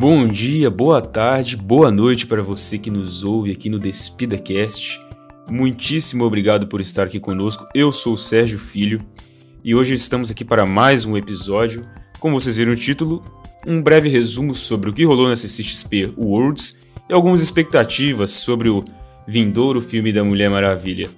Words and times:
Bom 0.00 0.26
dia, 0.26 0.70
boa 0.70 1.02
tarde, 1.02 1.58
boa 1.58 1.90
noite 1.90 2.26
para 2.26 2.42
você 2.42 2.78
que 2.78 2.90
nos 2.90 3.22
ouve 3.22 3.52
aqui 3.52 3.68
no 3.68 3.78
DespidaCast. 3.78 4.98
Muitíssimo 5.46 6.24
obrigado 6.24 6.66
por 6.66 6.80
estar 6.80 7.02
aqui 7.02 7.20
conosco. 7.20 7.66
Eu 7.74 7.92
sou 7.92 8.14
o 8.14 8.16
Sérgio 8.16 8.58
Filho 8.58 8.98
e 9.62 9.74
hoje 9.74 9.92
estamos 9.92 10.30
aqui 10.30 10.42
para 10.42 10.64
mais 10.64 11.04
um 11.04 11.18
episódio. 11.18 11.82
Como 12.18 12.40
vocês 12.40 12.56
viram 12.56 12.70
no 12.70 12.78
título, 12.78 13.22
um 13.66 13.82
breve 13.82 14.08
resumo 14.08 14.54
sobre 14.54 14.88
o 14.88 14.94
que 14.94 15.04
rolou 15.04 15.28
na 15.28 15.36
CCXP 15.36 16.14
Worlds 16.16 16.78
e 17.06 17.12
algumas 17.12 17.42
expectativas 17.42 18.30
sobre 18.30 18.70
o 18.70 18.82
vindouro 19.28 19.82
filme 19.82 20.14
da 20.14 20.24
Mulher 20.24 20.48
Maravilha. 20.48 21.10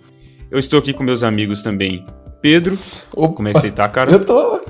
Eu 0.51 0.59
estou 0.59 0.81
aqui 0.81 0.93
com 0.93 1.05
meus 1.05 1.23
amigos 1.23 1.63
também. 1.63 2.05
Pedro, 2.41 2.77
Opa, 3.15 3.33
como 3.33 3.47
é 3.47 3.53
que 3.53 3.61
você 3.61 3.71
tá, 3.71 3.89
cara? 3.89 4.11
Eu 4.11 4.25
tô 4.25 4.61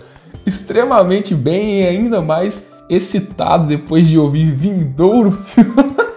extremamente 0.44 1.34
bem 1.34 1.80
e 1.80 1.86
ainda 1.86 2.20
mais 2.20 2.71
excitado 2.94 3.66
depois 3.66 4.06
de 4.06 4.18
ouvir 4.18 4.50
Vindouro 4.50 5.38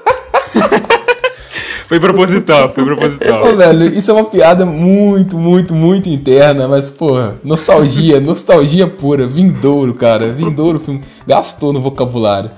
Foi 1.88 2.00
proposital, 2.00 2.74
foi 2.74 2.84
proposital. 2.84 3.46
Ô, 3.46 3.56
velho, 3.56 3.86
isso 3.86 4.10
é 4.10 4.14
uma 4.14 4.24
piada 4.24 4.66
muito, 4.66 5.38
muito, 5.38 5.74
muito 5.76 6.10
interna, 6.10 6.68
mas, 6.68 6.90
porra, 6.90 7.36
nostalgia, 7.44 8.20
nostalgia 8.20 8.88
pura, 8.88 9.28
vindouro, 9.28 9.94
cara. 9.94 10.34
Vindouro, 10.34 10.80
filme, 10.80 11.02
gastou 11.28 11.72
no 11.72 11.80
vocabulário. 11.80 12.50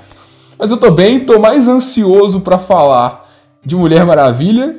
Mas 0.58 0.72
eu 0.72 0.78
tô 0.78 0.92
bem, 0.92 1.20
tô 1.20 1.40
mais 1.40 1.68
ansioso 1.68 2.40
para 2.40 2.58
falar 2.58 3.30
de 3.66 3.76
Mulher 3.76 4.06
Maravilha 4.06 4.78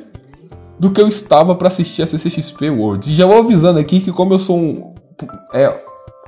do 0.79 0.89
que 0.89 0.99
eu 0.99 1.07
estava 1.07 1.53
para 1.53 1.67
assistir 1.67 2.01
a 2.01 2.07
CCXP 2.07 2.71
Worlds. 2.71 3.09
E 3.09 3.13
já 3.13 3.27
vou 3.27 3.37
avisando 3.37 3.79
aqui 3.79 3.99
que 3.99 4.11
como 4.11 4.33
eu 4.33 4.39
sou 4.39 4.57
um, 4.57 4.93
é, 5.53 5.69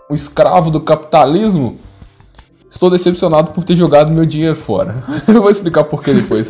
um 0.10 0.14
escravo 0.14 0.70
do 0.70 0.80
capitalismo, 0.80 1.80
Estou 2.72 2.90
decepcionado 2.90 3.52
por 3.52 3.66
ter 3.66 3.76
jogado 3.76 4.14
meu 4.14 4.26
dinheiro 4.26 4.56
fora. 4.56 5.04
Eu 5.28 5.42
vou 5.42 5.52
explicar 5.52 5.84
por 5.84 6.02
que 6.02 6.14
depois. 6.14 6.50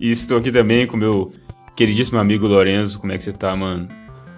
e 0.00 0.10
estou 0.10 0.38
aqui 0.38 0.50
também 0.50 0.86
com 0.86 0.96
meu 0.96 1.30
queridíssimo 1.76 2.18
amigo 2.18 2.46
Lorenzo. 2.46 2.98
Como 2.98 3.12
é 3.12 3.18
que 3.18 3.22
você 3.22 3.34
tá, 3.34 3.54
mano? 3.54 3.86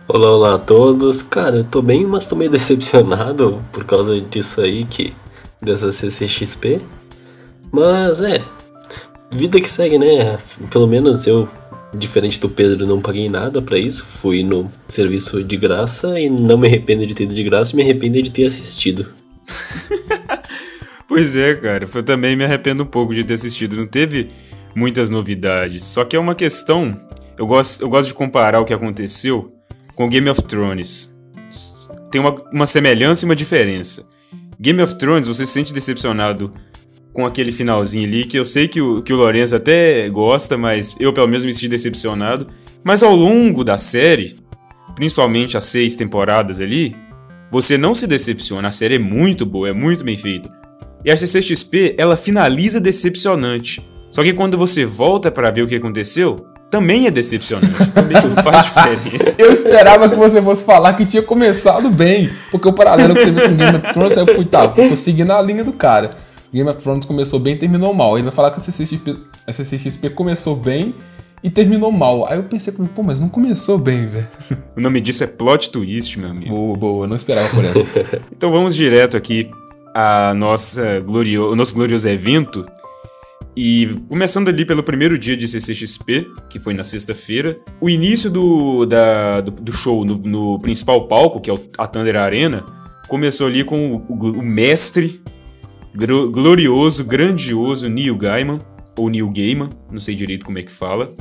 Olá, 0.08 0.30
olá 0.32 0.54
a 0.56 0.58
todos. 0.58 1.22
Cara, 1.22 1.58
eu 1.58 1.64
tô 1.64 1.80
bem, 1.80 2.04
mas 2.04 2.26
tô 2.26 2.34
meio 2.34 2.50
decepcionado 2.50 3.62
por 3.72 3.84
causa 3.84 4.20
disso 4.20 4.60
aí, 4.60 4.84
que 4.84 5.14
dessa 5.62 5.92
CCXP. 5.92 6.80
Mas 7.70 8.20
é, 8.20 8.42
vida 9.30 9.60
que 9.60 9.70
segue, 9.70 9.98
né? 9.98 10.36
Pelo 10.68 10.88
menos 10.88 11.28
eu, 11.28 11.48
diferente 11.94 12.40
do 12.40 12.48
Pedro, 12.48 12.88
não 12.88 13.00
paguei 13.00 13.28
nada 13.28 13.62
para 13.62 13.78
isso. 13.78 14.04
Fui 14.04 14.42
no 14.42 14.70
serviço 14.88 15.44
de 15.44 15.56
graça 15.56 16.18
e 16.18 16.28
não 16.28 16.58
me 16.58 16.66
arrependo 16.66 17.06
de 17.06 17.14
ter 17.14 17.22
ido 17.22 17.34
de 17.34 17.44
graça 17.44 17.72
e 17.72 17.76
me 17.76 17.82
arrependo 17.82 18.20
de 18.20 18.32
ter 18.32 18.46
assistido. 18.46 19.06
Pois 21.08 21.36
é, 21.36 21.54
cara. 21.54 21.88
Eu 21.92 22.02
também 22.02 22.36
me 22.36 22.44
arrependo 22.44 22.82
um 22.82 22.86
pouco 22.86 23.14
de 23.14 23.24
ter 23.24 23.34
assistido. 23.34 23.76
Não 23.76 23.86
teve 23.86 24.30
muitas 24.74 25.10
novidades. 25.10 25.84
Só 25.84 26.04
que 26.04 26.16
é 26.16 26.18
uma 26.18 26.34
questão. 26.34 26.98
Eu 27.36 27.46
gosto, 27.46 27.82
eu 27.82 27.88
gosto 27.88 28.08
de 28.08 28.14
comparar 28.14 28.60
o 28.60 28.64
que 28.64 28.74
aconteceu 28.74 29.52
com 29.94 30.08
Game 30.08 30.28
of 30.28 30.42
Thrones. 30.42 31.20
Tem 32.10 32.20
uma, 32.20 32.34
uma 32.52 32.66
semelhança 32.66 33.24
e 33.24 33.26
uma 33.26 33.36
diferença. 33.36 34.08
Game 34.58 34.80
of 34.82 34.94
Thrones, 34.96 35.26
você 35.26 35.44
se 35.44 35.52
sente 35.52 35.74
decepcionado 35.74 36.52
com 37.12 37.24
aquele 37.26 37.52
finalzinho 37.52 38.08
ali, 38.08 38.24
que 38.24 38.36
eu 38.36 38.44
sei 38.44 38.66
que 38.66 38.80
o, 38.80 39.02
que 39.02 39.12
o 39.12 39.16
Lourenço 39.16 39.54
até 39.54 40.08
gosta, 40.08 40.58
mas 40.58 40.96
eu 40.98 41.12
pelo 41.12 41.28
menos 41.28 41.44
me 41.44 41.52
senti 41.52 41.68
decepcionado. 41.68 42.48
Mas 42.82 43.02
ao 43.02 43.14
longo 43.14 43.62
da 43.62 43.78
série, 43.78 44.36
principalmente 44.94 45.56
as 45.56 45.64
seis 45.64 45.94
temporadas 45.94 46.60
ali, 46.60 46.94
você 47.50 47.78
não 47.78 47.94
se 47.94 48.06
decepciona. 48.06 48.68
A 48.68 48.72
série 48.72 48.96
é 48.96 48.98
muito 48.98 49.46
boa, 49.46 49.68
é 49.68 49.72
muito 49.72 50.04
bem 50.04 50.16
feita. 50.16 50.50
E 51.04 51.10
a 51.10 51.16
CCXP, 51.16 51.96
ela 51.98 52.16
finaliza 52.16 52.80
decepcionante. 52.80 53.86
Só 54.10 54.22
que 54.22 54.32
quando 54.32 54.56
você 54.56 54.86
volta 54.86 55.30
para 55.30 55.50
ver 55.50 55.62
o 55.62 55.68
que 55.68 55.74
aconteceu, 55.74 56.46
também 56.70 57.06
é 57.06 57.10
decepcionante. 57.10 57.74
Também 57.92 58.16
não 58.22 58.42
faz 58.42 58.64
diferença. 58.64 59.34
Eu 59.38 59.52
esperava 59.52 60.08
que 60.08 60.16
você 60.16 60.40
fosse 60.40 60.64
falar 60.64 60.94
que 60.94 61.04
tinha 61.04 61.22
começado 61.22 61.90
bem. 61.90 62.30
Porque 62.50 62.66
o 62.66 62.72
paralelo 62.72 63.14
que 63.14 63.24
você 63.24 63.30
viu 63.30 63.48
com 63.48 63.56
Game 63.56 63.76
of 63.76 63.92
Thrones, 63.92 64.16
eu 64.16 64.26
fui, 64.34 64.44
tá, 64.44 64.66
tô 64.66 64.96
seguindo 64.96 65.30
a 65.32 65.42
linha 65.42 65.62
do 65.62 65.72
cara. 65.72 66.10
Game 66.52 66.68
of 66.68 66.78
Thrones 66.80 67.04
começou 67.04 67.38
bem 67.38 67.54
e 67.54 67.58
terminou 67.58 67.92
mal. 67.92 68.16
Ele 68.16 68.24
vai 68.24 68.32
falar 68.32 68.50
que 68.50 68.60
a 68.60 68.62
CCXP, 68.62 69.16
a 69.46 69.52
CCXP 69.52 70.10
começou 70.10 70.56
bem 70.56 70.94
e 71.42 71.50
terminou 71.50 71.92
mal. 71.92 72.26
Aí 72.28 72.38
eu 72.38 72.44
pensei, 72.44 72.72
pô, 72.72 73.02
mas 73.02 73.20
não 73.20 73.28
começou 73.28 73.78
bem, 73.78 74.06
velho. 74.06 74.28
O 74.76 74.80
nome 74.80 75.00
disso 75.00 75.22
é 75.22 75.26
plot 75.26 75.70
twist, 75.70 76.18
meu 76.18 76.30
amigo. 76.30 76.50
Boa, 76.50 76.76
boa, 76.76 77.06
não 77.06 77.16
esperava 77.16 77.48
por 77.50 77.64
essa. 77.64 77.90
então 78.34 78.50
vamos 78.50 78.74
direto 78.74 79.16
aqui 79.16 79.50
a 79.94 80.34
nossa 80.34 80.98
glorio, 81.00 81.52
o 81.52 81.56
nosso 81.56 81.72
glorioso 81.72 82.08
evento. 82.08 82.66
E 83.56 83.88
começando 84.08 84.48
ali 84.48 84.64
pelo 84.64 84.82
primeiro 84.82 85.16
dia 85.16 85.36
de 85.36 85.46
CCXP, 85.46 86.28
que 86.50 86.58
foi 86.58 86.74
na 86.74 86.82
sexta-feira, 86.82 87.56
o 87.80 87.88
início 87.88 88.28
do, 88.28 88.84
da, 88.84 89.40
do, 89.40 89.52
do, 89.52 89.72
show 89.72 90.04
no, 90.04 90.16
no, 90.16 90.58
principal 90.58 91.06
palco, 91.06 91.40
que 91.40 91.48
é 91.48 91.54
a 91.78 91.86
Thunder 91.86 92.16
Arena, 92.16 92.66
começou 93.06 93.46
ali 93.46 93.62
com 93.62 93.94
o, 93.94 94.06
o, 94.08 94.30
o 94.40 94.42
mestre 94.42 95.22
glorioso, 95.94 97.04
grandioso 97.04 97.88
Neil 97.88 98.16
Gaiman, 98.16 98.60
ou 98.98 99.08
Neil 99.08 99.30
Gaiman, 99.30 99.70
não 99.88 100.00
sei 100.00 100.16
direito 100.16 100.44
como 100.44 100.58
é 100.58 100.62
que 100.62 100.72
fala, 100.72 101.14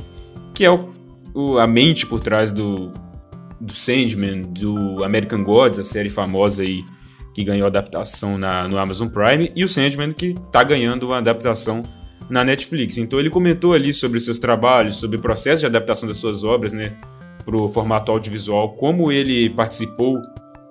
que 0.52 0.64
é 0.64 0.70
o, 1.32 1.58
a 1.58 1.68
mente 1.68 2.04
por 2.04 2.18
trás 2.18 2.52
do, 2.52 2.92
do 3.60 3.72
Sandman, 3.72 4.42
do 4.42 5.04
American 5.04 5.44
Gods, 5.44 5.78
a 5.78 5.84
série 5.84 6.10
famosa 6.10 6.62
aí 6.62 6.82
que 7.34 7.42
ganhou 7.44 7.66
adaptação 7.66 8.38
na, 8.38 8.68
no 8.68 8.78
Amazon 8.78 9.08
Prime, 9.08 9.50
e 9.54 9.64
o 9.64 9.68
Sandman, 9.68 10.12
que 10.12 10.26
está 10.26 10.62
ganhando 10.62 11.06
uma 11.06 11.18
adaptação 11.18 11.82
na 12.30 12.44
Netflix. 12.44 12.96
Então 12.96 13.18
ele 13.18 13.30
comentou 13.30 13.72
ali 13.72 13.92
sobre 13.92 14.20
seus 14.20 14.38
trabalhos, 14.38 14.96
sobre 14.96 15.16
o 15.16 15.20
processo 15.20 15.60
de 15.60 15.66
adaptação 15.66 16.08
das 16.08 16.16
suas 16.16 16.44
obras, 16.44 16.72
né, 16.72 16.96
para 17.44 17.56
o 17.56 17.68
formato 17.68 18.10
audiovisual, 18.10 18.74
como 18.74 19.12
ele 19.12 19.50
participou 19.50 20.18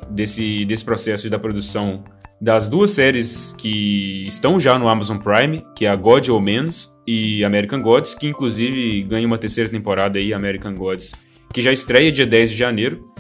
desse, 0.10 0.66
desse 0.66 0.84
processo 0.84 1.30
da 1.30 1.38
produção 1.38 2.04
das 2.42 2.68
duas 2.68 2.92
séries 2.92 3.56
que 3.58 4.26
estão 4.28 4.60
já 4.60 4.78
no 4.78 4.90
Amazon 4.90 5.18
Prime, 5.18 5.64
que 5.76 5.86
é 5.86 5.90
a 5.90 5.96
God 5.96 6.28
Omens 6.28 7.00
e 7.08 7.44
American 7.44 7.82
Gods, 7.82 8.14
que 8.14 8.28
inclusive 8.28 9.02
ganha 9.04 9.26
uma 9.26 9.38
terceira 9.38 9.70
temporada 9.70 10.20
aí, 10.20 10.34
American 10.34 10.76
Gods, 10.76 11.14
que 11.54 11.62
já 11.62 11.72
estreia 11.72 12.12
dia 12.12 12.26
10 12.26 12.52
de 12.52 12.58
janeiro. 12.58 13.13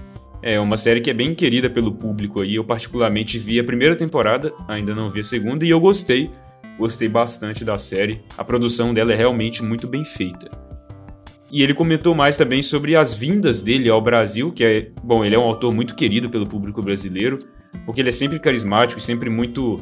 É 0.45 0.59
uma 0.59 0.75
série 0.75 0.99
que 0.99 1.09
é 1.09 1.13
bem 1.13 1.33
querida 1.33 1.69
pelo 1.69 1.89
público 1.89 2.41
aí. 2.41 2.55
Eu 2.55 2.65
particularmente 2.65 3.39
vi 3.39 3.61
a 3.61 3.63
primeira 3.63 3.95
temporada, 3.95 4.53
ainda 4.67 4.93
não 4.93 5.09
vi 5.09 5.21
a 5.21 5.23
segunda, 5.23 5.65
e 5.65 5.69
eu 5.69 5.79
gostei. 5.79 6.29
Gostei 6.77 7.07
bastante 7.07 7.63
da 7.63 7.77
série. 7.77 8.19
A 8.37 8.43
produção 8.43 8.93
dela 8.93 9.13
é 9.13 9.15
realmente 9.15 9.63
muito 9.63 9.87
bem 9.87 10.03
feita. 10.03 10.51
E 11.49 11.63
ele 11.63 11.73
comentou 11.73 12.13
mais 12.13 12.35
também 12.35 12.61
sobre 12.61 12.93
as 12.93 13.13
vindas 13.13 13.61
dele 13.61 13.89
ao 13.89 14.01
Brasil, 14.01 14.51
que 14.51 14.65
é, 14.65 14.91
bom, 15.01 15.23
ele 15.23 15.33
é 15.33 15.39
um 15.39 15.43
autor 15.43 15.73
muito 15.73 15.95
querido 15.95 16.29
pelo 16.29 16.45
público 16.45 16.81
brasileiro, 16.81 17.39
porque 17.85 18.01
ele 18.01 18.09
é 18.09 18.11
sempre 18.11 18.37
carismático, 18.37 18.99
sempre 18.99 19.29
muito 19.29 19.81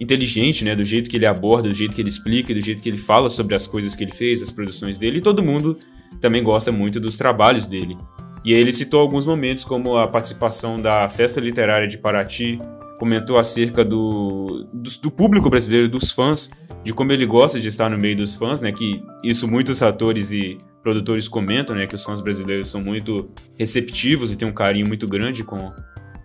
inteligente, 0.00 0.64
né, 0.64 0.74
do 0.74 0.84
jeito 0.84 1.08
que 1.08 1.16
ele 1.16 1.26
aborda, 1.26 1.68
do 1.68 1.74
jeito 1.74 1.94
que 1.94 2.02
ele 2.02 2.08
explica, 2.08 2.52
do 2.52 2.60
jeito 2.60 2.82
que 2.82 2.88
ele 2.88 2.98
fala 2.98 3.28
sobre 3.28 3.54
as 3.54 3.64
coisas 3.64 3.94
que 3.94 4.02
ele 4.02 4.12
fez, 4.12 4.42
as 4.42 4.50
produções 4.50 4.98
dele, 4.98 5.18
e 5.18 5.20
todo 5.20 5.40
mundo 5.40 5.78
também 6.20 6.42
gosta 6.42 6.72
muito 6.72 6.98
dos 6.98 7.16
trabalhos 7.16 7.64
dele. 7.64 7.96
E 8.44 8.54
aí 8.54 8.60
ele 8.60 8.72
citou 8.72 9.00
alguns 9.00 9.26
momentos, 9.26 9.64
como 9.64 9.96
a 9.96 10.06
participação 10.06 10.80
da 10.80 11.08
Festa 11.08 11.40
Literária 11.40 11.88
de 11.88 11.96
Paraty, 11.96 12.58
comentou 12.98 13.38
acerca 13.38 13.84
do, 13.84 14.66
do, 14.72 14.90
do, 15.02 15.10
público 15.10 15.48
brasileiro, 15.48 15.88
dos 15.88 16.12
fãs, 16.12 16.50
de 16.82 16.92
como 16.92 17.10
ele 17.12 17.24
gosta 17.26 17.58
de 17.58 17.68
estar 17.68 17.88
no 17.88 17.96
meio 17.96 18.16
dos 18.16 18.36
fãs, 18.36 18.60
né? 18.60 18.70
Que 18.70 19.02
isso 19.22 19.48
muitos 19.48 19.82
atores 19.82 20.30
e 20.30 20.58
produtores 20.82 21.26
comentam, 21.26 21.74
né? 21.74 21.86
Que 21.86 21.94
os 21.94 22.02
fãs 22.02 22.20
brasileiros 22.20 22.68
são 22.68 22.82
muito 22.82 23.28
receptivos 23.58 24.30
e 24.30 24.36
têm 24.36 24.46
um 24.46 24.52
carinho 24.52 24.86
muito 24.86 25.08
grande 25.08 25.42
com, 25.42 25.72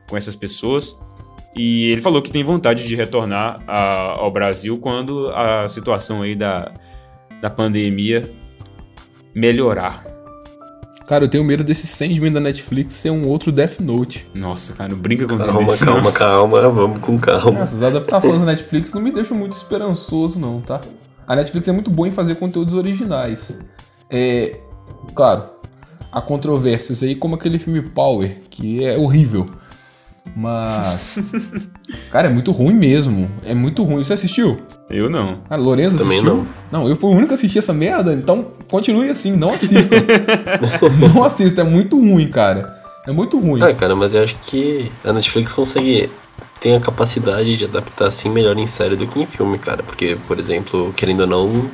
com 0.08 0.18
essas 0.18 0.36
pessoas. 0.36 1.00
E 1.56 1.86
ele 1.86 2.02
falou 2.02 2.22
que 2.22 2.32
tem 2.32 2.44
vontade 2.44 2.86
de 2.88 2.96
retornar 2.96 3.64
a, 3.66 4.12
ao 4.20 4.32
Brasil 4.32 4.78
quando 4.78 5.30
a 5.30 5.68
situação 5.68 6.22
aí 6.22 6.36
da, 6.36 6.72
da 7.42 7.50
pandemia 7.50 8.32
melhorar. 9.34 10.19
Cara, 11.10 11.24
eu 11.24 11.28
tenho 11.28 11.44
medo 11.44 11.64
desse 11.64 11.88
Sandman 11.88 12.32
da 12.32 12.40
Netflix 12.40 12.94
ser 12.94 13.10
um 13.10 13.28
outro 13.28 13.52
Death 13.52 13.80
Note. 13.80 14.30
Nossa, 14.32 14.74
cara, 14.74 14.90
não 14.90 14.98
brinca 15.00 15.28
com 15.28 15.40
calma, 15.40 15.64
isso. 15.64 15.84
Calma, 15.84 16.12
calma, 16.12 16.62
calma, 16.62 16.70
vamos 16.70 17.00
com 17.00 17.18
calma. 17.18 17.62
Essas 17.62 17.82
adaptações 17.82 18.40
da 18.40 18.46
Netflix 18.46 18.94
não 18.94 19.02
me 19.02 19.12
deixam 19.12 19.36
muito 19.36 19.54
esperançoso, 19.54 20.38
não, 20.38 20.62
tá? 20.62 20.80
A 21.26 21.36
Netflix 21.36 21.68
é 21.68 21.72
muito 21.72 21.90
boa 21.90 22.08
em 22.08 22.12
fazer 22.12 22.36
conteúdos 22.36 22.76
originais. 22.76 23.58
É. 24.08 24.60
Claro, 25.16 25.50
há 26.12 26.22
controvérsias 26.22 27.02
aí, 27.02 27.16
como 27.16 27.34
aquele 27.34 27.58
filme 27.58 27.82
Power, 27.82 28.42
que 28.48 28.86
é 28.86 28.96
horrível. 28.96 29.50
Mas. 30.36 31.20
cara, 32.12 32.28
é 32.28 32.32
muito 32.32 32.52
ruim 32.52 32.74
mesmo. 32.74 33.30
É 33.44 33.54
muito 33.54 33.84
ruim. 33.84 34.04
Você 34.04 34.14
assistiu? 34.14 34.60
Eu 34.90 35.10
não. 35.10 35.40
Ah, 35.50 35.56
Lourenço 35.56 35.98
Também 35.98 36.20
assistiu? 36.20 36.48
não. 36.72 36.82
Não, 36.82 36.90
eu 36.90 36.96
fui 36.96 37.10
o 37.10 37.14
único 37.14 37.30
que 37.30 37.34
assisti 37.36 37.60
essa 37.60 37.74
merda, 37.74 38.14
então 38.14 38.48
continue 38.70 39.10
assim, 39.10 39.36
não 39.36 39.50
assista. 39.52 39.96
não 41.14 41.24
assista, 41.24 41.62
é 41.62 41.64
muito 41.64 41.98
ruim, 41.98 42.28
cara. 42.28 42.78
É 43.08 43.12
muito 43.12 43.40
ruim. 43.40 43.62
Ah, 43.62 43.74
cara, 43.74 43.96
mas 43.96 44.14
eu 44.14 44.24
acho 44.24 44.36
que 44.40 44.92
a 45.04 45.14
Netflix 45.14 45.52
consegue 45.52 46.10
tem 46.60 46.76
a 46.76 46.80
capacidade 46.80 47.56
de 47.58 47.66
adaptar 47.66 48.08
assim 48.08 48.30
melhor 48.30 48.58
em 48.58 48.68
série 48.68 48.96
do 48.96 49.08
que 49.08 49.20
em 49.20 49.26
filme, 49.26 49.58
cara. 49.58 49.82
Porque, 49.82 50.18
por 50.28 50.40
exemplo, 50.40 50.94
querendo 50.96 51.22
ou 51.22 51.28
não, 51.28 51.72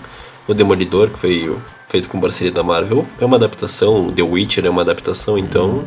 o 0.48 0.54
Demolidor, 0.54 1.10
que 1.10 1.20
foi 1.20 1.56
feito 1.88 2.08
com 2.08 2.20
parceria 2.20 2.52
da 2.52 2.64
Marvel, 2.64 3.06
é 3.20 3.26
uma 3.26 3.38
adaptação. 3.38 4.12
The 4.12 4.22
Witcher 4.22 4.66
é 4.66 4.70
uma 4.70 4.82
adaptação, 4.82 5.38
então. 5.38 5.84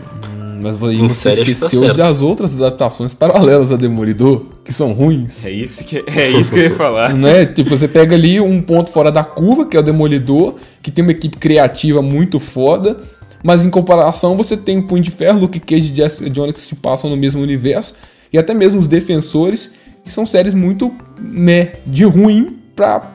Mas 0.60 0.76
você 0.76 1.31
tá 1.31 1.43
esqueceu 1.43 1.87
tá 1.87 1.93
das 1.93 2.22
outras 2.22 2.55
adaptações 2.55 3.14
paralelas 3.14 3.72
a 3.72 3.76
Demolidor, 3.76 4.43
que 4.64 4.72
são 4.72 4.93
ruins. 4.93 5.44
É 5.44 5.50
isso 5.50 5.84
que, 5.84 6.02
é 6.06 6.31
isso 6.31 6.52
que 6.52 6.58
eu 6.58 6.64
ia 6.64 6.75
falar. 6.75 7.14
Não 7.14 7.28
é? 7.28 7.46
Tipo, 7.46 7.70
você 7.70 7.88
pega 7.88 8.14
ali 8.14 8.40
um 8.40 8.60
ponto 8.60 8.90
fora 8.90 9.10
da 9.10 9.25
curva, 9.25 9.66
que 9.66 9.76
é 9.76 9.81
o 9.81 9.82
Demolidor, 9.82 10.55
que 10.82 10.90
tem 10.90 11.02
uma 11.02 11.12
equipe 11.12 11.37
criativa 11.37 12.02
muito 12.02 12.40
foda. 12.40 12.96
Mas 13.43 13.64
em 13.64 13.70
comparação, 13.70 14.37
você 14.37 14.56
tem 14.56 14.78
o 14.78 14.87
Punho 14.87 15.02
de 15.02 15.10
Ferro, 15.10 15.40
Luke 15.40 15.60
Cage 15.60 15.93
e 15.93 15.94
Jessica 15.94 16.28
Jones 16.28 16.55
que 16.55 16.61
se 16.61 16.75
passam 16.76 17.08
no 17.08 17.16
mesmo 17.16 17.40
universo. 17.40 17.94
E 18.32 18.38
até 18.38 18.52
mesmo 18.52 18.81
os 18.81 18.88
Defensores, 18.88 19.72
que 20.04 20.12
são 20.12 20.26
séries 20.26 20.54
muito, 20.54 20.93
né, 21.20 21.75
de 21.87 22.04
ruim 22.04 22.58
pra 22.75 23.14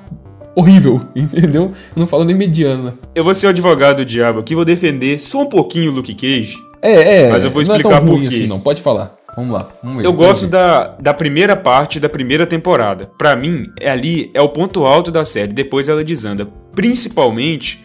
horrível, 0.56 1.02
entendeu? 1.16 1.72
Eu 1.96 2.00
não 2.00 2.08
falo 2.08 2.24
nem 2.24 2.36
mediana. 2.36 2.94
Eu 3.14 3.24
vou 3.24 3.34
ser 3.34 3.48
o 3.48 3.50
advogado 3.50 3.98
do 3.98 4.06
diabo 4.06 4.40
aqui, 4.40 4.56
vou 4.56 4.66
defender 4.66 5.20
só 5.20 5.42
um 5.42 5.48
pouquinho 5.48 5.92
o 5.92 5.96
Luke 5.96 6.14
Cage. 6.14 6.58
É, 6.84 7.22
é. 7.22 7.32
Mas 7.32 7.46
eu 7.46 7.52
vou 7.52 7.62
explicar 7.62 7.90
não 7.90 7.96
é 7.96 8.00
tão 8.02 8.08
ruim. 8.08 8.28
Assim, 8.28 8.46
não, 8.46 8.60
pode 8.60 8.82
falar. 8.82 9.16
Vamos 9.36 9.54
lá, 9.54 9.68
vamos 9.82 9.98
ver. 9.98 10.06
Eu 10.06 10.14
gosto 10.14 10.46
da, 10.46 10.96
da 11.00 11.14
primeira 11.14 11.56
parte 11.56 12.00
da 12.00 12.10
primeira 12.10 12.46
temporada. 12.46 13.10
Para 13.18 13.36
mim, 13.36 13.68
é 13.80 13.90
ali 13.90 14.30
é 14.34 14.42
o 14.42 14.50
ponto 14.50 14.86
alto 14.86 15.10
da 15.10 15.24
série. 15.24 15.54
Depois 15.54 15.88
ela 15.88 16.04
desanda, 16.04 16.46
principalmente 16.76 17.84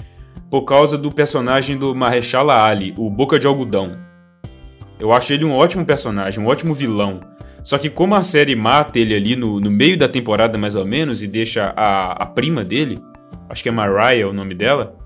por 0.50 0.62
causa 0.62 0.98
do 0.98 1.12
personagem 1.12 1.76
do 1.76 1.94
Mahershala 1.94 2.62
Ali, 2.64 2.92
o 2.98 3.08
Boca 3.08 3.38
de 3.38 3.46
Algodão. 3.46 3.96
Eu 4.98 5.12
acho 5.12 5.32
ele 5.32 5.44
um 5.44 5.54
ótimo 5.54 5.84
personagem, 5.84 6.42
um 6.42 6.48
ótimo 6.48 6.74
vilão. 6.74 7.20
Só 7.62 7.78
que 7.78 7.90
como 7.90 8.14
a 8.14 8.22
série 8.22 8.56
mata 8.56 8.98
ele 8.98 9.14
ali 9.14 9.36
no, 9.36 9.60
no 9.60 9.70
meio 9.70 9.96
da 9.96 10.08
temporada, 10.08 10.56
mais 10.58 10.74
ou 10.74 10.84
menos, 10.84 11.22
e 11.22 11.26
deixa 11.26 11.72
a, 11.76 12.12
a 12.12 12.26
prima 12.26 12.64
dele, 12.64 12.98
acho 13.48 13.62
que 13.62 13.68
é 13.68 13.72
Mariah 13.72 14.28
o 14.28 14.32
nome 14.32 14.54
dela, 14.54 14.96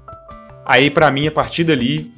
aí 0.64 0.90
para 0.90 1.10
mim, 1.10 1.26
a 1.26 1.32
partir 1.32 1.64
dali, 1.64 2.12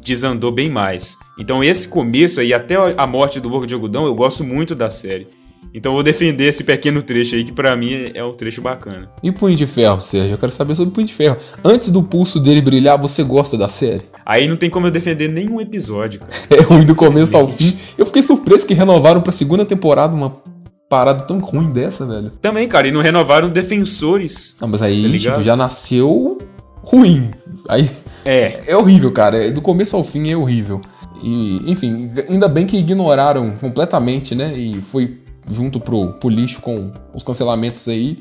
desandou 0.00 0.52
bem 0.52 0.68
mais. 0.68 1.16
Então 1.38 1.62
esse 1.62 1.88
começo 1.88 2.40
aí, 2.40 2.52
até 2.52 2.76
a 2.96 3.06
morte 3.06 3.40
do 3.40 3.50
Boca 3.50 3.66
de 3.66 3.74
Algodão, 3.74 4.06
eu 4.06 4.14
gosto 4.14 4.44
muito 4.44 4.74
da 4.74 4.90
série. 4.90 5.26
Então 5.74 5.92
eu 5.92 5.94
vou 5.94 6.02
defender 6.02 6.48
esse 6.48 6.64
pequeno 6.64 7.02
trecho 7.02 7.34
aí, 7.34 7.44
que 7.44 7.52
para 7.52 7.74
mim 7.74 8.10
é 8.12 8.22
um 8.22 8.34
trecho 8.34 8.60
bacana. 8.60 9.08
E 9.22 9.30
o 9.30 9.32
Punho 9.32 9.56
de 9.56 9.66
Ferro, 9.66 10.00
Sérgio? 10.00 10.34
Eu 10.34 10.38
quero 10.38 10.52
saber 10.52 10.74
sobre 10.74 10.90
o 10.90 10.92
Punho 10.92 11.06
de 11.06 11.14
Ferro. 11.14 11.36
Antes 11.64 11.88
do 11.88 12.02
pulso 12.02 12.38
dele 12.38 12.60
brilhar, 12.60 13.00
você 13.00 13.22
gosta 13.22 13.56
da 13.56 13.68
série? 13.68 14.02
Aí 14.24 14.46
não 14.46 14.56
tem 14.56 14.68
como 14.68 14.86
eu 14.86 14.90
defender 14.90 15.28
nenhum 15.28 15.60
episódio, 15.60 16.20
cara. 16.20 16.32
É 16.50 16.60
ruim 16.60 16.84
do 16.84 16.94
começo 16.94 17.36
ao 17.36 17.48
fim. 17.48 17.74
Eu 17.96 18.04
fiquei 18.04 18.22
surpreso 18.22 18.66
que 18.66 18.74
renovaram 18.74 19.22
pra 19.22 19.32
segunda 19.32 19.64
temporada 19.64 20.14
uma 20.14 20.42
parada 20.90 21.22
tão 21.22 21.38
ruim 21.38 21.70
dessa, 21.70 22.04
velho. 22.04 22.30
Também, 22.42 22.68
cara, 22.68 22.86
e 22.86 22.92
não 22.92 23.00
renovaram 23.00 23.48
Defensores. 23.48 24.56
Não, 24.60 24.68
mas 24.68 24.82
aí, 24.82 25.10
tá 25.10 25.18
tipo, 25.18 25.42
já 25.42 25.56
nasceu 25.56 26.38
ruim. 26.82 27.30
Aí. 27.68 27.90
É. 28.24 28.62
É 28.66 28.76
horrível, 28.76 29.12
cara. 29.12 29.50
Do 29.50 29.60
começo 29.60 29.96
ao 29.96 30.04
fim 30.04 30.30
é 30.30 30.36
horrível. 30.36 30.80
E, 31.22 31.70
enfim, 31.70 32.10
ainda 32.28 32.48
bem 32.48 32.66
que 32.66 32.76
ignoraram 32.76 33.52
completamente, 33.52 34.34
né? 34.34 34.52
E 34.56 34.80
foi 34.80 35.18
junto 35.50 35.80
pro, 35.80 36.12
pro 36.14 36.28
lixo 36.28 36.60
com 36.60 36.92
os 37.14 37.22
cancelamentos 37.22 37.86
aí 37.88 38.18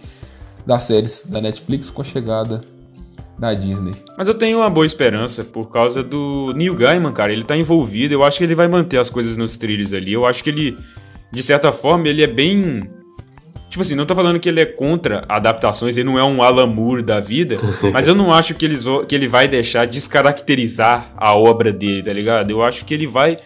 das 0.66 0.84
séries 0.84 1.28
da 1.28 1.42
Netflix 1.42 1.90
com 1.90 2.02
a 2.02 2.06
chegada 2.06 2.64
da 3.38 3.54
Disney. 3.56 3.96
Mas 4.16 4.28
eu 4.28 4.36
tenho 4.36 4.60
uma 4.60 4.70
boa 4.70 4.86
esperança 4.86 5.44
por 5.44 5.72
causa 5.72 6.04
do 6.04 6.54
Neil 6.56 6.76
Gaiman, 6.76 7.12
cara. 7.12 7.34
Ele 7.34 7.44
tá 7.44 7.58
envolvido, 7.58 8.14
eu 8.14 8.24
acho 8.24 8.38
que 8.38 8.44
ele 8.44 8.54
vai 8.54 8.68
manter 8.68 9.00
as 9.00 9.10
coisas 9.10 9.36
nos 9.36 9.58
trilhos 9.58 9.94
ali. 9.94 10.14
Eu 10.14 10.28
acho 10.28 10.44
que 10.44 10.52
ele, 10.52 10.78
de 11.32 11.42
certa 11.42 11.72
forma, 11.72 12.08
ele 12.08 12.22
é 12.24 12.28
bem. 12.28 12.80
Tipo 13.72 13.84
assim, 13.84 13.96
não 13.96 14.06
tô 14.06 14.14
falando 14.14 14.38
que 14.38 14.50
ele 14.50 14.60
é 14.60 14.66
contra 14.66 15.24
adaptações, 15.30 15.96
ele 15.96 16.06
não 16.06 16.20
é 16.20 16.24
um 16.26 16.44
Alan 16.44 16.68
Moore 16.68 17.02
da 17.02 17.22
vida, 17.22 17.56
mas 17.94 18.06
eu 18.06 18.14
não 18.14 18.34
acho 18.34 18.54
que, 18.54 18.66
eles, 18.66 18.84
que 19.08 19.16
ele 19.16 19.30
vai 19.30 19.48
deixar 19.48 19.88
descaracterizar 19.88 21.14
a 21.16 21.34
obra 21.34 21.72
dele, 21.72 22.04
tá 22.04 22.12
ligado? 22.12 22.52
Eu 22.52 22.62
acho 22.62 22.84
que 22.84 22.94
ele 22.94 23.08
vai 23.08 23.38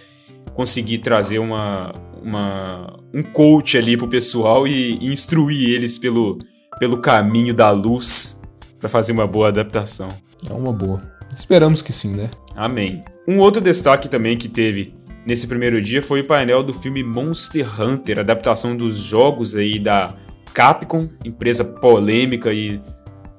conseguir 0.56 0.98
trazer 0.98 1.38
uma, 1.38 1.94
uma, 2.24 3.00
um 3.13 3.22
coach 3.22 3.77
ali 3.77 3.95
pro 3.95 4.07
pessoal 4.07 4.68
e, 4.68 4.98
e 5.00 5.13
instruir 5.13 5.69
eles 5.69 6.00
pelo, 6.00 6.39
pelo 6.80 6.98
caminho 6.98 7.54
da 7.54 7.69
luz 7.69 8.42
para 8.80 8.89
fazer 8.89 9.12
uma 9.12 9.27
boa 9.27 9.50
adaptação. 9.50 10.10
É 10.50 10.54
uma 10.54 10.74
boa. 10.74 11.04
Esperamos 11.36 11.83
que 11.83 11.94
sim, 11.94 12.16
né? 12.16 12.31
Amém. 12.56 13.01
Um 13.27 13.38
outro 13.38 13.62
destaque 13.62 14.10
também 14.10 14.36
que 14.36 14.50
teve 14.50 14.95
nesse 15.25 15.48
primeiro 15.48 15.81
dia 15.81 16.01
foi 16.01 16.22
o 16.22 16.24
painel 16.25 16.62
do 16.62 16.74
filme 16.74 17.04
Monster 17.04 17.81
Hunter, 17.81 18.19
adaptação 18.19 18.75
dos 18.77 18.95
jogos 18.95 19.56
aí 19.56 19.80
da 19.80 20.16
Capcom, 20.54 21.10
empresa 21.24 21.66
polêmica 21.66 22.50
aí 22.50 22.80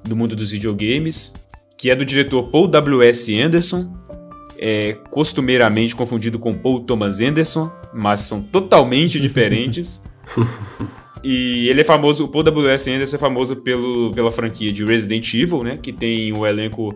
do 0.03 0.15
mundo 0.15 0.35
dos 0.35 0.51
videogames, 0.51 1.33
que 1.77 1.89
é 1.89 1.95
do 1.95 2.05
diretor 2.05 2.43
Paul 2.49 2.67
W.S. 2.67 3.39
Anderson, 3.39 3.95
é 4.57 4.93
costumeiramente 5.11 5.95
confundido 5.95 6.39
com 6.39 6.53
Paul 6.57 6.81
Thomas 6.81 7.21
Anderson, 7.21 7.71
mas 7.93 8.21
são 8.21 8.41
totalmente 8.41 9.19
diferentes. 9.19 10.03
e 11.23 11.69
ele 11.69 11.81
é 11.81 11.83
famoso, 11.83 12.25
o 12.25 12.27
Paul 12.27 12.43
W.S. 12.43 12.89
Anderson 12.89 13.15
é 13.15 13.19
famoso 13.19 13.55
pelo, 13.57 14.11
pela 14.13 14.31
franquia 14.31 14.73
de 14.73 14.83
Resident 14.83 15.33
Evil, 15.33 15.63
né? 15.63 15.77
Que 15.77 15.93
tem 15.93 16.33
o 16.33 16.45
elenco 16.45 16.93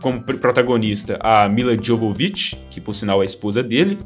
como 0.00 0.22
protagonista 0.22 1.18
a 1.20 1.48
Mila 1.48 1.76
Jovovich, 1.80 2.56
que 2.70 2.80
por 2.80 2.94
sinal 2.94 3.20
é 3.20 3.22
a 3.22 3.26
esposa 3.26 3.62
dele. 3.62 3.98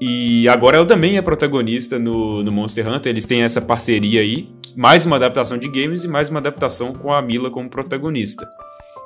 E 0.00 0.48
agora 0.48 0.78
ela 0.78 0.86
também 0.86 1.18
é 1.18 1.22
protagonista 1.22 1.98
no, 1.98 2.42
no 2.42 2.50
Monster 2.50 2.90
Hunter. 2.90 3.10
Eles 3.10 3.26
têm 3.26 3.42
essa 3.42 3.60
parceria 3.60 4.22
aí, 4.22 4.48
mais 4.74 5.04
uma 5.04 5.16
adaptação 5.16 5.58
de 5.58 5.68
games 5.68 6.04
e 6.04 6.08
mais 6.08 6.30
uma 6.30 6.40
adaptação 6.40 6.94
com 6.94 7.12
a 7.12 7.20
Mila 7.20 7.50
como 7.50 7.68
protagonista. 7.68 8.48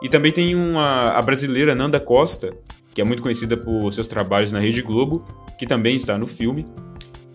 E 0.00 0.08
também 0.08 0.30
tem 0.30 0.54
uma, 0.54 1.10
a 1.10 1.20
brasileira 1.20 1.74
Nanda 1.74 1.98
Costa, 1.98 2.50
que 2.94 3.00
é 3.00 3.04
muito 3.04 3.22
conhecida 3.22 3.56
por 3.56 3.92
seus 3.92 4.06
trabalhos 4.06 4.52
na 4.52 4.60
Rede 4.60 4.82
Globo, 4.82 5.26
que 5.58 5.66
também 5.66 5.96
está 5.96 6.16
no 6.16 6.28
filme. 6.28 6.64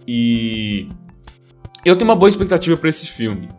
E 0.07 0.87
eu 1.83 1.97
tenho 1.97 2.09
uma 2.09 2.15
boa 2.15 2.29
expectativa 2.29 2.77
para 2.77 2.89
esse 2.89 3.07
filme. 3.07 3.49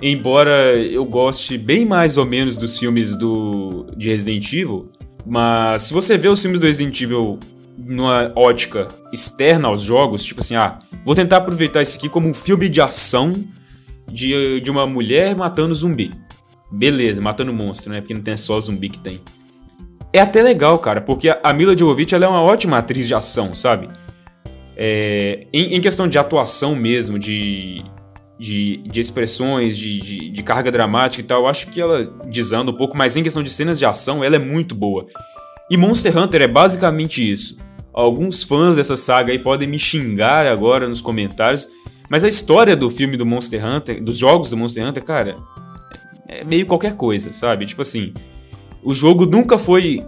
Embora 0.00 0.74
eu 0.76 1.04
goste 1.04 1.58
bem 1.58 1.84
mais 1.84 2.16
ou 2.16 2.24
menos 2.24 2.56
dos 2.56 2.78
filmes 2.78 3.14
do 3.14 3.86
de 3.96 4.08
Resident 4.08 4.50
Evil, 4.52 4.90
mas 5.26 5.82
se 5.82 5.92
você 5.92 6.16
vê 6.16 6.28
os 6.28 6.40
filmes 6.40 6.60
do 6.60 6.66
Resident 6.66 6.98
Evil 7.00 7.38
numa 7.86 8.32
ótica 8.34 8.88
externa 9.12 9.68
aos 9.68 9.82
jogos, 9.82 10.24
tipo 10.24 10.40
assim, 10.40 10.56
ah, 10.56 10.78
vou 11.04 11.14
tentar 11.14 11.38
aproveitar 11.38 11.82
isso 11.82 11.96
aqui 11.96 12.08
como 12.08 12.28
um 12.28 12.34
filme 12.34 12.68
de 12.68 12.80
ação 12.80 13.32
de, 14.10 14.60
de 14.60 14.70
uma 14.70 14.86
mulher 14.86 15.36
matando 15.36 15.74
zumbi. 15.74 16.12
Beleza, 16.70 17.20
matando 17.20 17.52
monstro, 17.52 17.92
né? 17.92 18.00
Porque 18.00 18.14
não 18.14 18.22
tem 18.22 18.36
só 18.36 18.58
zumbi 18.58 18.88
que 18.88 18.98
tem 18.98 19.20
é 20.16 20.20
até 20.20 20.42
legal, 20.42 20.78
cara, 20.78 21.00
porque 21.00 21.28
a 21.28 21.52
Mila 21.52 21.76
Jovovich 21.76 22.14
ela 22.14 22.24
é 22.24 22.28
uma 22.28 22.42
ótima 22.42 22.78
atriz 22.78 23.06
de 23.06 23.14
ação, 23.14 23.54
sabe? 23.54 23.88
É, 24.76 25.46
em, 25.52 25.74
em, 25.74 25.80
questão 25.80 26.08
de 26.08 26.18
atuação 26.18 26.74
mesmo, 26.74 27.18
de, 27.18 27.84
de, 28.38 28.78
de 28.78 29.00
expressões, 29.00 29.76
de, 29.76 30.00
de, 30.00 30.30
de, 30.30 30.42
carga 30.42 30.70
dramática 30.70 31.22
e 31.22 31.24
tal, 31.24 31.42
eu 31.42 31.46
acho 31.46 31.68
que 31.68 31.80
ela 31.80 32.04
desanda 32.26 32.70
um 32.70 32.74
pouco, 32.74 32.96
mas 32.96 33.16
em 33.16 33.22
questão 33.22 33.42
de 33.42 33.50
cenas 33.50 33.78
de 33.78 33.86
ação, 33.86 34.22
ela 34.22 34.36
é 34.36 34.38
muito 34.38 34.74
boa. 34.74 35.06
E 35.70 35.76
Monster 35.76 36.16
Hunter 36.16 36.42
é 36.42 36.48
basicamente 36.48 37.30
isso. 37.30 37.58
Alguns 37.96 38.42
fãs 38.42 38.76
dessa 38.76 38.94
saga 38.94 39.32
aí 39.32 39.38
podem 39.38 39.66
me 39.66 39.78
xingar 39.78 40.46
agora 40.46 40.86
nos 40.86 41.00
comentários, 41.00 41.66
mas 42.10 42.24
a 42.24 42.28
história 42.28 42.76
do 42.76 42.90
filme 42.90 43.16
do 43.16 43.24
Monster 43.24 43.64
Hunter, 43.64 44.04
dos 44.04 44.18
jogos 44.18 44.50
do 44.50 44.56
Monster 44.56 44.86
Hunter, 44.86 45.02
cara, 45.02 45.38
é 46.28 46.44
meio 46.44 46.66
qualquer 46.66 46.94
coisa, 46.94 47.32
sabe? 47.32 47.64
Tipo 47.64 47.80
assim, 47.80 48.12
o 48.82 48.94
jogo 48.94 49.24
nunca 49.24 49.56
foi. 49.56 50.04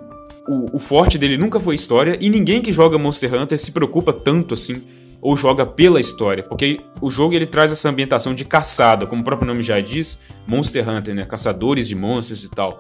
O, 0.47 0.77
o 0.77 0.79
forte 0.79 1.17
dele 1.17 1.39
nunca 1.39 1.59
foi 1.59 1.75
história, 1.75 2.19
e 2.21 2.29
ninguém 2.29 2.61
que 2.61 2.71
joga 2.71 2.99
Monster 2.99 3.33
Hunter 3.35 3.59
se 3.59 3.73
preocupa 3.73 4.13
tanto 4.13 4.53
assim 4.53 4.83
ou 5.21 5.35
joga 5.35 5.67
pela 5.67 5.99
história, 5.99 6.43
porque 6.43 6.79
o 7.01 7.09
jogo 7.11 7.35
ele 7.35 7.47
traz 7.47 7.73
essa 7.73 7.89
ambientação 7.89 8.35
de 8.35 8.45
caçada, 8.45 9.07
como 9.07 9.23
o 9.23 9.25
próprio 9.25 9.49
nome 9.49 9.63
já 9.63 9.81
diz, 9.81 10.21
Monster 10.47 10.89
Hunter, 10.89 11.15
né, 11.15 11.25
caçadores 11.25 11.89
de 11.89 11.97
monstros 11.97 12.45
e 12.45 12.51
tal. 12.51 12.79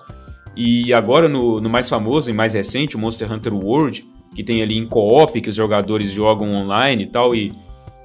E 0.54 0.92
agora 0.92 1.28
no, 1.28 1.60
no 1.60 1.68
mais 1.68 1.88
famoso 1.88 2.30
e 2.30 2.32
mais 2.32 2.54
recente, 2.54 2.94
o 2.94 2.98
Monster 2.98 3.32
Hunter 3.32 3.54
World, 3.54 4.04
que 4.34 4.42
tem 4.42 4.62
ali 4.62 4.76
em 4.76 4.86
co-op 4.86 5.40
que 5.40 5.48
os 5.48 5.54
jogadores 5.54 6.10
jogam 6.10 6.52
online 6.54 7.04
e 7.04 7.06
tal, 7.06 7.34
e, 7.34 7.52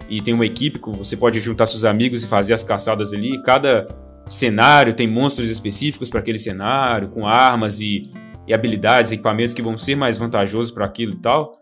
e 0.10 0.22
tem 0.22 0.34
uma 0.34 0.46
equipe 0.46 0.80
que 0.80 0.90
você 0.90 1.18
pode 1.18 1.40
juntar 1.40 1.66
seus 1.66 1.86
amigos 1.86 2.24
e 2.24 2.28
fazer 2.28 2.54
as 2.54 2.64
caçadas 2.64 3.14
ali. 3.14 3.42
Cada 3.44 3.88
cenário, 4.26 4.94
tem 4.94 5.08
monstros 5.08 5.50
específicos 5.50 6.10
para 6.10 6.20
aquele 6.20 6.38
cenário, 6.38 7.10
com 7.10 7.28
armas 7.28 7.80
e, 7.80 8.10
e 8.48 8.54
habilidades, 8.54 9.12
equipamentos 9.12 9.54
que 9.54 9.62
vão 9.62 9.78
ser 9.78 9.96
mais 9.96 10.18
vantajosos 10.18 10.72
para 10.72 10.86
aquilo 10.86 11.14
e 11.14 11.18
tal. 11.18 11.60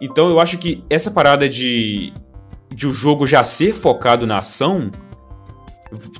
Então 0.00 0.28
eu 0.28 0.40
acho 0.40 0.58
que 0.58 0.84
essa 0.90 1.10
parada 1.10 1.48
de, 1.48 2.12
de 2.74 2.86
o 2.86 2.92
jogo 2.92 3.26
já 3.26 3.44
ser 3.44 3.74
focado 3.74 4.26
na 4.26 4.36
ação 4.36 4.90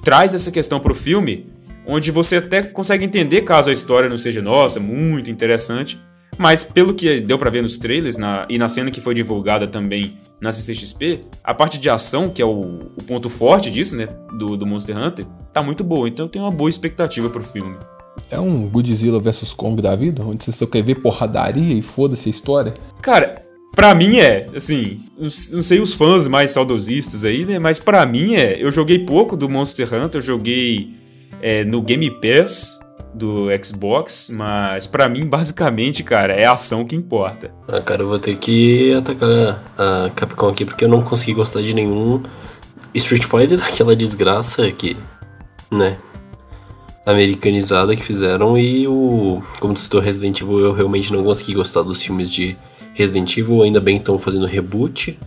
traz 0.05 0.35
essa 0.35 0.51
questão 0.51 0.79
pro 0.79 0.95
filme, 0.95 1.47
onde 1.87 2.11
você 2.11 2.37
até 2.37 2.63
consegue 2.63 3.05
entender 3.05 3.43
caso 3.43 3.71
a 3.71 3.73
história 3.73 4.09
não 4.09 4.19
seja, 4.19 4.41
nossa, 4.41 4.79
muito 4.79 5.31
interessante, 5.31 6.01
mas 6.39 6.65
pelo 6.65 6.95
que 6.95 7.21
deu 7.21 7.39
para 7.39 7.51
ver 7.51 7.63
nos 7.63 7.77
trailers 7.79 8.17
na, 8.17 8.47
e 8.49 8.59
na 8.59 8.69
cena 8.69 8.91
que 8.91 9.01
foi 9.01 9.15
divulgada 9.15 9.67
também 9.67 10.19
na 10.41 10.51
CCXP, 10.51 11.21
a 11.45 11.55
parte 11.55 11.79
de 11.79 11.89
ação, 11.89 12.29
que 12.29 12.43
é 12.43 12.45
o, 12.45 12.79
o 12.97 13.05
ponto 13.07 13.29
forte 13.29 13.71
disso, 13.71 13.95
né, 13.95 14.09
do, 14.37 14.57
do 14.57 14.67
Monster 14.67 14.97
Hunter, 14.99 15.25
tá 15.53 15.63
muito 15.63 15.85
boa. 15.85 16.09
Então 16.09 16.27
eu 16.27 16.31
tenho 16.31 16.45
uma 16.45 16.51
boa 16.51 16.69
expectativa 16.69 17.31
pro 17.31 17.45
filme. 17.45 17.77
É 18.31 18.41
um 18.41 18.69
Godzilla 18.69 19.21
vs 19.21 19.53
Kong 19.53 19.81
da 19.81 19.95
vida, 19.95 20.23
onde 20.23 20.45
você 20.45 20.53
só 20.53 20.67
quer 20.67 20.83
ver 20.83 20.97
porradaria 20.97 21.75
e 21.75 21.81
foda-se 21.81 22.29
a 22.29 22.31
história? 22.31 22.75
Cara, 23.01 23.43
Pra 23.75 23.95
mim 23.95 24.19
é, 24.19 24.47
assim, 24.55 25.01
não 25.19 25.63
sei 25.63 25.81
os 25.81 25.95
fãs 25.95 26.27
mais 26.27 26.51
saudosistas 26.51 27.25
aí, 27.25 27.47
né? 27.47 27.59
Mas 27.59 27.79
pra 27.79 28.05
mim 28.05 28.35
é, 28.35 28.63
eu 28.63 28.71
joguei 28.71 28.99
pouco 28.99 29.35
do 29.35 29.49
Monster 29.49 29.95
Hunter, 29.95 30.21
eu 30.21 30.25
joguei 30.25 30.91
é, 31.41 31.65
no 31.65 31.81
Game 31.81 32.11
Pass 32.21 32.79
do 33.15 33.47
Xbox, 33.63 34.29
mas 34.31 34.87
para 34.87 35.09
mim, 35.09 35.27
basicamente, 35.27 36.03
cara, 36.03 36.33
é 36.33 36.45
a 36.45 36.53
ação 36.53 36.85
que 36.85 36.97
importa. 36.97 37.51
Ah, 37.69 37.81
cara, 37.81 38.03
eu 38.03 38.09
vou 38.09 38.19
ter 38.19 38.37
que 38.37 38.95
atacar 38.95 39.63
a 39.77 40.11
Capcom 40.11 40.49
aqui 40.49 40.65
porque 40.65 40.85
eu 40.85 40.89
não 40.89 41.03
consegui 41.03 41.35
gostar 41.35 41.63
de 41.63 41.75
nenhum 41.75 42.23
Street 42.95 43.25
Fighter, 43.25 43.63
aquela 43.65 43.95
desgraça 43.95 44.71
que, 44.73 44.97
né, 45.71 45.99
americanizada 47.05 47.95
que 47.97 48.03
fizeram 48.03 48.57
e 48.57 48.87
o, 48.87 49.43
como 49.61 49.75
tu 49.75 49.81
citou 49.81 50.01
Resident 50.01 50.41
Evil, 50.41 50.61
eu 50.61 50.73
realmente 50.73 51.13
não 51.13 51.23
consegui 51.25 51.55
gostar 51.55 51.83
dos 51.83 52.03
filmes 52.03 52.33
de 52.33 52.57
Resident 52.95 53.37
Evil, 53.37 53.63
ainda 53.63 53.81
bem 53.81 53.97
estão 53.97 54.19
fazendo 54.19 54.47
reboot. 54.47 55.19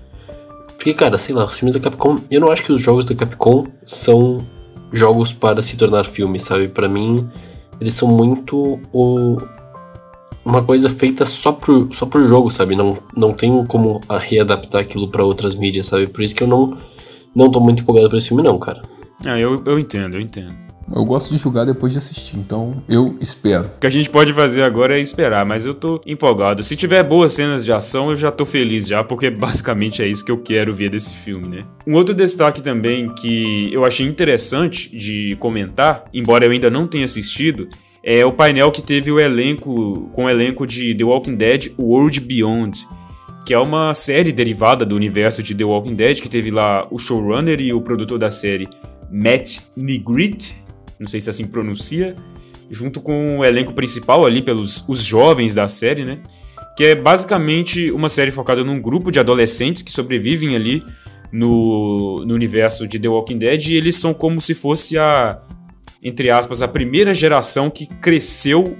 Porque, 0.78 0.94
cara, 0.94 1.18
sei 1.18 1.34
lá, 1.34 1.46
os 1.46 1.58
filmes 1.58 1.74
da 1.74 1.80
Capcom, 1.80 2.18
eu 2.30 2.40
não 2.40 2.52
acho 2.52 2.64
que 2.64 2.72
os 2.72 2.80
jogos 2.80 3.06
da 3.06 3.16
Capcom 3.16 3.66
são 3.86 4.46
jogos 4.92 5.34
para 5.34 5.62
se 5.62 5.76
tornar 5.76 6.06
filmes, 6.06 6.44
sabe? 6.44 6.68
Para 6.68 6.88
mim, 6.88 7.28
eles 7.80 7.94
são 7.94 8.08
muito 8.08 8.80
o, 8.92 9.38
uma 10.44 10.64
coisa 10.64 10.90
feita 10.90 11.26
só 11.26 11.52
pro, 11.52 11.94
só 11.94 12.06
pro 12.06 12.28
jogo, 12.28 12.50
sabe? 12.50 12.76
Não, 12.76 12.98
não 13.16 13.34
tem 13.34 13.66
como 13.66 14.02
readaptar 14.10 14.82
aquilo 14.82 15.08
para 15.08 15.24
outras 15.24 15.56
mídias, 15.56 15.88
sabe? 15.88 16.08
Por 16.08 16.22
isso 16.22 16.36
que 16.36 16.44
eu 16.44 16.48
não, 16.48 16.78
não 17.36 17.52
tô 17.52 17.60
muito 17.60 17.82
empolgado 17.82 18.10
pra 18.10 18.18
esse 18.18 18.28
filme, 18.28 18.44
não, 18.44 18.58
cara. 18.58 18.82
Ah, 19.26 19.40
eu, 19.40 19.64
eu 19.66 19.80
entendo, 19.80 20.16
eu 20.16 20.22
entendo. 20.22 20.65
Eu 20.94 21.04
gosto 21.04 21.32
de 21.32 21.38
julgar 21.38 21.66
depois 21.66 21.94
de 21.94 21.98
assistir, 21.98 22.38
então 22.38 22.84
eu 22.88 23.18
espero. 23.20 23.66
O 23.66 23.80
que 23.80 23.88
a 23.88 23.90
gente 23.90 24.10
pode 24.10 24.32
fazer 24.34 24.64
agora 24.64 24.98
é 24.98 25.02
esperar, 25.02 25.46
mas 25.46 25.66
eu 25.66 25.74
tô 25.74 26.00
empolgado. 26.06 26.62
Se 26.64 26.76
tiver 26.76 27.02
boas 27.04 27.34
cenas 27.34 27.66
de 27.66 27.72
ação, 27.72 28.12
eu 28.12 28.16
já 28.16 28.32
tô 28.32 28.46
feliz 28.46 28.88
já, 28.88 29.04
porque 29.04 29.30
basicamente 29.32 30.04
é 30.04 30.08
isso 30.08 30.24
que 30.24 30.32
eu 30.32 30.38
quero 30.38 30.74
ver 30.76 30.90
desse 30.90 31.14
filme, 31.14 31.48
né? 31.48 31.64
Um 31.88 31.96
outro 31.96 32.14
destaque 32.14 32.62
também 32.62 33.10
que 33.10 33.70
eu 33.74 33.84
achei 33.84 34.06
interessante 34.06 34.96
de 34.96 35.36
comentar, 35.40 36.06
embora 36.14 36.46
eu 36.46 36.52
ainda 36.52 36.70
não 36.70 36.88
tenha 36.88 37.06
assistido, 37.06 37.68
é 38.04 38.24
o 38.24 38.32
painel 38.32 38.72
que 38.72 38.84
teve 38.84 39.12
o 39.12 39.20
elenco 39.20 40.10
com 40.14 40.26
o 40.26 40.30
elenco 40.30 40.68
de 40.68 40.94
The 40.94 41.04
Walking 41.04 41.36
Dead 41.36 41.72
World 41.80 42.20
Beyond, 42.20 42.88
que 43.44 43.54
é 43.54 43.60
uma 43.60 43.94
série 43.96 44.32
derivada 44.32 44.86
do 44.86 44.96
universo 44.96 45.42
de 45.42 45.56
The 45.56 45.64
Walking 45.64 45.96
Dead, 45.96 46.22
que 46.22 46.30
teve 46.30 46.52
lá 46.52 46.88
o 46.92 47.00
showrunner 47.00 47.60
e 47.60 47.74
o 47.74 47.82
produtor 47.82 48.20
da 48.20 48.30
série 48.30 48.68
Matt 49.12 49.58
Nigrit, 49.76 50.65
não 51.00 51.08
sei 51.08 51.22
se 51.22 51.30
assim 51.30 51.48
pronuncia, 51.48 52.16
junto 52.70 53.02
com 53.02 53.40
o 53.40 53.46
elenco 53.46 53.74
principal 53.74 54.26
ali 54.26 54.42
pelos 54.42 54.84
os 54.88 55.04
jovens 55.04 55.54
da 55.54 55.68
série, 55.68 56.06
né? 56.06 56.20
Que 56.76 56.86
é 56.86 56.96
basicamente 56.96 57.92
uma 57.92 58.10
série 58.10 58.32
focada 58.32 58.64
num 58.64 58.82
grupo 58.82 59.12
de 59.12 59.20
adolescentes 59.20 59.82
que 59.82 59.92
sobrevivem 59.92 60.56
ali 60.56 60.84
no, 61.32 62.24
no 62.26 62.34
universo 62.34 62.88
de 62.88 63.00
The 63.00 63.08
Walking 63.08 63.38
Dead 63.38 63.68
e 63.68 63.76
eles 63.76 63.96
são 63.96 64.14
como 64.14 64.42
se 64.42 64.54
fosse 64.54 64.98
a, 64.98 65.40
entre 66.04 66.30
aspas, 66.30 66.62
a 66.62 66.68
primeira 66.68 67.14
geração 67.14 67.70
que 67.70 67.88
cresceu 67.88 68.78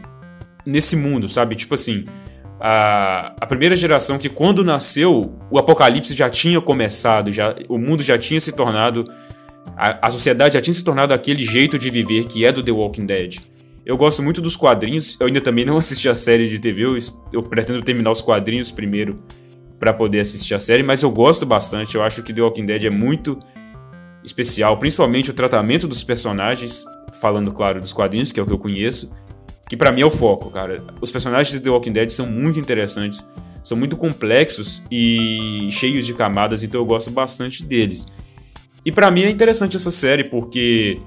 nesse 0.66 0.96
mundo, 0.96 1.30
sabe? 1.30 1.56
Tipo 1.56 1.76
assim, 1.76 2.06
a, 2.60 3.34
a 3.40 3.46
primeira 3.46 3.76
geração 3.76 4.18
que 4.18 4.30
quando 4.30 4.64
nasceu 4.64 5.34
o 5.52 5.58
apocalipse 5.58 6.16
já 6.16 6.30
tinha 6.30 6.60
começado, 6.60 7.32
já, 7.32 7.56
o 7.70 7.78
mundo 7.78 8.02
já 8.02 8.18
tinha 8.18 8.42
se 8.42 8.52
tornado 8.52 9.06
a, 9.78 10.08
a 10.08 10.12
sociedade 10.12 10.54
já 10.54 10.62
tinha 10.62 10.74
se 10.74 10.84
tornado 10.84 11.14
aquele 11.14 11.44
jeito 11.44 11.78
de 11.78 11.90
viver 11.90 12.26
que 12.26 12.46
é 12.46 12.52
do 12.52 12.64
The 12.64 12.72
Walking 12.72 13.06
Dead. 13.06 13.38
Eu 13.86 13.98
gosto 13.98 14.24
muito 14.24 14.42
dos 14.42 14.56
quadrinhos, 14.56 15.16
eu 15.20 15.28
ainda 15.28 15.42
também 15.42 15.66
não 15.66 15.78
assisti 15.80 16.10
a 16.10 16.16
série 16.16 16.48
de 16.48 16.60
TV, 16.60 16.86
eu, 16.86 16.98
eu 17.32 17.44
pretendo 17.44 17.82
terminar 17.84 18.12
os 18.12 18.22
quadrinhos 18.22 18.72
primeiro 18.72 19.20
para 19.80 19.94
poder 19.94 20.22
assistir 20.22 20.56
a 20.56 20.60
série, 20.60 20.82
mas 20.82 21.02
eu 21.04 21.12
gosto 21.12 21.46
bastante, 21.46 21.96
eu 21.96 22.02
acho 22.02 22.24
que 22.24 22.34
The 22.34 22.42
Walking 22.42 22.66
Dead 22.66 22.86
é 22.86 22.90
muito 22.90 23.38
especial, 24.24 24.78
principalmente 24.78 25.30
o 25.30 25.34
tratamento 25.34 25.88
dos 25.88 26.04
personagens, 26.04 26.84
falando 27.20 27.52
claro 27.52 27.80
dos 27.80 27.94
quadrinhos, 27.94 28.32
que 28.32 28.40
é 28.40 28.44
o 28.44 28.46
que 28.46 28.52
eu 28.52 28.58
conheço, 28.58 29.12
que 29.70 29.78
para 29.78 29.92
mim 29.92 30.02
é 30.02 30.06
o 30.06 30.12
foco, 30.12 30.50
cara. 30.50 30.84
Os 31.02 31.12
personagens 31.12 31.52
de 31.52 31.62
The 31.62 31.70
Walking 31.70 31.92
Dead 31.92 32.10
são 32.10 32.26
muito 32.26 32.60
interessantes, 32.60 33.24
são 33.64 33.78
muito 33.78 33.98
complexos 33.98 34.84
e 34.92 35.68
cheios 35.72 36.06
de 36.06 36.14
camadas, 36.14 36.64
então 36.64 36.82
eu 36.82 36.86
gosto 36.86 37.12
bastante 37.12 37.64
deles. 37.64 38.08
E 38.86 38.92
para 38.92 39.10
mim 39.10 39.24
é 39.24 39.30
interessante 39.30 39.76
essa 39.76 39.92
série, 39.92 40.24
porque 40.24 41.00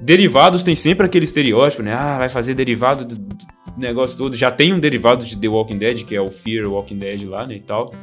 derivados 0.00 0.62
tem 0.62 0.74
sempre 0.74 1.06
aquele 1.06 1.24
estereótipo, 1.24 1.82
né? 1.82 1.94
Ah, 1.94 2.18
vai 2.18 2.28
fazer 2.28 2.54
derivado 2.54 3.04
do, 3.04 3.36
negócio 3.76 4.16
todo. 4.16 4.36
Já 4.36 4.50
tem 4.50 4.72
um 4.72 4.80
derivado 4.80 5.24
de 5.24 5.36
The 5.36 5.48
Walking 5.48 5.78
Dead, 5.78 6.04
que 6.04 6.14
é 6.14 6.20
o 6.20 6.30
Fear 6.30 6.68
Walking 6.68 6.98
Dead 6.98 7.22
lá, 7.28 7.46
né, 7.46 7.54
e 7.54 7.60
tal. 7.60 7.94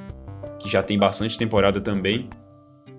Que 0.60 0.70
já 0.70 0.82
tem 0.82 0.98
bastante 0.98 1.38
temporada 1.38 1.80
também. 1.80 2.26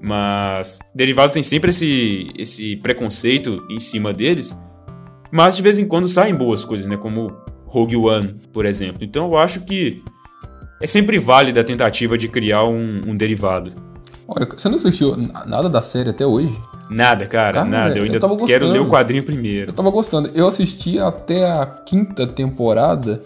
Mas 0.01 0.79
derivado 0.95 1.33
tem 1.33 1.43
sempre 1.43 1.71
esse, 1.71 2.29
esse 2.39 2.77
preconceito 2.77 3.67
em 3.69 3.79
cima 3.79 4.13
deles. 4.13 4.57
Mas 5.33 5.57
de 5.57 5.63
vez 5.63 5.79
em 5.79 5.87
quando 5.87 6.09
saem 6.09 6.35
boas 6.35 6.65
coisas, 6.65 6.87
né? 6.87 6.97
Como 6.97 7.27
Rogue 7.67 7.97
One, 7.97 8.37
por 8.53 8.65
exemplo. 8.65 9.03
Então 9.03 9.27
eu 9.27 9.39
acho 9.39 9.65
que 9.65 10.03
é 10.81 10.87
sempre 10.87 11.19
válida 11.19 11.61
a 11.61 11.65
tentativa 11.65 12.17
de 12.17 12.29
criar 12.29 12.65
um, 12.65 13.01
um 13.07 13.17
derivado. 13.17 13.88
Olha, 14.29 14.47
você 14.47 14.69
não 14.69 14.77
assistiu 14.77 15.17
nada 15.47 15.71
da 15.71 15.81
série 15.81 16.11
até 16.11 16.27
hoje? 16.27 16.55
Nada, 16.91 17.25
cara, 17.25 17.65
nada. 17.65 17.97
Eu 17.97 18.05
ainda 18.05 18.19
eu 18.19 18.37
quero 18.45 18.69
ler 18.69 18.81
o 18.81 18.89
quadrinho 18.89 19.25
primeiro. 19.25 19.71
Eu 19.71 19.73
tava 19.73 19.89
gostando. 19.89 20.31
Eu 20.35 20.47
assisti 20.47 20.99
até 20.99 21.51
a 21.51 21.65
quinta 21.65 22.27
temporada, 22.27 23.23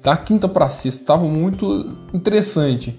tá? 0.00 0.16
Quinta 0.16 0.48
pra 0.48 0.70
sexta. 0.70 1.04
Tava 1.04 1.26
muito 1.26 1.94
interessante. 2.14 2.98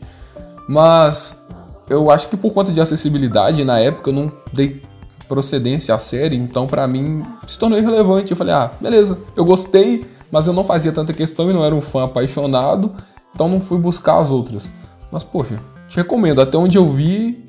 Mas 0.70 1.48
eu 1.90 2.12
acho 2.12 2.28
que 2.28 2.38
por 2.38 2.54
conta 2.54 2.72
de 2.72 2.80
acessibilidade, 2.80 3.64
na 3.64 3.80
época 3.80 4.12
eu 4.12 4.14
não 4.14 4.32
dei 4.54 4.84
procedência 5.28 5.96
à 5.96 5.98
série, 5.98 6.36
então 6.36 6.68
para 6.68 6.88
mim 6.88 7.24
se 7.48 7.58
tornou 7.58 7.80
irrelevante. 7.80 8.30
Eu 8.30 8.38
falei, 8.38 8.54
ah, 8.54 8.70
beleza, 8.80 9.18
eu 9.36 9.44
gostei, 9.44 10.06
mas 10.32 10.46
eu 10.46 10.54
não 10.54 10.64
fazia 10.64 10.92
tanta 10.92 11.12
questão 11.12 11.50
e 11.50 11.54
não 11.54 11.66
era 11.66 11.74
um 11.74 11.82
fã 11.82 12.06
apaixonado, 12.06 12.94
então 13.34 13.50
não 13.50 13.60
fui 13.60 13.80
buscar 13.80 14.20
as 14.20 14.30
outras. 14.30 14.72
Mas, 15.12 15.24
poxa, 15.24 15.60
te 15.88 15.98
recomendo. 15.98 16.42
Até 16.42 16.58
onde 16.58 16.78
eu 16.78 16.90
vi, 16.90 17.47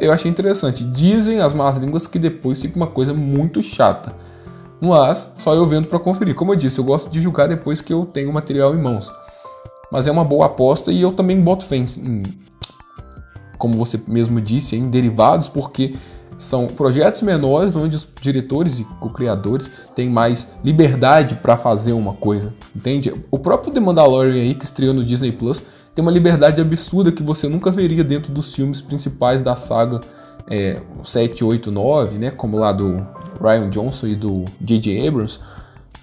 eu 0.00 0.12
achei 0.12 0.30
interessante. 0.30 0.84
Dizem 0.84 1.40
as 1.40 1.52
más 1.52 1.76
línguas 1.76 2.06
que 2.06 2.18
depois 2.18 2.60
fica 2.60 2.76
uma 2.76 2.86
coisa 2.86 3.14
muito 3.14 3.62
chata. 3.62 4.14
Mas 4.80 5.34
só 5.36 5.54
eu 5.54 5.66
vendo 5.66 5.86
para 5.86 5.98
conferir. 5.98 6.34
Como 6.34 6.52
eu 6.52 6.56
disse, 6.56 6.78
eu 6.78 6.84
gosto 6.84 7.10
de 7.10 7.20
julgar 7.20 7.48
depois 7.48 7.80
que 7.80 7.92
eu 7.92 8.04
tenho 8.04 8.30
o 8.30 8.32
material 8.32 8.74
em 8.74 8.82
mãos. 8.82 9.12
Mas 9.92 10.06
é 10.06 10.10
uma 10.10 10.24
boa 10.24 10.46
aposta 10.46 10.90
e 10.90 11.00
eu 11.00 11.12
também 11.12 11.40
boto 11.40 11.64
fé 11.64 11.76
em, 11.76 12.22
como 13.58 13.74
você 13.74 14.00
mesmo 14.08 14.40
disse, 14.40 14.74
em 14.74 14.90
derivados, 14.90 15.46
porque 15.46 15.94
são 16.36 16.66
projetos 16.66 17.22
menores 17.22 17.76
onde 17.76 17.94
os 17.94 18.08
diretores 18.20 18.80
e 18.80 18.84
co-criadores 18.98 19.70
têm 19.94 20.10
mais 20.10 20.52
liberdade 20.64 21.36
para 21.36 21.56
fazer 21.56 21.92
uma 21.92 22.14
coisa, 22.14 22.52
entende? 22.74 23.14
O 23.30 23.38
próprio 23.38 23.72
The 23.72 23.78
Mandalorian 23.78 24.42
aí 24.42 24.54
que 24.56 24.64
estreou 24.64 24.92
no 24.92 25.04
Disney 25.04 25.30
Plus 25.30 25.62
tem 25.94 26.02
uma 26.02 26.10
liberdade 26.10 26.60
absurda 26.60 27.12
que 27.12 27.22
você 27.22 27.48
nunca 27.48 27.70
veria 27.70 28.02
dentro 28.02 28.32
dos 28.32 28.54
filmes 28.54 28.80
principais 28.80 29.42
da 29.42 29.56
saga 29.56 30.00
é, 30.48 30.80
7, 31.02 31.44
8, 31.44 31.70
9, 31.70 32.18
né? 32.18 32.30
Como 32.30 32.58
lá 32.58 32.72
do 32.72 33.06
Ryan 33.40 33.68
Johnson 33.70 34.06
e 34.06 34.16
do 34.16 34.44
J.J. 34.60 35.06
Abrams, 35.06 35.40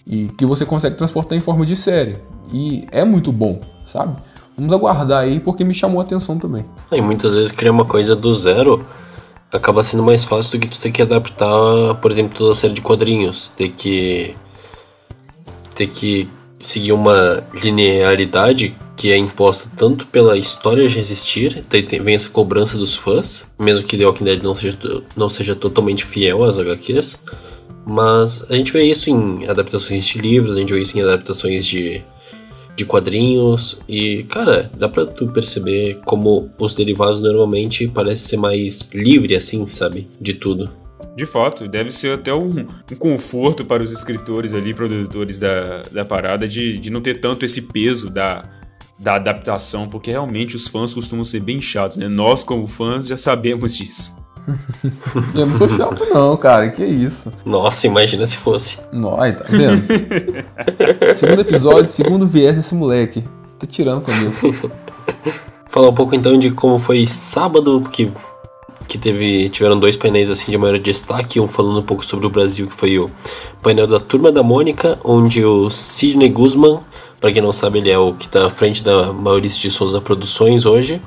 e 0.05 0.27
que 0.37 0.45
você 0.45 0.65
consegue 0.65 0.95
transportar 0.95 1.37
em 1.37 1.41
forma 1.41 1.65
de 1.65 1.75
série. 1.75 2.17
E 2.51 2.87
é 2.91 3.03
muito 3.03 3.31
bom, 3.31 3.61
sabe? 3.85 4.15
Vamos 4.55 4.73
aguardar 4.73 5.23
aí 5.23 5.39
porque 5.39 5.63
me 5.63 5.73
chamou 5.73 6.01
a 6.01 6.03
atenção 6.03 6.37
também. 6.37 6.65
E 6.91 7.01
muitas 7.01 7.33
vezes 7.33 7.51
criar 7.51 7.71
uma 7.71 7.85
coisa 7.85 8.15
do 8.15 8.33
zero 8.33 8.85
acaba 9.51 9.83
sendo 9.83 10.03
mais 10.03 10.23
fácil 10.23 10.59
do 10.59 10.59
que 10.59 10.69
tu 10.69 10.79
ter 10.79 10.91
que 10.91 11.01
adaptar, 11.01 11.95
por 12.01 12.11
exemplo, 12.11 12.37
toda 12.37 12.51
a 12.51 12.55
série 12.55 12.73
de 12.73 12.81
quadrinhos, 12.81 13.49
ter 13.49 13.69
que 13.69 14.35
ter 15.73 15.87
que 15.87 16.29
seguir 16.59 16.91
uma 16.91 17.41
linearidade 17.53 18.75
que 18.99 19.13
é 19.13 19.17
imposta 19.17 19.71
tanto 19.77 20.05
pela 20.07 20.37
história 20.37 20.85
de 20.85 20.99
existir, 20.99 21.63
daí 21.69 21.83
vem 21.83 22.15
essa 22.15 22.27
cobrança 22.27 22.77
dos 22.77 22.97
fãs, 22.97 23.47
mesmo 23.57 23.87
que 23.87 23.97
The 23.97 24.05
Walking 24.05 24.25
Dead 24.25 24.43
não 24.43 24.53
seja, 24.53 24.77
não 25.15 25.29
seja 25.29 25.55
totalmente 25.55 26.03
fiel 26.03 26.43
às 26.43 26.57
HQs, 26.57 27.17
mas 27.87 28.43
a 28.49 28.57
gente 28.57 28.73
vê 28.73 28.83
isso 28.83 29.09
em 29.09 29.47
adaptações 29.47 30.05
de 30.05 30.19
livros, 30.19 30.57
a 30.57 30.59
gente 30.59 30.73
vê 30.73 30.81
isso 30.81 30.99
em 30.99 31.01
adaptações 31.01 31.65
de, 31.65 32.01
de 32.75 32.83
quadrinhos, 32.83 33.79
e 33.87 34.23
cara, 34.23 34.69
dá 34.77 34.89
pra 34.89 35.05
tu 35.05 35.27
perceber 35.27 36.01
como 36.03 36.49
os 36.59 36.75
derivados 36.75 37.21
normalmente 37.21 37.87
parecem 37.87 38.27
ser 38.27 38.37
mais 38.37 38.89
livre 38.93 39.33
assim, 39.33 39.65
sabe, 39.65 40.09
de 40.19 40.33
tudo. 40.33 40.69
De 41.15 41.25
fato, 41.25 41.69
deve 41.69 41.93
ser 41.93 42.15
até 42.15 42.33
um, 42.33 42.67
um, 42.91 42.95
conforto 42.97 43.63
para 43.63 43.81
os 43.81 43.93
escritores 43.93 44.53
ali, 44.53 44.73
produtores 44.73 45.39
da, 45.39 45.83
da 45.89 46.03
parada, 46.03 46.45
de, 46.45 46.77
de 46.77 46.89
não 46.89 46.99
ter 46.99 47.21
tanto 47.21 47.45
esse 47.45 47.61
peso 47.61 48.09
da, 48.09 48.58
da 48.99 49.15
adaptação, 49.15 49.87
porque 49.87 50.11
realmente 50.11 50.55
os 50.57 50.67
fãs 50.67 50.93
costumam 50.93 51.23
ser 51.23 51.39
bem 51.39 51.61
chatos, 51.61 51.97
né? 51.97 52.09
Nós, 52.09 52.43
como 52.43 52.67
fãs, 52.67 53.07
já 53.07 53.15
sabemos 53.15 53.77
disso. 53.77 54.19
Eu 55.33 55.45
não 55.45 55.55
sou 55.55 55.69
chato, 55.69 56.05
não, 56.13 56.35
cara. 56.35 56.69
Que 56.69 56.83
isso? 56.83 57.31
Nossa, 57.45 57.87
imagina 57.87 58.25
se 58.25 58.35
fosse. 58.35 58.77
Nós, 58.91 59.35
tá 59.35 59.45
vendo? 59.47 59.85
segundo 61.15 61.41
episódio, 61.41 61.89
segundo 61.89 62.27
viés 62.27 62.57
esse 62.57 62.75
moleque. 62.75 63.23
Tá 63.57 63.65
tirando 63.65 64.01
comigo. 64.01 64.71
Falar 65.69 65.89
um 65.89 65.93
pouco 65.93 66.15
então 66.15 66.37
de 66.37 66.51
como 66.51 66.79
foi 66.79 67.05
sábado, 67.05 67.81
que, 67.91 68.11
que 68.87 68.97
teve, 68.97 69.49
tiveram 69.49 69.79
dois 69.79 69.95
painéis 69.95 70.29
assim 70.29 70.51
de 70.51 70.57
maior 70.57 70.79
destaque, 70.79 71.39
um 71.39 71.47
falando 71.47 71.79
um 71.79 71.83
pouco 71.83 72.03
sobre 72.03 72.25
o 72.25 72.29
Brasil, 72.29 72.67
que 72.67 72.73
foi 72.73 72.97
o 72.97 73.11
painel 73.61 73.85
da 73.85 73.99
Turma 73.99 74.31
da 74.31 74.41
Mônica, 74.41 74.97
onde 75.03 75.45
o 75.45 75.69
Sidney 75.69 76.29
Guzman, 76.29 76.79
para 77.19 77.31
quem 77.31 77.41
não 77.41 77.51
sabe, 77.51 77.79
ele 77.79 77.91
é 77.91 77.97
o 77.97 78.13
que 78.13 78.25
está 78.25 78.45
à 78.45 78.49
frente 78.49 78.83
da 78.83 79.11
Maurício 79.11 79.61
de 79.61 79.71
Souza 79.71 79.99
Produções 79.99 80.65
hoje, 80.65 81.01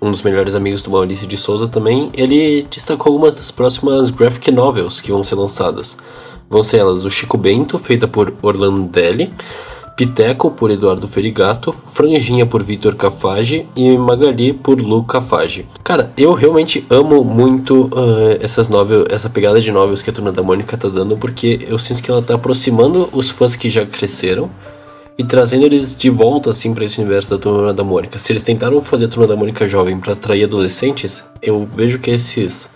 um 0.00 0.10
dos 0.10 0.22
melhores 0.22 0.54
amigos 0.54 0.82
do 0.82 0.90
Maurício 0.90 1.26
de 1.26 1.36
Souza 1.36 1.66
também, 1.66 2.10
ele 2.14 2.66
destacou 2.70 3.12
algumas 3.12 3.34
das 3.34 3.50
próximas 3.50 4.10
graphic 4.10 4.50
novels 4.50 5.00
que 5.00 5.10
vão 5.10 5.22
ser 5.22 5.34
lançadas. 5.34 5.96
Vão 6.48 6.62
ser 6.62 6.78
elas 6.78 7.04
o 7.04 7.10
Chico 7.10 7.36
Bento, 7.36 7.78
feita 7.78 8.06
por 8.06 8.32
Orlando 8.42 8.82
Deli, 8.82 9.32
Piteco 9.96 10.50
por 10.50 10.70
Eduardo 10.70 11.08
Ferigato, 11.08 11.74
Franjinha 11.88 12.44
por 12.44 12.62
Vitor 12.62 12.94
Cafage 12.94 13.66
e 13.74 13.96
Magali 13.96 14.52
por 14.52 14.78
Lu 14.78 15.02
Cafage. 15.02 15.66
Cara, 15.82 16.12
eu 16.18 16.34
realmente 16.34 16.86
amo 16.90 17.24
muito 17.24 17.86
uh, 17.86 18.36
essas 18.40 18.68
novels, 18.68 19.06
essa 19.08 19.30
pegada 19.30 19.58
de 19.58 19.72
novels 19.72 20.02
que 20.02 20.10
a 20.10 20.12
Turma 20.12 20.30
da 20.30 20.42
Mônica 20.42 20.76
tá 20.76 20.88
dando, 20.88 21.16
porque 21.16 21.66
eu 21.66 21.78
sinto 21.78 22.02
que 22.02 22.10
ela 22.10 22.20
tá 22.20 22.34
aproximando 22.34 23.08
os 23.10 23.30
fãs 23.30 23.56
que 23.56 23.70
já 23.70 23.86
cresceram 23.86 24.50
e 25.18 25.24
trazendo 25.24 25.64
eles 25.64 25.96
de 25.96 26.10
volta 26.10 26.50
assim 26.50 26.74
para 26.74 26.84
esse 26.84 27.00
universo 27.00 27.30
da 27.30 27.38
Turma 27.38 27.72
da 27.72 27.82
Mônica. 27.82 28.18
Se 28.18 28.32
eles 28.32 28.42
tentaram 28.42 28.80
fazer 28.82 29.06
a 29.06 29.08
Turma 29.08 29.26
da 29.26 29.36
Mônica 29.36 29.66
jovem 29.66 29.98
para 29.98 30.12
atrair 30.12 30.44
adolescentes, 30.44 31.24
eu 31.40 31.68
vejo 31.74 31.98
que 31.98 32.10
esses 32.10 32.68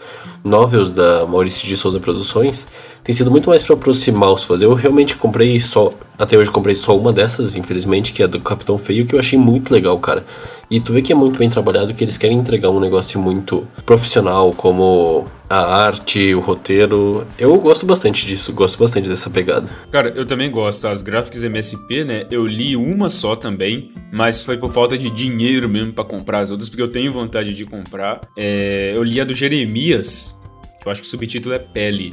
novels 0.42 0.90
da 0.90 1.26
Maurício 1.26 1.66
de 1.68 1.76
Souza 1.76 2.00
Produções 2.00 2.66
tem 3.02 3.14
sido 3.14 3.30
muito 3.30 3.48
mais 3.48 3.62
para 3.62 3.74
aproximar 3.74 4.32
os 4.32 4.44
fãs. 4.44 4.60
Eu 4.60 4.74
realmente 4.74 5.16
comprei 5.16 5.58
só, 5.58 5.92
até 6.18 6.36
hoje 6.36 6.50
comprei 6.50 6.74
só 6.74 6.96
uma 6.96 7.12
dessas, 7.12 7.56
infelizmente, 7.56 8.12
que 8.12 8.22
é 8.22 8.28
do 8.28 8.40
Capitão 8.40 8.76
Feio, 8.76 9.06
que 9.06 9.14
eu 9.14 9.18
achei 9.18 9.38
muito 9.38 9.72
legal, 9.72 9.98
cara. 9.98 10.24
E 10.70 10.80
tu 10.80 10.92
vê 10.92 11.02
que 11.02 11.12
é 11.12 11.16
muito 11.16 11.38
bem 11.38 11.50
trabalhado, 11.50 11.92
que 11.94 12.04
eles 12.04 12.16
querem 12.16 12.38
entregar 12.38 12.70
um 12.70 12.78
negócio 12.78 13.18
muito 13.18 13.66
profissional, 13.84 14.52
como 14.52 15.26
a 15.48 15.84
arte, 15.84 16.32
o 16.32 16.40
roteiro. 16.40 17.26
Eu 17.36 17.58
gosto 17.58 17.84
bastante 17.84 18.24
disso, 18.24 18.52
gosto 18.52 18.78
bastante 18.78 19.08
dessa 19.08 19.28
pegada. 19.28 19.68
Cara, 19.90 20.10
eu 20.10 20.24
também 20.24 20.48
gosto. 20.48 20.86
As 20.86 21.02
gráficas 21.02 21.42
MSP, 21.42 22.04
né? 22.04 22.26
Eu 22.30 22.46
li 22.46 22.76
uma 22.76 23.10
só 23.10 23.34
também, 23.34 23.92
mas 24.12 24.44
foi 24.44 24.58
por 24.58 24.70
falta 24.70 24.96
de 24.96 25.10
dinheiro 25.10 25.68
mesmo 25.68 25.92
para 25.92 26.04
comprar 26.04 26.42
as 26.42 26.50
outras, 26.52 26.68
porque 26.68 26.82
eu 26.82 26.88
tenho 26.88 27.12
vontade 27.12 27.52
de 27.52 27.64
comprar. 27.64 28.20
É, 28.36 28.92
eu 28.94 29.02
li 29.02 29.20
a 29.20 29.24
do 29.24 29.34
Jeremias, 29.34 30.40
que 30.80 30.86
eu 30.86 30.92
acho 30.92 31.00
que 31.00 31.08
o 31.08 31.10
subtítulo 31.10 31.52
é 31.54 31.58
Pele 31.58 32.12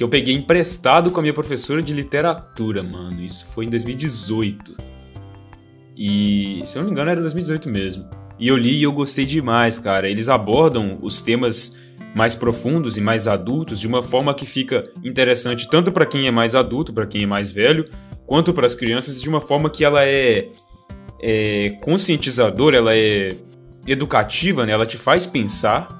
que 0.00 0.04
eu 0.04 0.08
peguei 0.08 0.34
emprestado 0.34 1.10
com 1.10 1.20
a 1.20 1.22
minha 1.22 1.34
professora 1.34 1.82
de 1.82 1.92
literatura, 1.92 2.82
mano. 2.82 3.22
Isso 3.22 3.44
foi 3.52 3.66
em 3.66 3.68
2018. 3.68 4.74
E, 5.94 6.62
se 6.64 6.78
eu 6.78 6.80
não 6.80 6.86
me 6.88 6.92
engano, 6.94 7.10
era 7.10 7.20
2018 7.20 7.68
mesmo. 7.68 8.08
E 8.38 8.48
eu 8.48 8.56
li 8.56 8.78
e 8.78 8.82
eu 8.82 8.92
gostei 8.94 9.26
demais, 9.26 9.78
cara. 9.78 10.08
Eles 10.08 10.30
abordam 10.30 10.98
os 11.02 11.20
temas 11.20 11.78
mais 12.14 12.34
profundos 12.34 12.96
e 12.96 13.00
mais 13.02 13.28
adultos 13.28 13.78
de 13.78 13.86
uma 13.86 14.02
forma 14.02 14.32
que 14.32 14.46
fica 14.46 14.90
interessante 15.04 15.68
tanto 15.68 15.92
para 15.92 16.06
quem 16.06 16.26
é 16.26 16.30
mais 16.30 16.54
adulto, 16.54 16.94
para 16.94 17.06
quem 17.06 17.24
é 17.24 17.26
mais 17.26 17.50
velho, 17.50 17.84
quanto 18.26 18.54
para 18.54 18.64
as 18.64 18.74
crianças 18.74 19.20
de 19.20 19.28
uma 19.28 19.42
forma 19.42 19.68
que 19.68 19.84
ela 19.84 20.02
é, 20.02 20.48
é 21.20 21.76
conscientizadora, 21.82 22.78
ela 22.78 22.96
é 22.96 23.36
educativa, 23.86 24.64
né? 24.64 24.72
Ela 24.72 24.86
te 24.86 24.96
faz 24.96 25.26
pensar 25.26 25.94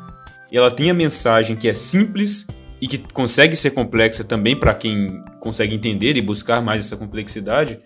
e 0.51 0.57
ela 0.57 0.71
tem 0.71 0.91
a 0.91 0.95
mensagem 0.95 1.55
que 1.55 1.69
é 1.69 1.75
simples 1.75 2.47
e 2.81 2.87
que 2.87 2.99
consegue 3.13 3.55
ser 3.55 3.73
complexa 3.73 4.25
também 4.25 4.57
para 4.57 4.73
quem 4.73 5.23
consegue 5.39 5.75
entender 5.75 6.17
e 6.17 6.23
buscar 6.23 6.63
mais 6.63 6.87
essa 6.87 6.97
complexidade. 6.97 7.79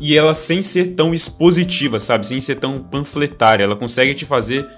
E 0.00 0.16
ela 0.16 0.34
sem 0.34 0.60
ser 0.62 0.94
tão 0.94 1.14
expositiva, 1.14 1.98
sabe? 1.98 2.26
Sem 2.26 2.40
ser 2.40 2.56
tão 2.56 2.82
panfletária. 2.82 3.64
Ela 3.64 3.76
consegue 3.76 4.14
te 4.14 4.24
fazer 4.24 4.68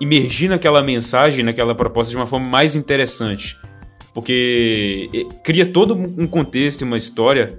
imergir 0.00 0.48
naquela 0.48 0.82
mensagem, 0.82 1.44
naquela 1.44 1.74
proposta 1.74 2.10
de 2.10 2.16
uma 2.16 2.26
forma 2.26 2.48
mais 2.48 2.74
interessante. 2.74 3.56
Porque 4.14 5.10
eh, 5.12 5.24
cria 5.42 5.66
todo 5.66 5.94
um 5.94 6.26
contexto 6.26 6.82
e 6.82 6.84
uma 6.84 6.96
história 6.96 7.58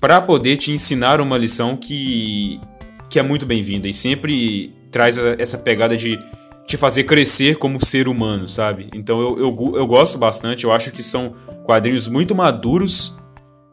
para 0.00 0.20
poder 0.20 0.56
te 0.56 0.70
ensinar 0.70 1.20
uma 1.20 1.38
lição 1.38 1.76
que, 1.76 2.60
que 3.08 3.18
é 3.18 3.22
muito 3.22 3.46
bem-vinda 3.46 3.88
e 3.88 3.92
sempre 3.92 4.72
traz 4.90 5.16
essa 5.18 5.58
pegada 5.58 5.96
de 5.96 6.18
te 6.66 6.76
fazer 6.76 7.04
crescer 7.04 7.56
como 7.56 7.84
ser 7.84 8.08
humano, 8.08 8.48
sabe? 8.48 8.88
Então 8.94 9.20
eu, 9.20 9.38
eu, 9.38 9.72
eu 9.76 9.86
gosto 9.86 10.18
bastante, 10.18 10.64
eu 10.64 10.72
acho 10.72 10.90
que 10.90 11.02
são 11.02 11.34
quadrinhos 11.64 12.08
muito 12.08 12.34
maduros 12.34 13.16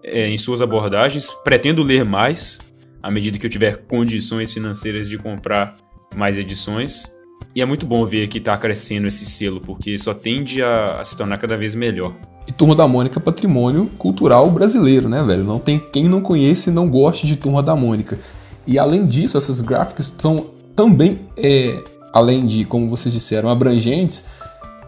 é, 0.03 0.27
em 0.27 0.37
suas 0.37 0.61
abordagens. 0.61 1.29
Pretendo 1.43 1.83
ler 1.83 2.03
mais 2.03 2.59
à 3.01 3.09
medida 3.09 3.37
que 3.37 3.45
eu 3.45 3.49
tiver 3.49 3.77
condições 3.87 4.53
financeiras 4.53 5.09
de 5.09 5.17
comprar 5.17 5.75
mais 6.15 6.37
edições. 6.37 7.19
E 7.55 7.61
é 7.61 7.65
muito 7.65 7.85
bom 7.85 8.05
ver 8.05 8.27
que 8.27 8.37
está 8.37 8.57
crescendo 8.57 9.07
esse 9.07 9.25
selo, 9.25 9.59
porque 9.59 9.97
só 9.97 10.13
tende 10.13 10.61
a, 10.61 11.01
a, 11.01 11.05
se 11.05 11.17
tornar 11.17 11.37
cada 11.37 11.57
vez 11.57 11.75
melhor. 11.75 12.15
E 12.47 12.51
Turma 12.51 12.75
da 12.75 12.87
Mônica 12.87 13.19
é 13.19 13.21
patrimônio 13.21 13.87
cultural 13.97 14.49
brasileiro, 14.49 15.09
né, 15.09 15.21
velho? 15.23 15.43
Não 15.43 15.59
tem 15.59 15.79
quem 15.79 16.05
não 16.05 16.21
conhece 16.21 16.69
e 16.69 16.73
não 16.73 16.89
goste 16.89 17.27
de 17.27 17.35
Turma 17.35 17.61
da 17.61 17.75
Mônica. 17.75 18.17
E 18.65 18.79
além 18.79 19.05
disso, 19.05 19.37
essas 19.37 19.59
gráficas 19.59 20.13
são 20.17 20.51
também 20.75 21.19
é, 21.35 21.83
além 22.13 22.45
de, 22.45 22.65
como 22.65 22.89
vocês 22.89 23.13
disseram, 23.13 23.49
abrangentes, 23.49 24.25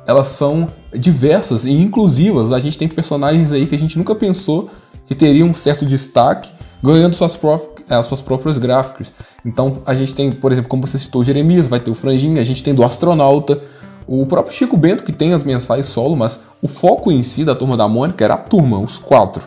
elas 0.05 0.27
são 0.27 0.71
diversas 0.93 1.65
e 1.65 1.71
inclusivas. 1.71 2.51
A 2.51 2.59
gente 2.59 2.77
tem 2.77 2.87
personagens 2.87 3.51
aí 3.51 3.65
que 3.65 3.75
a 3.75 3.77
gente 3.77 3.97
nunca 3.97 4.13
pensou 4.13 4.69
que 5.05 5.15
teriam 5.15 5.49
um 5.49 5.53
certo 5.53 5.85
destaque, 5.85 6.49
ganhando 6.81 7.15
suas, 7.15 7.35
as 7.35 7.71
eh, 7.89 8.03
suas 8.03 8.21
próprias 8.21 8.57
gráficas. 8.57 9.13
Então 9.45 9.81
a 9.85 9.93
gente 9.93 10.13
tem, 10.13 10.31
por 10.31 10.51
exemplo, 10.51 10.69
como 10.69 10.85
você 10.85 10.99
citou, 10.99 11.21
o 11.21 11.23
Jeremias, 11.23 11.67
vai 11.67 11.79
ter 11.79 11.91
o 11.91 11.95
Franjinha, 11.95 12.41
a 12.41 12.45
gente 12.45 12.63
tem 12.63 12.73
do 12.73 12.83
Astronauta, 12.83 13.61
o 14.05 14.25
próprio 14.25 14.53
Chico 14.53 14.75
Bento, 14.75 15.03
que 15.03 15.13
tem 15.13 15.33
as 15.33 15.43
mensais 15.43 15.85
solo, 15.85 16.15
mas 16.15 16.41
o 16.61 16.67
foco 16.67 17.11
em 17.11 17.23
si 17.23 17.45
da 17.45 17.55
Turma 17.55 17.77
da 17.77 17.87
Mônica 17.87 18.23
era 18.23 18.33
a 18.33 18.37
turma, 18.37 18.77
os 18.79 18.97
quatro. 18.97 19.43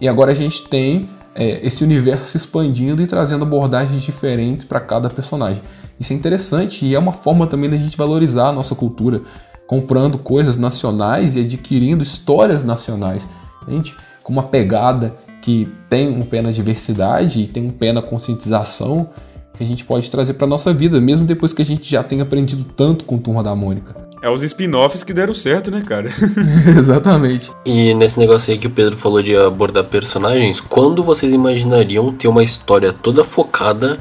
E 0.00 0.08
agora 0.08 0.32
a 0.32 0.34
gente 0.34 0.66
tem 0.68 1.08
é, 1.34 1.64
esse 1.64 1.84
universo 1.84 2.24
se 2.24 2.36
expandindo 2.36 3.02
e 3.02 3.06
trazendo 3.06 3.44
abordagens 3.44 4.02
diferentes 4.02 4.64
para 4.64 4.80
cada 4.80 5.10
personagem. 5.10 5.62
Isso 6.00 6.14
é 6.14 6.16
interessante 6.16 6.86
e 6.86 6.94
é 6.94 6.98
uma 6.98 7.12
forma 7.12 7.46
também 7.46 7.68
da 7.68 7.76
gente 7.76 7.96
valorizar 7.96 8.48
a 8.48 8.52
nossa 8.52 8.74
cultura, 8.74 9.20
comprando 9.66 10.16
coisas 10.16 10.56
nacionais 10.56 11.36
e 11.36 11.40
adquirindo 11.40 12.02
histórias 12.02 12.64
nacionais. 12.64 13.28
Gente, 13.68 13.94
com 14.22 14.32
uma 14.32 14.44
pegada 14.44 15.14
que 15.42 15.68
tem 15.90 16.08
um 16.08 16.22
pé 16.22 16.40
na 16.40 16.50
diversidade 16.50 17.42
e 17.42 17.46
tem 17.46 17.66
um 17.66 17.70
pé 17.70 17.92
na 17.92 18.00
conscientização 18.00 19.10
que 19.56 19.62
a 19.62 19.66
gente 19.66 19.84
pode 19.84 20.10
trazer 20.10 20.34
para 20.34 20.46
nossa 20.46 20.72
vida, 20.72 20.98
mesmo 21.02 21.26
depois 21.26 21.52
que 21.52 21.60
a 21.60 21.64
gente 21.64 21.90
já 21.90 22.02
tenha 22.02 22.22
aprendido 22.22 22.64
tanto 22.64 23.04
com 23.04 23.18
Turma 23.18 23.42
da 23.42 23.54
Mônica. 23.54 23.94
É 24.22 24.30
os 24.30 24.42
spin-offs 24.42 25.04
que 25.04 25.12
deram 25.12 25.34
certo, 25.34 25.70
né, 25.70 25.82
cara? 25.86 26.10
Exatamente. 26.76 27.50
E 27.64 27.92
nesse 27.92 28.18
negócio 28.18 28.52
aí 28.52 28.58
que 28.58 28.66
o 28.66 28.70
Pedro 28.70 28.96
falou 28.96 29.22
de 29.22 29.36
abordar 29.36 29.84
personagens, 29.84 30.60
quando 30.60 31.02
vocês 31.02 31.32
imaginariam 31.32 32.10
ter 32.12 32.28
uma 32.28 32.42
história 32.42 32.92
toda 32.92 33.24
focada, 33.24 33.98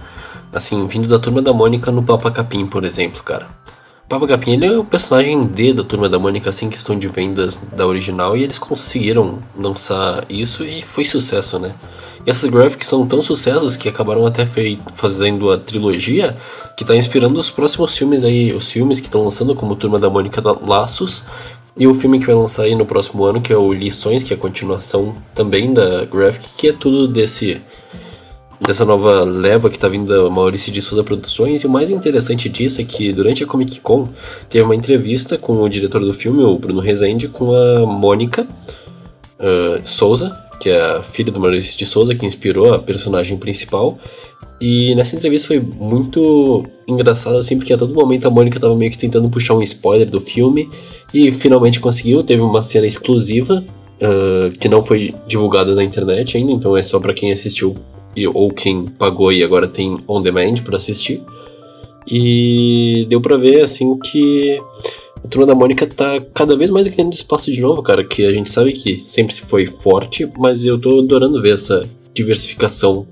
assim, 0.53 0.87
vindo 0.87 1.07
da 1.07 1.19
Turma 1.19 1.41
da 1.41 1.53
Mônica 1.53 1.91
no 1.91 2.03
Papa 2.03 2.31
Capim, 2.31 2.65
por 2.65 2.83
exemplo, 2.83 3.23
cara? 3.23 3.47
Papa 4.07 4.27
Capim, 4.27 4.53
ele 4.53 4.65
é 4.65 4.77
o 4.77 4.83
personagem 4.83 5.45
D 5.45 5.71
da 5.71 5.83
Turma 5.83 6.09
da 6.09 6.17
Mônica, 6.17 6.49
assim, 6.49 6.67
questão 6.67 6.97
de 6.97 7.07
vendas 7.07 7.61
da 7.75 7.85
original, 7.85 8.35
e 8.35 8.43
eles 8.43 8.57
conseguiram 8.57 9.37
lançar 9.55 10.25
isso 10.27 10.63
e 10.63 10.81
foi 10.81 11.05
sucesso, 11.05 11.59
né? 11.59 11.75
E 12.25 12.29
essas 12.29 12.49
graphics 12.49 12.87
são 12.87 13.05
tão 13.05 13.21
sucessos 13.21 13.77
que 13.77 13.87
acabaram 13.87 14.25
até 14.25 14.47
fazendo 14.93 15.51
a 15.51 15.57
trilogia 15.57 16.35
que 16.75 16.83
está 16.83 16.95
inspirando 16.95 17.39
os 17.39 17.51
próximos 17.51 17.95
filmes 17.95 18.23
aí, 18.23 18.51
os 18.51 18.69
filmes 18.71 18.99
que 18.99 19.07
estão 19.07 19.23
lançando, 19.23 19.53
como 19.53 19.75
Turma 19.75 19.99
da 19.99 20.09
Mônica 20.09 20.41
da 20.41 20.53
Laços, 20.53 21.23
e 21.77 21.87
o 21.87 21.93
filme 21.93 22.19
que 22.19 22.25
vai 22.25 22.35
lançar 22.35 22.63
aí 22.63 22.75
no 22.75 22.85
próximo 22.85 23.23
ano, 23.23 23.39
que 23.39 23.53
é 23.53 23.57
o 23.57 23.71
Lições, 23.71 24.23
que 24.23 24.33
é 24.33 24.35
a 24.35 24.39
continuação 24.39 25.15
também 25.33 25.71
da 25.71 26.03
Graphic, 26.05 26.49
que 26.57 26.67
é 26.67 26.73
tudo 26.73 27.07
desse 27.07 27.61
dessa 28.59 28.83
nova 28.83 29.25
leva 29.25 29.69
que 29.69 29.75
está 29.75 29.87
vindo 29.87 30.07
da 30.07 30.29
Maurício 30.29 30.71
de 30.71 30.81
Souza 30.81 31.03
Produções. 31.03 31.63
E 31.63 31.67
o 31.67 31.69
mais 31.69 31.89
interessante 31.89 32.49
disso 32.49 32.81
é 32.81 32.83
que 32.83 33.11
durante 33.13 33.43
a 33.43 33.47
Comic 33.47 33.79
Con 33.79 34.07
teve 34.49 34.63
uma 34.63 34.75
entrevista 34.75 35.37
com 35.37 35.61
o 35.61 35.69
diretor 35.69 36.01
do 36.01 36.13
filme, 36.13 36.43
o 36.43 36.57
Bruno 36.57 36.79
Rezende, 36.79 37.27
com 37.27 37.53
a 37.53 37.85
Mônica 37.85 38.43
uh, 39.39 39.87
Souza, 39.87 40.37
que 40.59 40.69
é 40.69 40.81
a 40.81 41.03
filha 41.03 41.31
do 41.31 41.39
Maurício 41.39 41.77
de 41.77 41.85
Souza, 41.85 42.13
que 42.13 42.25
inspirou 42.25 42.73
a 42.73 42.79
personagem 42.79 43.37
principal. 43.37 43.97
E 44.61 44.93
nessa 44.93 45.15
entrevista 45.15 45.47
foi 45.47 45.59
muito 45.59 46.63
engraçado, 46.85 47.37
assim, 47.37 47.57
porque 47.57 47.71
a 47.71 47.77
todo 47.77 47.93
momento 47.93 48.27
a 48.27 48.29
Mônica 48.29 48.59
tava 48.59 48.75
meio 48.75 48.91
que 48.91 48.97
tentando 48.97 49.29
puxar 49.29 49.53
um 49.53 49.61
spoiler 49.61 50.09
do 50.09 50.19
filme 50.19 50.69
e 51.13 51.31
finalmente 51.31 51.79
conseguiu. 51.79 52.21
Teve 52.23 52.41
uma 52.41 52.61
cena 52.61 52.85
exclusiva 52.85 53.63
uh, 54.01 54.51
que 54.59 54.67
não 54.67 54.83
foi 54.83 55.15
divulgada 55.25 55.73
na 55.73 55.83
internet 55.83 56.35
ainda, 56.35 56.51
então 56.51 56.75
é 56.75 56.83
só 56.83 56.99
para 56.99 57.13
quem 57.13 57.31
assistiu 57.31 57.77
e, 58.15 58.27
ou 58.27 58.49
quem 58.49 58.85
pagou 58.85 59.31
e 59.31 59.43
agora 59.43 59.67
tem 59.67 59.97
on 60.07 60.21
demand 60.21 60.55
para 60.63 60.77
assistir. 60.77 61.23
E 62.11 63.05
deu 63.09 63.21
pra 63.21 63.37
ver, 63.37 63.61
assim, 63.61 63.97
que 63.99 64.59
a 65.23 65.27
Turma 65.27 65.45
da 65.45 65.53
Mônica 65.53 65.85
tá 65.85 66.19
cada 66.33 66.57
vez 66.57 66.71
mais 66.71 66.87
ganhando 66.87 67.13
espaço 67.13 67.51
de 67.51 67.61
novo, 67.61 67.83
cara, 67.83 68.03
que 68.03 68.25
a 68.25 68.31
gente 68.31 68.49
sabe 68.49 68.73
que 68.73 68.99
sempre 69.05 69.35
foi 69.35 69.65
forte, 69.65 70.27
mas 70.37 70.65
eu 70.65 70.79
tô 70.79 70.99
adorando 70.99 71.41
ver 71.41 71.53
essa 71.53 71.87
diversificação 72.13 73.05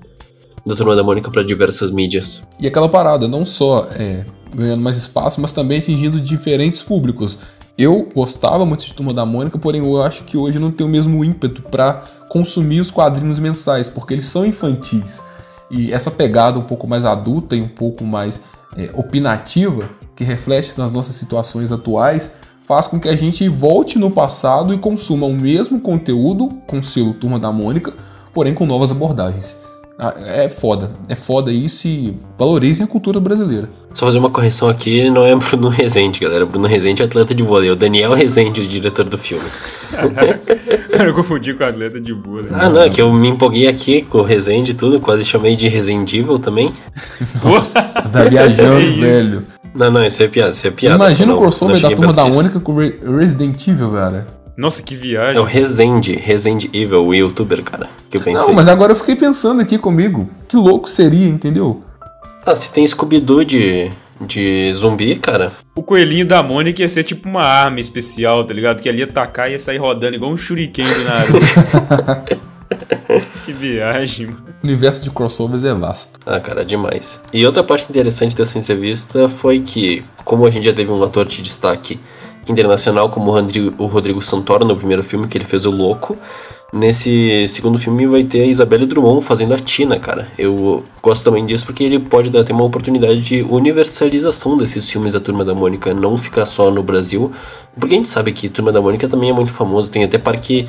da 0.66 0.74
Turma 0.74 0.96
da 0.96 1.02
Mônica 1.02 1.30
para 1.30 1.42
diversas 1.42 1.90
mídias. 1.90 2.42
E 2.60 2.66
aquela 2.66 2.88
parada, 2.88 3.28
não 3.28 3.44
só 3.44 3.88
é, 3.92 4.24
ganhando 4.54 4.82
mais 4.82 4.96
espaço, 4.96 5.40
mas 5.40 5.52
também 5.52 5.78
atingindo 5.78 6.20
diferentes 6.20 6.82
públicos. 6.82 7.38
Eu 7.78 8.10
gostava 8.12 8.66
muito 8.66 8.84
de 8.84 8.92
Turma 8.92 9.14
da 9.14 9.24
Mônica, 9.24 9.56
porém 9.56 9.80
eu 9.80 10.02
acho 10.02 10.24
que 10.24 10.36
hoje 10.36 10.58
não 10.58 10.72
tenho 10.72 10.88
o 10.88 10.92
mesmo 10.92 11.24
ímpeto 11.24 11.62
para 11.62 12.02
consumir 12.28 12.80
os 12.80 12.90
quadrinhos 12.90 13.38
mensais, 13.38 13.86
porque 13.86 14.14
eles 14.14 14.26
são 14.26 14.44
infantis. 14.44 15.22
E 15.70 15.92
essa 15.92 16.10
pegada 16.10 16.58
um 16.58 16.64
pouco 16.64 16.88
mais 16.88 17.04
adulta 17.04 17.54
e 17.54 17.62
um 17.62 17.68
pouco 17.68 18.02
mais 18.02 18.42
é, 18.76 18.90
opinativa, 18.94 19.88
que 20.16 20.24
reflete 20.24 20.76
nas 20.76 20.90
nossas 20.90 21.14
situações 21.14 21.70
atuais, 21.70 22.34
faz 22.64 22.88
com 22.88 22.98
que 22.98 23.08
a 23.08 23.14
gente 23.14 23.48
volte 23.48 23.96
no 23.96 24.10
passado 24.10 24.74
e 24.74 24.78
consuma 24.78 25.26
o 25.26 25.32
mesmo 25.32 25.80
conteúdo 25.80 26.48
com 26.66 26.80
o 26.80 26.84
selo 26.84 27.14
Turma 27.14 27.38
da 27.38 27.52
Mônica, 27.52 27.94
porém 28.34 28.54
com 28.54 28.66
novas 28.66 28.90
abordagens. 28.90 29.67
Ah, 30.00 30.14
é 30.16 30.48
foda. 30.48 30.92
É 31.08 31.16
foda 31.16 31.50
isso 31.50 31.88
e 31.88 32.16
valorizem 32.38 32.84
a 32.84 32.86
cultura 32.86 33.18
brasileira. 33.18 33.68
Só 33.92 34.06
fazer 34.06 34.18
uma 34.18 34.30
correção 34.30 34.68
aqui, 34.68 35.10
não 35.10 35.26
é 35.26 35.34
Bruno 35.34 35.68
Rezende, 35.68 36.20
galera. 36.20 36.46
Bruno 36.46 36.68
Rezende 36.68 37.02
é 37.02 37.04
atleta 37.04 37.34
de 37.34 37.42
vôlei. 37.42 37.68
É 37.68 37.72
o 37.72 37.76
Daniel 37.76 38.12
Rezende, 38.12 38.60
o 38.60 38.66
diretor 38.66 39.04
do 39.04 39.18
filme. 39.18 39.42
Cara, 40.92 41.10
eu 41.10 41.14
confundi 41.14 41.52
com 41.52 41.64
atleta 41.64 42.00
de 42.00 42.12
vôlei. 42.12 42.48
Ah, 42.52 42.70
não, 42.70 42.82
é 42.82 42.88
que 42.88 43.02
eu 43.02 43.12
me 43.12 43.26
empolguei 43.26 43.66
aqui 43.66 44.02
com 44.02 44.18
o 44.18 44.22
Rezende 44.22 44.70
e 44.70 44.74
tudo. 44.74 45.00
Quase 45.00 45.24
chamei 45.24 45.56
de 45.56 45.66
Rezendível 45.66 46.38
também. 46.38 46.72
Nossa, 47.42 47.82
você 47.82 48.08
tá 48.08 48.22
viajando, 48.22 49.00
velho. 49.00 49.44
Não, 49.74 49.90
não, 49.90 50.04
isso 50.04 50.22
é 50.22 50.28
piada, 50.28 50.50
isso 50.50 50.66
é 50.66 50.70
piada. 50.70 50.94
Imagina 50.94 51.32
não, 51.32 51.36
o 51.36 51.40
crossover 51.40 51.80
da 51.80 51.90
turma 51.90 52.12
da 52.12 52.24
Mônica 52.24 52.60
com 52.60 52.74
Re 52.74 53.00
Resident 53.04 53.66
Evil, 53.66 53.90
cara. 53.90 54.37
Nossa, 54.58 54.82
que 54.82 54.96
viagem. 54.96 55.36
É 55.36 55.40
o 55.40 55.44
Resende, 55.44 56.16
Resende 56.16 56.68
Evil, 56.72 57.06
o 57.06 57.14
youtuber, 57.14 57.62
cara. 57.62 57.88
Que 58.10 58.16
eu 58.16 58.20
pensei. 58.20 58.44
Não, 58.44 58.52
mas 58.52 58.66
agora 58.66 58.90
eu 58.90 58.96
fiquei 58.96 59.14
pensando 59.14 59.62
aqui 59.62 59.78
comigo. 59.78 60.28
Que 60.48 60.56
louco 60.56 60.90
seria, 60.90 61.28
entendeu? 61.28 61.80
Ah, 62.44 62.56
se 62.56 62.72
tem 62.72 62.84
Scooby-Doo 62.84 63.44
de, 63.44 63.88
de 64.20 64.72
zumbi, 64.74 65.14
cara. 65.14 65.52
O 65.76 65.82
coelhinho 65.82 66.26
da 66.26 66.42
Mônica 66.42 66.82
ia 66.82 66.88
ser 66.88 67.04
tipo 67.04 67.28
uma 67.28 67.44
arma 67.44 67.78
especial, 67.78 68.44
tá 68.44 68.52
ligado? 68.52 68.82
Que 68.82 68.88
ali 68.88 68.98
ia 68.98 69.04
atacar 69.04 69.48
e 69.48 69.52
ia 69.52 69.60
sair 69.60 69.76
rodando 69.76 70.16
igual 70.16 70.32
um 70.32 70.36
shuriken 70.36 70.86
do 70.92 71.04
Naruto. 71.04 72.40
que 73.46 73.52
viagem, 73.52 74.26
mano. 74.26 74.48
O 74.60 74.66
universo 74.66 75.04
de 75.04 75.10
crossovers 75.12 75.62
é 75.62 75.72
vasto. 75.72 76.18
Ah, 76.26 76.40
cara, 76.40 76.64
demais. 76.64 77.20
E 77.32 77.46
outra 77.46 77.62
parte 77.62 77.86
interessante 77.88 78.34
dessa 78.34 78.58
entrevista 78.58 79.28
foi 79.28 79.60
que, 79.60 80.04
como 80.24 80.44
a 80.44 80.50
gente 80.50 80.64
já 80.64 80.72
teve 80.72 80.90
um 80.90 81.00
ator 81.00 81.26
de 81.26 81.42
destaque 81.42 82.00
internacional, 82.48 83.10
como 83.10 83.30
o 83.30 83.86
Rodrigo 83.86 84.22
Santoro 84.22 84.64
no 84.64 84.76
primeiro 84.76 85.02
filme, 85.02 85.28
que 85.28 85.36
ele 85.36 85.44
fez 85.44 85.64
o 85.64 85.70
Louco. 85.70 86.16
Nesse 86.70 87.48
segundo 87.48 87.78
filme 87.78 88.06
vai 88.06 88.24
ter 88.24 88.42
a 88.42 88.46
Isabelle 88.46 88.84
Drummond 88.84 89.24
fazendo 89.24 89.54
a 89.54 89.58
Tina, 89.58 89.98
cara. 89.98 90.28
Eu 90.38 90.84
gosto 91.02 91.24
também 91.24 91.46
disso 91.46 91.64
porque 91.64 91.82
ele 91.82 91.98
pode 91.98 92.28
dar 92.28 92.40
até 92.40 92.52
uma 92.52 92.64
oportunidade 92.64 93.20
de 93.20 93.42
universalização 93.42 94.54
desses 94.54 94.88
filmes 94.90 95.14
da 95.14 95.20
Turma 95.20 95.46
da 95.46 95.54
Mônica, 95.54 95.94
não 95.94 96.18
ficar 96.18 96.44
só 96.44 96.70
no 96.70 96.82
Brasil. 96.82 97.32
Porque 97.78 97.94
a 97.94 97.98
gente 97.98 98.10
sabe 98.10 98.32
que 98.32 98.50
Turma 98.50 98.70
da 98.70 98.82
Mônica 98.82 99.08
também 99.08 99.30
é 99.30 99.32
muito 99.32 99.50
famoso, 99.50 99.90
tem 99.90 100.04
até 100.04 100.18
parque 100.18 100.66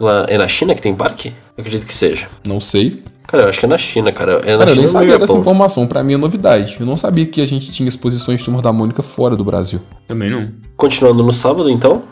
lá. 0.00 0.26
É 0.28 0.38
na 0.38 0.48
China 0.48 0.74
que 0.74 0.82
tem 0.82 0.94
parque? 0.94 1.32
Eu 1.56 1.62
acredito 1.62 1.86
que 1.86 1.94
seja. 1.94 2.28
Não 2.44 2.60
sei. 2.60 3.02
Cara, 3.26 3.44
eu 3.44 3.48
acho 3.48 3.58
que 3.58 3.66
é 3.66 3.68
na 3.68 3.78
China, 3.78 4.12
cara. 4.12 4.40
É 4.44 4.52
na 4.52 4.58
cara, 4.58 4.70
China 4.70 4.70
eu 4.70 4.76
nem 4.76 4.86
sabia 4.86 5.18
dessa 5.18 5.36
informação. 5.36 5.86
Pra 5.86 6.02
mim 6.02 6.14
é 6.14 6.16
novidade. 6.16 6.76
Eu 6.78 6.86
não 6.86 6.96
sabia 6.96 7.26
que 7.26 7.40
a 7.40 7.46
gente 7.46 7.72
tinha 7.72 7.88
exposições 7.88 8.38
de 8.38 8.44
Turma 8.44 8.62
da 8.62 8.72
Mônica 8.72 9.02
fora 9.02 9.34
do 9.36 9.44
Brasil. 9.44 9.80
Também 10.06 10.30
não. 10.30 10.50
Continuando 10.76 11.22
no 11.24 11.32
sábado, 11.32 11.68
então, 11.68 12.04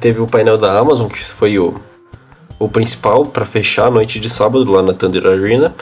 teve 0.00 0.20
o 0.20 0.26
painel 0.26 0.56
da 0.56 0.78
Amazon, 0.78 1.08
que 1.08 1.22
foi 1.22 1.58
o, 1.58 1.74
o 2.58 2.68
principal 2.68 3.26
para 3.26 3.44
fechar 3.44 3.86
a 3.86 3.90
noite 3.90 4.18
de 4.18 4.30
sábado 4.30 4.70
lá 4.70 4.82
na 4.82 4.94
Thunder 4.94 5.26
Arena. 5.26 5.74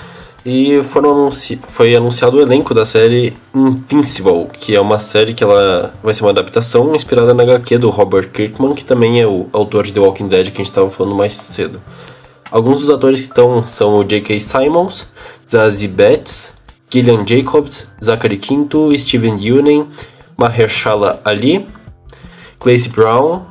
E 0.45 0.83
foram 0.85 1.31
foi 1.69 1.97
anunciado 1.97 2.37
o 2.37 2.41
elenco 2.41 2.73
da 2.73 2.87
série 2.87 3.35
Invincible, 3.55 4.47
que 4.53 4.77
é 4.77 4.81
uma 4.81 4.99
série 4.99 5.35
que 5.35 5.43
ela 5.43 5.93
vai 6.03 6.15
ser 6.15 6.23
uma 6.23 6.31
adaptação 6.31 6.95
inspirada 6.95 7.35
na 7.35 7.43
HQ 7.43 7.79
do 7.79 7.91
Robert 7.91 8.31
Kirkman, 8.31 8.75
que 8.75 8.85
também 8.85 9.21
é 9.21 9.27
o 9.27 9.49
autor 9.53 9.85
de 9.85 9.93
The 9.93 10.01
Walking 10.01 10.29
Dead 10.29 10.47
que 10.47 10.53
a 10.53 10.57
gente 10.59 10.67
estava 10.67 10.91
falando 10.91 11.17
mais 11.17 11.33
cedo. 11.35 11.81
Alguns 12.51 12.81
dos 12.81 12.91
atores 12.91 13.21
que 13.21 13.27
estão 13.27 13.67
são 13.67 13.99
o 13.99 14.05
J.K. 14.05 14.39
Simons, 14.39 15.09
Zazie 15.49 15.89
Betts, 15.89 16.55
Gillian 16.93 17.27
Jacobs, 17.27 17.89
Zachary 18.03 18.39
Quinto, 18.39 18.97
Steven 18.97 19.37
Yeun, 19.41 19.89
Mahershala 20.39 21.21
Ali, 21.25 21.67
Clancy 22.61 22.89
Brown 22.89 23.43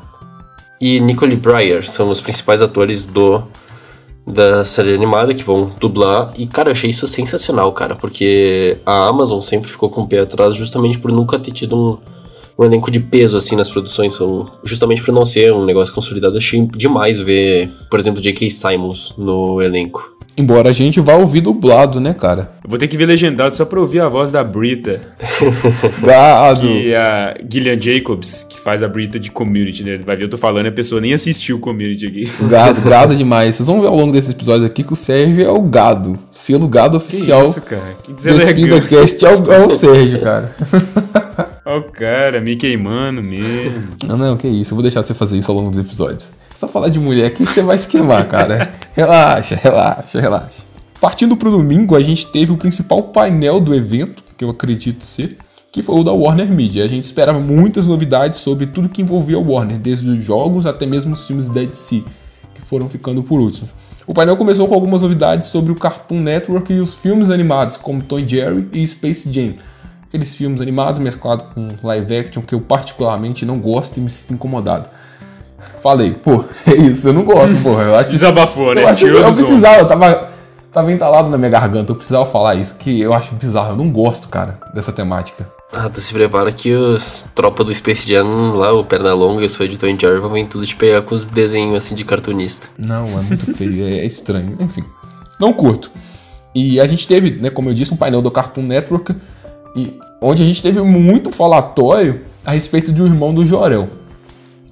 e 0.80 1.00
Nicole 1.00 1.36
Breyer 1.36 1.88
são 1.88 2.10
os 2.10 2.22
principais 2.22 2.62
atores 2.62 3.06
do 3.06 3.44
da 4.26 4.66
série 4.66 4.94
animada 4.94 5.34
que 5.34 5.44
vão 5.44 5.72
dublar. 5.80 6.34
E, 6.38 6.48
cara, 6.48 6.70
eu 6.70 6.72
achei 6.72 6.90
isso 6.90 7.08
sensacional, 7.08 7.72
cara, 7.74 7.96
porque 7.96 8.78
a 8.86 9.08
Amazon 9.08 9.42
sempre 9.42 9.70
ficou 9.70 9.90
com 9.90 10.02
o 10.02 10.08
pé 10.08 10.20
atrás 10.20 10.56
justamente 10.56 10.98
por 10.98 11.12
nunca 11.12 11.38
ter 11.38 11.52
tido 11.52 11.76
um, 11.76 11.98
um 12.58 12.64
elenco 12.64 12.90
de 12.90 13.00
peso 13.00 13.38
assim 13.38 13.56
nas 13.56 13.70
produções, 13.70 14.14
são 14.14 14.46
justamente 14.64 15.02
por 15.02 15.14
não 15.14 15.26
ser 15.26 15.54
um 15.54 15.66
negócio 15.66 15.94
consolidado. 15.94 16.38
Achei 16.38 16.66
demais 16.76 17.20
ver, 17.20 17.70
por 17.90 18.00
exemplo, 18.00 18.22
J.K. 18.22 18.50
Simons 18.50 19.14
no 19.18 19.62
elenco. 19.62 20.16
Embora 20.38 20.70
a 20.70 20.74
gente 20.74 21.00
vá 21.00 21.16
ouvir 21.16 21.40
dublado, 21.40 22.02
né, 22.02 22.14
cara? 22.14 22.52
Eu 22.62 22.70
vou 22.70 22.78
ter 22.78 22.90
que 22.90 22.98
ver 22.98 23.06
legendado 23.06 23.56
só 23.56 23.64
pra 23.64 23.80
ouvir 23.80 24.02
a 24.02 24.10
voz 24.10 24.34
da 24.34 24.44
Brita. 24.44 25.02
Gado! 26.04 26.60
que 26.60 26.92
é 26.92 26.98
a 26.98 27.38
Gillian 27.50 27.80
Jacobs, 27.80 28.44
que 28.44 28.60
faz 28.60 28.84
a 28.84 28.88
Brita 28.88 29.18
de 29.18 29.32
Community, 29.32 29.84
né? 29.86 29.98
Vai 29.98 30.18
ver, 30.18 30.26
eu 30.26 30.30
tô 30.30 30.38
falando, 30.38 30.66
a 30.66 30.72
pessoa 30.74 31.00
nem 31.00 31.14
assistiu 31.14 31.58
Community 31.60 32.06
aqui. 32.06 32.30
Gado, 32.50 32.82
gado 32.82 33.16
demais. 33.16 33.56
Vocês 33.56 33.68
vão 33.68 33.80
ver 33.80 33.88
ao 33.88 33.96
longo 33.96 34.12
desses 34.12 34.32
episódios 34.32 34.66
aqui 34.66 34.84
que 34.84 34.92
o 34.92 34.96
Sérgio 34.96 35.46
é 35.46 35.52
o 35.52 35.62
gado. 35.62 36.20
Selo 36.34 36.68
gado 36.68 36.98
oficial. 36.98 37.44
Que 37.44 37.50
isso, 37.50 37.62
cara? 37.62 37.96
Que 38.04 38.14
deselegante. 38.14 38.88
Cast 38.90 39.26
é 39.26 39.30
o, 39.30 39.54
é 39.54 39.66
o 39.66 39.70
Sérgio, 39.70 40.20
cara. 40.22 40.54
Ó 41.66 41.80
o 41.80 41.84
cara, 41.84 42.40
me 42.40 42.56
queimando 42.56 43.24
mesmo. 43.24 43.88
Não, 44.06 44.16
não, 44.16 44.38
que 44.38 44.48
isso. 44.48 44.74
Eu 44.74 44.76
vou 44.76 44.84
deixar 44.84 45.04
você 45.04 45.16
fazer 45.16 45.36
isso 45.40 45.50
ao 45.50 45.58
longo 45.58 45.72
dos 45.72 45.80
episódios. 45.80 46.32
Só 46.54 46.68
falar 46.68 46.90
de 46.90 47.00
mulher 47.00 47.26
aqui 47.26 47.44
você 47.44 47.64
vai 47.64 47.78
se 47.80 47.88
queimar, 47.88 48.28
cara. 48.28 48.72
relaxa, 48.94 49.56
relaxa, 49.56 50.22
relaxa. 50.22 50.64
Partindo 51.02 51.36
pro 51.36 51.50
domingo, 51.50 51.96
a 51.96 52.04
gente 52.04 52.28
teve 52.28 52.52
o 52.52 52.58
principal 52.58 53.02
painel 53.02 53.60
do 53.60 53.74
evento, 53.74 54.24
que 54.38 54.46
eu 54.46 54.50
acredito 54.52 55.04
ser, 55.04 55.38
que 55.72 55.82
foi 55.82 56.00
o 56.00 56.04
da 56.04 56.14
Warner 56.14 56.52
Media. 56.52 56.86
A 56.86 56.88
gente 56.88 57.04
esperava 57.04 57.40
muitas 57.40 57.88
novidades 57.88 58.38
sobre 58.38 58.68
tudo 58.68 58.88
que 58.88 59.02
envolvia 59.02 59.40
o 59.40 59.52
Warner, 59.52 59.80
desde 59.80 60.08
os 60.08 60.24
jogos 60.24 60.68
até 60.68 60.86
mesmo 60.86 61.14
os 61.14 61.26
filmes 61.26 61.50
da 61.50 61.62
DC, 61.62 62.04
que 62.54 62.62
foram 62.62 62.88
ficando 62.88 63.24
por 63.24 63.40
último. 63.40 63.68
O 64.06 64.14
painel 64.14 64.38
começou 64.38 64.68
com 64.68 64.76
algumas 64.76 65.02
novidades 65.02 65.48
sobre 65.48 65.72
o 65.72 65.76
Cartoon 65.76 66.22
Network 66.22 66.72
e 66.72 66.80
os 66.80 66.94
filmes 66.94 67.32
animados, 67.32 67.76
como 67.76 68.04
Tom 68.04 68.26
Jerry 68.26 68.68
e 68.72 68.86
Space 68.86 69.32
Jam 69.34 69.56
aqueles 70.16 70.36
filmes 70.36 70.62
animados 70.62 71.00
mesclados 71.00 71.46
com 71.54 71.68
live 71.84 72.18
action 72.18 72.42
que 72.42 72.56
eu 72.56 72.62
particularmente 72.62 73.46
não 73.46 73.60
gosto 73.60 73.98
e 73.98 74.00
me 74.00 74.10
sinto 74.10 74.34
incomodado. 74.34 74.90
Falei, 75.84 76.12
pô, 76.12 76.44
é 76.66 76.74
isso, 76.74 77.10
eu 77.10 77.14
não 77.14 77.24
gosto, 77.24 77.62
porra. 77.62 77.84
Eu 77.84 77.96
acho, 77.96 78.12
Desabafou, 78.12 78.74
né? 78.74 78.84
Eu, 78.84 78.88
acho, 78.88 79.06
eu 79.06 79.24
precisava, 79.24 79.80
eu 79.80 79.88
tava, 79.88 80.30
tava 80.72 80.92
entalado 80.92 81.30
na 81.30 81.38
minha 81.38 81.50
garganta, 81.52 81.92
eu 81.92 81.96
precisava 81.96 82.26
falar 82.26 82.56
isso, 82.56 82.78
que 82.78 83.02
eu 83.02 83.14
acho 83.14 83.36
bizarro, 83.36 83.74
eu 83.74 83.76
não 83.76 83.92
gosto, 83.92 84.30
cara, 84.30 84.60
dessa 84.74 84.92
temática. 84.92 85.48
Ah, 85.74 85.90
tu 85.90 86.00
se 86.00 86.14
prepara 86.14 86.52
que 86.54 86.74
os 86.74 87.26
tropa 87.36 87.64
do 87.64 87.74
Space 87.74 88.08
Jam 88.08 88.54
lá, 88.56 88.72
o 88.72 88.86
Pernalonga 88.86 89.44
e 89.44 89.46
o 89.46 89.50
seu 89.50 89.66
editor 89.66 89.90
em 89.90 90.00
Jarvis 90.00 90.32
vem 90.32 90.46
tudo 90.46 90.66
te 90.66 90.76
pegar 90.76 91.02
com 91.02 91.14
os 91.14 91.26
desenhos 91.26 91.76
assim 91.76 91.96
de 91.96 92.06
cartunista. 92.06 92.68
Não, 92.78 93.06
é 93.06 93.22
muito 93.24 93.54
feio, 93.54 93.86
é, 93.86 94.00
é 94.00 94.06
estranho, 94.06 94.56
enfim. 94.60 94.86
Não 95.40 95.52
curto. 95.52 95.92
E 96.54 96.80
a 96.80 96.88
gente 96.88 97.06
teve, 97.06 97.32
né, 97.32 97.50
como 97.50 97.70
eu 97.70 97.74
disse, 97.74 97.94
um 97.94 97.98
painel 97.98 98.22
do 98.22 98.32
Cartoon 98.32 98.64
Network 98.64 99.14
e 99.76 100.00
onde 100.22 100.44
a 100.44 100.46
gente 100.46 100.62
teve 100.62 100.82
muito 100.82 101.32
falatório 101.32 102.22
a 102.46 102.52
respeito 102.52 102.92
de 102.94 103.02
um 103.02 103.06
irmão 103.06 103.34
do 103.34 103.46
Jorel. 103.46 103.90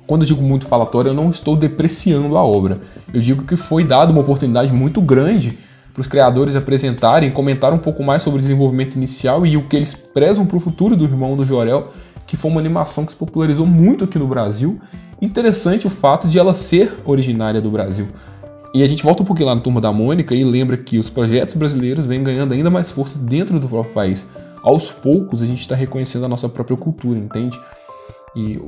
Quando 0.05 0.23
eu 0.23 0.27
digo 0.27 0.41
muito 0.41 0.65
falatório, 0.65 1.09
eu 1.09 1.13
não 1.13 1.29
estou 1.29 1.55
depreciando 1.55 2.37
a 2.37 2.43
obra. 2.43 2.79
Eu 3.13 3.21
digo 3.21 3.43
que 3.43 3.55
foi 3.55 3.83
dada 3.83 4.11
uma 4.11 4.21
oportunidade 4.21 4.73
muito 4.73 5.01
grande 5.01 5.57
para 5.93 6.01
os 6.01 6.07
criadores 6.07 6.55
apresentarem, 6.55 7.31
comentar 7.31 7.73
um 7.73 7.77
pouco 7.77 8.03
mais 8.03 8.23
sobre 8.23 8.39
o 8.39 8.41
desenvolvimento 8.41 8.95
inicial 8.95 9.45
e 9.45 9.55
o 9.55 9.67
que 9.67 9.75
eles 9.75 9.93
prezam 9.93 10.45
para 10.45 10.57
o 10.57 10.59
futuro 10.59 10.95
do 10.95 11.05
irmão 11.05 11.37
do 11.37 11.45
Jorel, 11.45 11.91
que 12.25 12.35
foi 12.35 12.51
uma 12.51 12.59
animação 12.59 13.05
que 13.05 13.11
se 13.11 13.17
popularizou 13.17 13.65
muito 13.65 14.03
aqui 14.03 14.17
no 14.17 14.27
Brasil. 14.27 14.79
Interessante 15.21 15.87
o 15.87 15.89
fato 15.89 16.27
de 16.27 16.37
ela 16.37 16.53
ser 16.53 16.91
originária 17.05 17.61
do 17.61 17.69
Brasil. 17.69 18.07
E 18.73 18.81
a 18.81 18.87
gente 18.87 19.03
volta 19.03 19.21
um 19.21 19.25
pouquinho 19.25 19.49
lá 19.49 19.55
na 19.55 19.61
Turma 19.61 19.79
da 19.79 19.93
Mônica 19.93 20.33
e 20.33 20.43
lembra 20.43 20.75
que 20.75 20.97
os 20.97 21.09
projetos 21.09 21.53
brasileiros 21.53 22.05
vêm 22.05 22.23
ganhando 22.23 22.53
ainda 22.53 22.71
mais 22.71 22.89
força 22.89 23.19
dentro 23.19 23.59
do 23.59 23.67
próprio 23.69 23.93
país 23.93 24.27
aos 24.63 24.89
poucos 24.89 25.43
a 25.43 25.45
gente 25.45 25.59
está 25.59 25.75
reconhecendo 25.75 26.25
a 26.25 26.29
nossa 26.29 26.47
própria 26.47 26.77
cultura, 26.77 27.19
entende? 27.19 27.59
E 28.35 28.59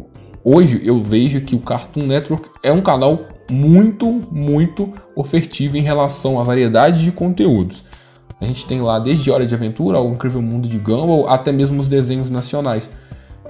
hoje 0.44 0.82
eu 0.84 1.02
vejo 1.02 1.42
que 1.42 1.56
o 1.56 1.60
Cartoon 1.60 2.06
Network 2.06 2.50
é 2.62 2.72
um 2.72 2.82
canal 2.82 3.28
muito, 3.50 4.06
muito 4.32 4.92
ofertivo 5.16 5.78
em 5.78 5.82
relação 5.82 6.40
à 6.40 6.44
variedade 6.44 7.04
de 7.04 7.12
conteúdos. 7.12 7.84
A 8.40 8.46
gente 8.46 8.66
tem 8.66 8.82
lá 8.82 9.00
desde 9.00 9.32
Hora 9.32 9.46
de 9.46 9.56
Aventura, 9.56 10.00
O 10.00 10.12
Incrível 10.12 10.42
Mundo 10.42 10.68
de 10.68 10.78
Gumball, 10.78 11.30
até 11.30 11.52
mesmo 11.52 11.80
os 11.80 11.88
desenhos 11.88 12.30
nacionais. 12.30 12.92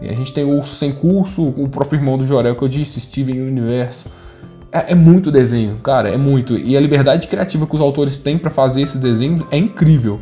E 0.02 0.08
a 0.08 0.14
gente 0.14 0.32
tem 0.32 0.44
o 0.44 0.58
Urso 0.58 0.76
Sem 0.76 0.92
Curso, 0.92 1.42
o 1.58 1.68
próprio 1.70 1.98
irmão 1.98 2.18
do 2.18 2.26
Jorel 2.26 2.56
que 2.56 2.62
eu 2.62 2.68
disse, 2.68 3.02
Steven 3.02 3.42
Universo. 3.42 4.10
É, 4.72 4.92
é, 4.92 4.96
muito 4.96 5.32
desenho, 5.32 5.78
cara, 5.78 6.10
é 6.10 6.18
muito. 6.18 6.58
E 6.58 6.76
a 6.76 6.82
liberdade 6.82 7.28
criativa 7.28 7.66
que 7.66 7.76
os 7.76 7.82
autores 7.82 8.20
têm 8.20 8.38
para 8.38 8.52
fazer 8.52 8.82
esses 8.82 9.00
desenhos 9.00 9.46
é 9.50 9.58
incrível. 9.58 10.20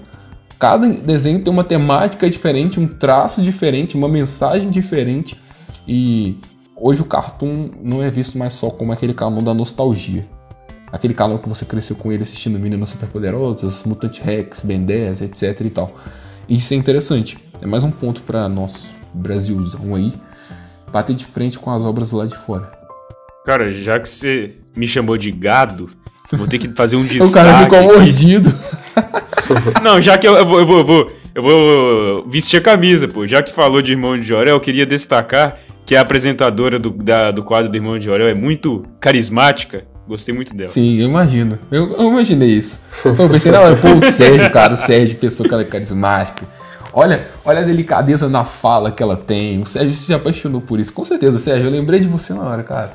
Cada 0.60 0.88
desenho 0.88 1.42
tem 1.42 1.52
uma 1.52 1.64
temática 1.64 2.30
diferente, 2.30 2.80
um 2.80 2.88
traço 2.88 3.42
diferente, 3.42 3.96
uma 3.96 4.08
mensagem 4.08 4.70
diferente. 4.70 5.38
E 5.88 6.38
hoje 6.76 7.02
o 7.02 7.06
cartoon 7.06 7.70
não 7.82 8.02
é 8.02 8.10
visto 8.10 8.38
mais 8.38 8.54
só 8.54 8.70
como 8.70 8.92
aquele 8.92 9.14
canon 9.14 9.44
da 9.44 9.54
nostalgia. 9.54 10.26
Aquele 10.92 11.14
canon 11.14 11.38
que 11.38 11.50
você 11.50 11.66
cresceu 11.66 11.96
com 11.96 12.12
ele 12.12 12.24
assistindo 12.24 12.60
Meninas 12.60 12.90
Superpoderosas, 12.90 13.84
Mutant 13.84 14.20
Rex, 14.20 14.64
Ben 14.64 14.84
10, 14.84 15.24
etc 15.24 15.62
e 15.62 15.70
tal. 15.70 15.94
Isso 16.48 16.74
é 16.74 16.78
interessante. 16.78 17.38
É 17.62 17.66
mais 17.66 17.84
um 17.84 17.92
ponto 17.92 18.22
para 18.22 18.48
nós, 18.48 18.94
Brasilzão 19.14 19.96
aí, 19.96 20.14
bater 20.92 21.16
de 21.16 21.26
frente 21.26 21.58
com 21.58 21.72
as 21.72 21.84
obras 21.84 22.12
lá 22.12 22.26
de 22.26 22.38
fora. 22.38 22.70
Cara, 23.46 23.72
já 23.72 24.00
que 24.00 24.08
você 24.08 24.56
me 24.76 24.86
chamou 24.86 25.18
de 25.18 25.32
gado, 25.32 25.90
vou 26.32 26.48
ter 26.48 26.60
que 26.60 26.70
fazer 26.70 26.96
um 26.96 27.06
destaque. 27.06 27.26
o 27.30 27.34
cara 27.34 27.64
ficou 27.64 27.84
mordido. 27.84 28.54
Não, 29.84 30.02
já 30.02 30.18
que 30.18 30.28
eu, 30.28 30.36
eu, 30.36 30.46
vou, 30.46 30.60
eu, 30.60 30.66
vou, 30.66 30.78
eu, 30.80 30.86
vou, 30.86 31.12
eu 31.36 31.44
vou 31.44 32.30
vestir 32.30 32.58
a 32.58 32.62
camisa, 32.62 33.08
pô. 33.08 33.26
Já 33.26 33.42
que 33.42 33.52
falou 33.52 33.82
de 33.82 33.94
Irmão 33.94 34.18
de 34.18 34.24
Jorel, 34.28 34.56
eu 34.56 34.60
queria 34.60 34.86
destacar 34.86 35.58
que 35.86 35.96
a 35.96 36.02
apresentadora 36.02 36.80
do, 36.80 36.90
da, 36.90 37.32
do 37.32 37.44
quadro 37.44 37.70
do 37.70 37.76
Irmão 37.76 37.98
de 38.00 38.06
Jorel 38.06 38.28
é 38.28 38.34
muito 38.34 38.84
carismática. 39.00 39.86
Gostei 40.08 40.36
muito 40.36 40.56
dela. 40.56 40.70
Sim, 40.70 41.00
eu 41.00 41.08
imagino. 41.08 41.58
Eu, 41.72 41.94
eu 41.94 42.10
imaginei 42.10 42.50
isso. 42.50 42.82
Eu 43.06 43.30
pensei 43.30 43.52
na 43.52 43.62
hora, 43.62 43.76
pô, 43.76 43.88
o 43.90 44.02
Sérgio, 44.02 44.52
cara, 44.52 44.74
o 44.74 44.78
Sérgio 44.78 45.16
que 45.16 45.28
ela 45.54 45.62
é 45.62 45.66
carismática. 45.66 46.46
Olha, 46.92 47.26
olha 47.44 47.62
a 47.62 47.64
delicadeza 47.64 48.30
na 48.30 48.44
fala 48.44 48.92
que 48.92 49.02
ela 49.02 49.16
tem. 49.16 49.60
O 49.60 49.66
Sérgio 49.66 49.94
se 49.94 50.14
apaixonou 50.14 50.62
por 50.62 50.80
isso. 50.80 50.94
Com 50.94 51.06
certeza, 51.06 51.40
Sérgio, 51.40 51.68
eu 51.68 51.72
lembrei 51.72 52.00
de 52.00 52.08
você 52.08 52.34
na 52.34 52.44
hora, 52.44 52.64
cara. 52.64 52.92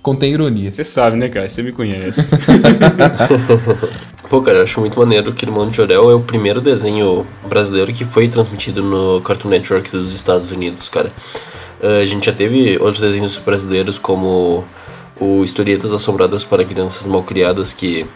Contém 0.00 0.32
ironia. 0.32 0.72
Você 0.72 0.82
sabe, 0.82 1.16
né, 1.16 1.28
cara? 1.28 1.48
Você 1.48 1.62
me 1.62 1.72
conhece. 1.72 2.34
Pô, 4.32 4.40
cara, 4.40 4.60
eu 4.60 4.62
acho 4.62 4.80
muito 4.80 4.98
maneiro 4.98 5.30
que 5.34 5.44
Irmão 5.44 5.68
de 5.68 5.76
Jorel 5.76 6.10
é 6.10 6.14
o 6.14 6.20
primeiro 6.20 6.58
desenho 6.58 7.26
brasileiro 7.46 7.92
que 7.92 8.02
foi 8.02 8.28
transmitido 8.28 8.82
no 8.82 9.20
Cartoon 9.20 9.50
Network 9.50 9.90
dos 9.90 10.14
Estados 10.14 10.50
Unidos, 10.50 10.88
cara. 10.88 11.12
Uh, 11.82 12.00
a 12.00 12.04
gente 12.06 12.24
já 12.24 12.32
teve 12.32 12.78
outros 12.78 13.00
desenhos 13.00 13.36
brasileiros 13.36 13.98
como 13.98 14.64
o 15.20 15.44
Historietas 15.44 15.92
Assombradas 15.92 16.44
para 16.44 16.64
Crianças 16.64 17.06
Malcriadas 17.06 17.74
que 17.74 18.06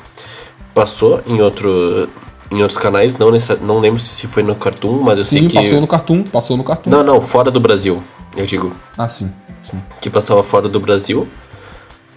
passou 0.73 1.21
em 1.27 1.39
outro 1.43 2.09
em 2.51 2.63
outros 2.63 2.79
canais, 2.79 3.19
não, 3.19 3.31
nessa, 3.31 3.55
não 3.55 3.79
lembro 3.79 4.01
se 4.01 4.27
foi 4.27 4.43
no 4.43 4.57
Cartoon, 4.57 5.03
mas 5.03 5.19
eu 5.19 5.25
sim, 5.25 5.41
sei 5.41 5.49
que... 5.49 5.55
passou 5.57 5.83
no 5.83 5.87
Cartoon, 5.87 6.23
passou 6.23 6.57
no 6.57 6.65
Cartoon. 6.65 6.89
Não, 6.89 7.03
não, 7.05 7.21
fora 7.21 7.51
do 7.51 7.61
Brasil, 7.61 8.03
eu 8.35 8.47
digo. 8.47 8.73
Ah, 8.97 9.07
sim, 9.07 9.31
sim. 9.61 9.83
Que 10.01 10.09
passava 10.09 10.43
fora 10.43 10.67
do 10.67 10.81
Brasil, 10.81 11.29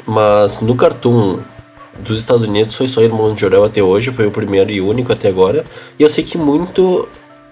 mas 0.08 0.62
no 0.62 0.74
Cartoon 0.74 1.40
dos 2.04 2.20
Estados 2.20 2.44
Unidos 2.44 2.76
foi 2.76 2.88
só 2.88 3.02
Irmão 3.02 3.34
de 3.34 3.42
Jorel 3.42 3.64
até 3.64 3.82
hoje, 3.82 4.12
foi 4.12 4.28
o 4.28 4.32
primeiro 4.32 4.72
e 4.72 4.82
único 4.82 5.12
até 5.12 5.28
agora, 5.28 5.64
e 5.98 6.04
eu 6.04 6.10
sei 6.10 6.24
que 6.24 6.38
muito... 6.38 7.08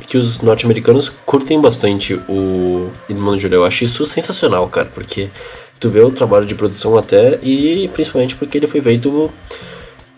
Que 0.06 0.16
os 0.18 0.42
norte-americanos 0.42 1.10
curtem 1.26 1.60
bastante 1.60 2.14
o 2.30 2.92
Irmão 3.10 3.36
de 3.36 3.42
Jorel. 3.42 3.62
Eu 3.62 3.66
acho 3.66 3.84
isso 3.84 4.06
sensacional, 4.06 4.70
cara, 4.70 4.92
porque 4.94 5.32
tu 5.80 5.90
vê 5.90 6.02
o 6.02 6.12
trabalho 6.12 6.46
de 6.46 6.54
produção 6.54 6.96
até, 6.96 7.40
e 7.42 7.88
principalmente 7.90 8.36
porque 8.36 8.60
ele 8.60 8.68
foi 8.68 8.80
feito 8.80 9.32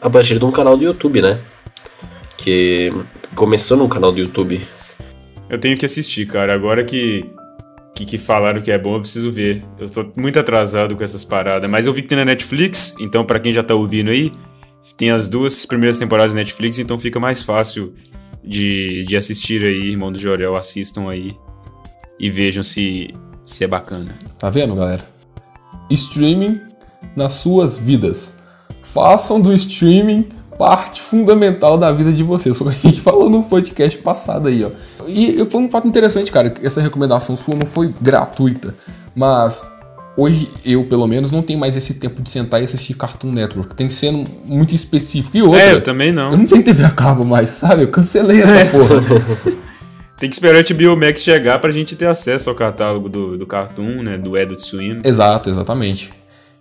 a 0.02 0.10
partir 0.10 0.38
de 0.38 0.44
um 0.44 0.52
canal 0.52 0.76
do 0.76 0.84
YouTube, 0.84 1.22
né? 1.22 1.40
que 2.44 2.92
começou 3.36 3.78
no 3.78 3.88
canal 3.88 4.12
do 4.12 4.20
YouTube. 4.20 4.62
Eu 5.50 5.60
tenho 5.60 5.78
que 5.78 5.86
assistir, 5.86 6.26
cara. 6.26 6.54
Agora 6.54 6.84
que, 6.84 7.26
que, 8.00 8.06
que, 8.06 8.18
falaram 8.18 8.62
que 8.62 8.72
é 8.72 8.78
bom, 8.78 8.96
eu 8.96 9.02
preciso 9.02 9.30
ver. 9.30 9.62
Eu 9.78 9.90
tô 9.90 10.06
muito 10.16 10.40
atrasado 10.40 10.96
com 10.96 11.04
essas 11.04 11.26
paradas. 11.26 11.70
Mas 11.70 11.86
eu 11.86 11.94
vi 11.94 12.02
que 12.02 12.08
tem 12.08 12.18
na 12.18 12.24
Netflix, 12.24 12.96
então 13.00 13.26
para 13.26 13.40
quem 13.40 13.52
já 13.52 13.62
tá 13.62 13.76
ouvindo 13.76 14.10
aí, 14.10 14.32
tem 14.96 15.12
as 15.12 15.28
duas 15.28 15.66
primeiras 15.66 15.98
temporadas 15.98 16.34
da 16.34 16.40
Netflix, 16.40 16.80
então 16.80 16.98
fica 16.98 17.20
mais 17.20 17.44
fácil 17.44 17.94
de, 18.44 19.04
de 19.06 19.18
assistir 19.18 19.66
aí, 19.66 19.90
irmão 19.90 20.12
do 20.12 20.18
Jorel. 20.18 20.56
Assistam 20.56 21.10
aí 21.10 21.36
e 22.18 22.30
vejam 22.30 22.64
se, 22.64 23.14
se 23.46 23.66
é 23.66 23.68
bacana. 23.68 24.16
Tá 24.38 24.50
vendo, 24.50 24.76
galera? 24.76 25.06
Streaming 25.90 26.62
nas 27.18 27.34
suas 27.34 27.78
vidas. 27.78 28.38
Façam 28.82 29.42
do 29.42 29.54
streaming 29.54 30.30
parte 30.58 31.02
fundamental 31.02 31.78
da 31.78 31.92
vida 31.92 32.12
de 32.12 32.24
vocês. 32.24 32.58
Foi 32.58 32.68
o 32.68 32.76
que 32.76 32.88
a 32.88 32.92
gente 32.92 33.02
falou 33.04 33.30
no 33.30 33.44
podcast 33.44 33.98
passado 34.00 34.48
aí, 34.48 34.64
ó. 34.64 34.72
E 35.10 35.46
foi 35.46 35.62
um 35.62 35.70
fato 35.70 35.88
interessante, 35.88 36.32
cara, 36.32 36.50
que 36.50 36.66
essa 36.66 36.82
recomendação 36.82 37.36
sua 37.36 37.56
não 37.56 37.66
foi 37.66 37.94
gratuita, 38.02 38.76
mas 39.16 39.68
hoje 40.16 40.50
eu, 40.66 40.86
pelo 40.86 41.08
menos, 41.08 41.32
não 41.32 41.42
tenho 41.42 41.60
mais 41.60 41.76
esse 41.76 41.96
tempo 41.96 42.22
de 42.22 42.30
sentar 42.30 42.62
e 42.62 42.66
assistir 42.66 42.94
Cartoon 42.94 43.32
Network. 43.32 43.76
Tem 43.76 43.88
que 43.88 43.94
ser 43.94 44.12
muito 44.46 44.76
específico. 44.76 45.36
E 45.36 45.42
outra, 45.42 45.62
é, 45.62 45.74
eu 45.74 45.82
também 45.82 46.12
não. 46.12 46.32
Eu 46.32 46.38
não 46.38 46.46
tenho 46.46 46.64
TV 46.64 46.84
a 46.84 46.90
cabo 46.90 47.24
mais, 47.24 47.50
sabe? 47.52 47.84
Eu 47.84 47.88
cancelei 47.88 48.42
essa 48.42 48.60
é. 48.60 48.66
porra. 48.66 49.60
Tem 50.20 50.30
que 50.30 50.36
esperar 50.36 50.62
o 50.62 50.76
HBO 50.76 50.98
Max 50.98 51.22
chegar 51.22 51.60
pra 51.60 51.72
gente 51.72 51.96
ter 51.96 52.06
acesso 52.06 52.50
ao 52.50 52.56
catálogo 52.56 53.08
do, 53.08 53.38
do 53.38 53.48
Cartoon, 53.48 54.04
né? 54.04 54.18
Do 54.18 54.36
Adult 54.36 54.60
Swim. 54.60 55.00
Exato, 55.02 55.50
exatamente. 55.50 56.12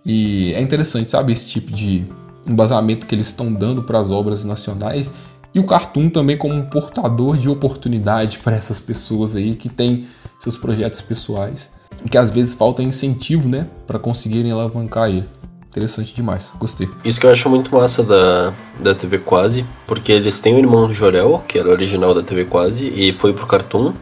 E 0.05 0.53
é 0.53 0.61
interessante, 0.61 1.11
sabe? 1.11 1.33
Esse 1.33 1.45
tipo 1.45 1.69
de 1.73 2.05
embasamento 2.47 3.05
que 3.05 3.13
eles 3.13 3.27
estão 3.27 3.51
dando 3.51 3.83
para 3.83 3.99
as 3.99 4.09
obras 4.09 4.45
nacionais 4.45 5.13
e 5.53 5.59
o 5.59 5.65
Cartoon 5.65 6.09
também 6.09 6.37
como 6.37 6.53
um 6.53 6.65
portador 6.65 7.37
de 7.37 7.49
oportunidade 7.49 8.39
para 8.39 8.55
essas 8.55 8.79
pessoas 8.79 9.35
aí 9.35 9.55
que 9.55 9.69
têm 9.69 10.07
seus 10.39 10.55
projetos 10.55 11.01
pessoais 11.01 11.71
que 12.09 12.17
às 12.17 12.29
vezes 12.29 12.53
falta 12.53 12.81
incentivo, 12.81 13.49
né, 13.49 13.67
para 13.85 13.99
conseguirem 13.99 14.51
alavancar 14.51 15.09
ele. 15.09 15.25
Interessante 15.67 16.15
demais, 16.15 16.51
gostei. 16.59 16.89
Isso 17.03 17.19
que 17.19 17.27
eu 17.27 17.31
acho 17.31 17.47
muito 17.47 17.73
massa 17.73 18.01
da, 18.03 18.53
da 18.79 18.95
TV 18.95 19.19
Quase, 19.19 19.65
porque 19.85 20.11
eles 20.11 20.39
têm 20.39 20.55
o 20.55 20.57
irmão 20.57 20.87
do 20.87 20.93
Jorel, 20.93 21.43
que 21.47 21.59
era 21.59 21.69
original 21.69 22.13
da 22.13 22.23
TV 22.23 22.45
Quase, 22.45 22.87
e 22.87 23.13
foi 23.13 23.33
pro 23.33 23.45
Cartoon. 23.45 23.93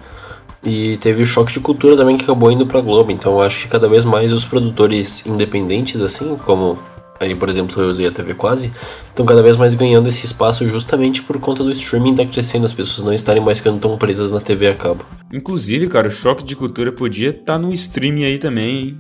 E 0.63 0.97
teve 0.97 1.21
o 1.21 1.25
choque 1.25 1.51
de 1.51 1.59
cultura 1.59 1.95
também 1.95 2.17
que 2.17 2.23
acabou 2.23 2.51
indo 2.51 2.65
pra 2.65 2.81
Globo. 2.81 3.11
Então 3.11 3.33
eu 3.33 3.41
acho 3.41 3.61
que 3.61 3.67
cada 3.67 3.87
vez 3.87 4.05
mais 4.05 4.31
os 4.33 4.43
produtores 4.43 5.25
independentes, 5.25 6.01
assim, 6.01 6.35
como 6.37 6.79
aí 7.19 7.35
por 7.35 7.49
exemplo 7.49 7.81
eu 7.81 7.89
usei 7.89 8.07
a 8.07 8.11
TV 8.11 8.33
quase, 8.33 8.71
estão 9.05 9.25
cada 9.25 9.41
vez 9.41 9.57
mais 9.57 9.73
ganhando 9.73 10.07
esse 10.09 10.25
espaço 10.25 10.65
justamente 10.67 11.23
por 11.23 11.39
conta 11.39 11.63
do 11.63 11.71
streaming 11.71 12.11
estar 12.11 12.25
tá 12.25 12.31
crescendo, 12.31 12.65
as 12.65 12.73
pessoas 12.73 13.03
não 13.03 13.13
estarem 13.13 13.43
mais 13.43 13.57
ficando 13.57 13.79
tão 13.79 13.97
presas 13.97 14.31
na 14.31 14.39
TV 14.39 14.67
a 14.67 14.75
cabo. 14.75 15.05
Inclusive, 15.33 15.87
cara, 15.87 16.07
o 16.07 16.11
choque 16.11 16.43
de 16.43 16.55
cultura 16.55 16.91
podia 16.91 17.29
estar 17.29 17.53
tá 17.53 17.59
no 17.59 17.73
streaming 17.73 18.25
aí 18.25 18.37
também, 18.37 18.77
hein? 18.77 18.99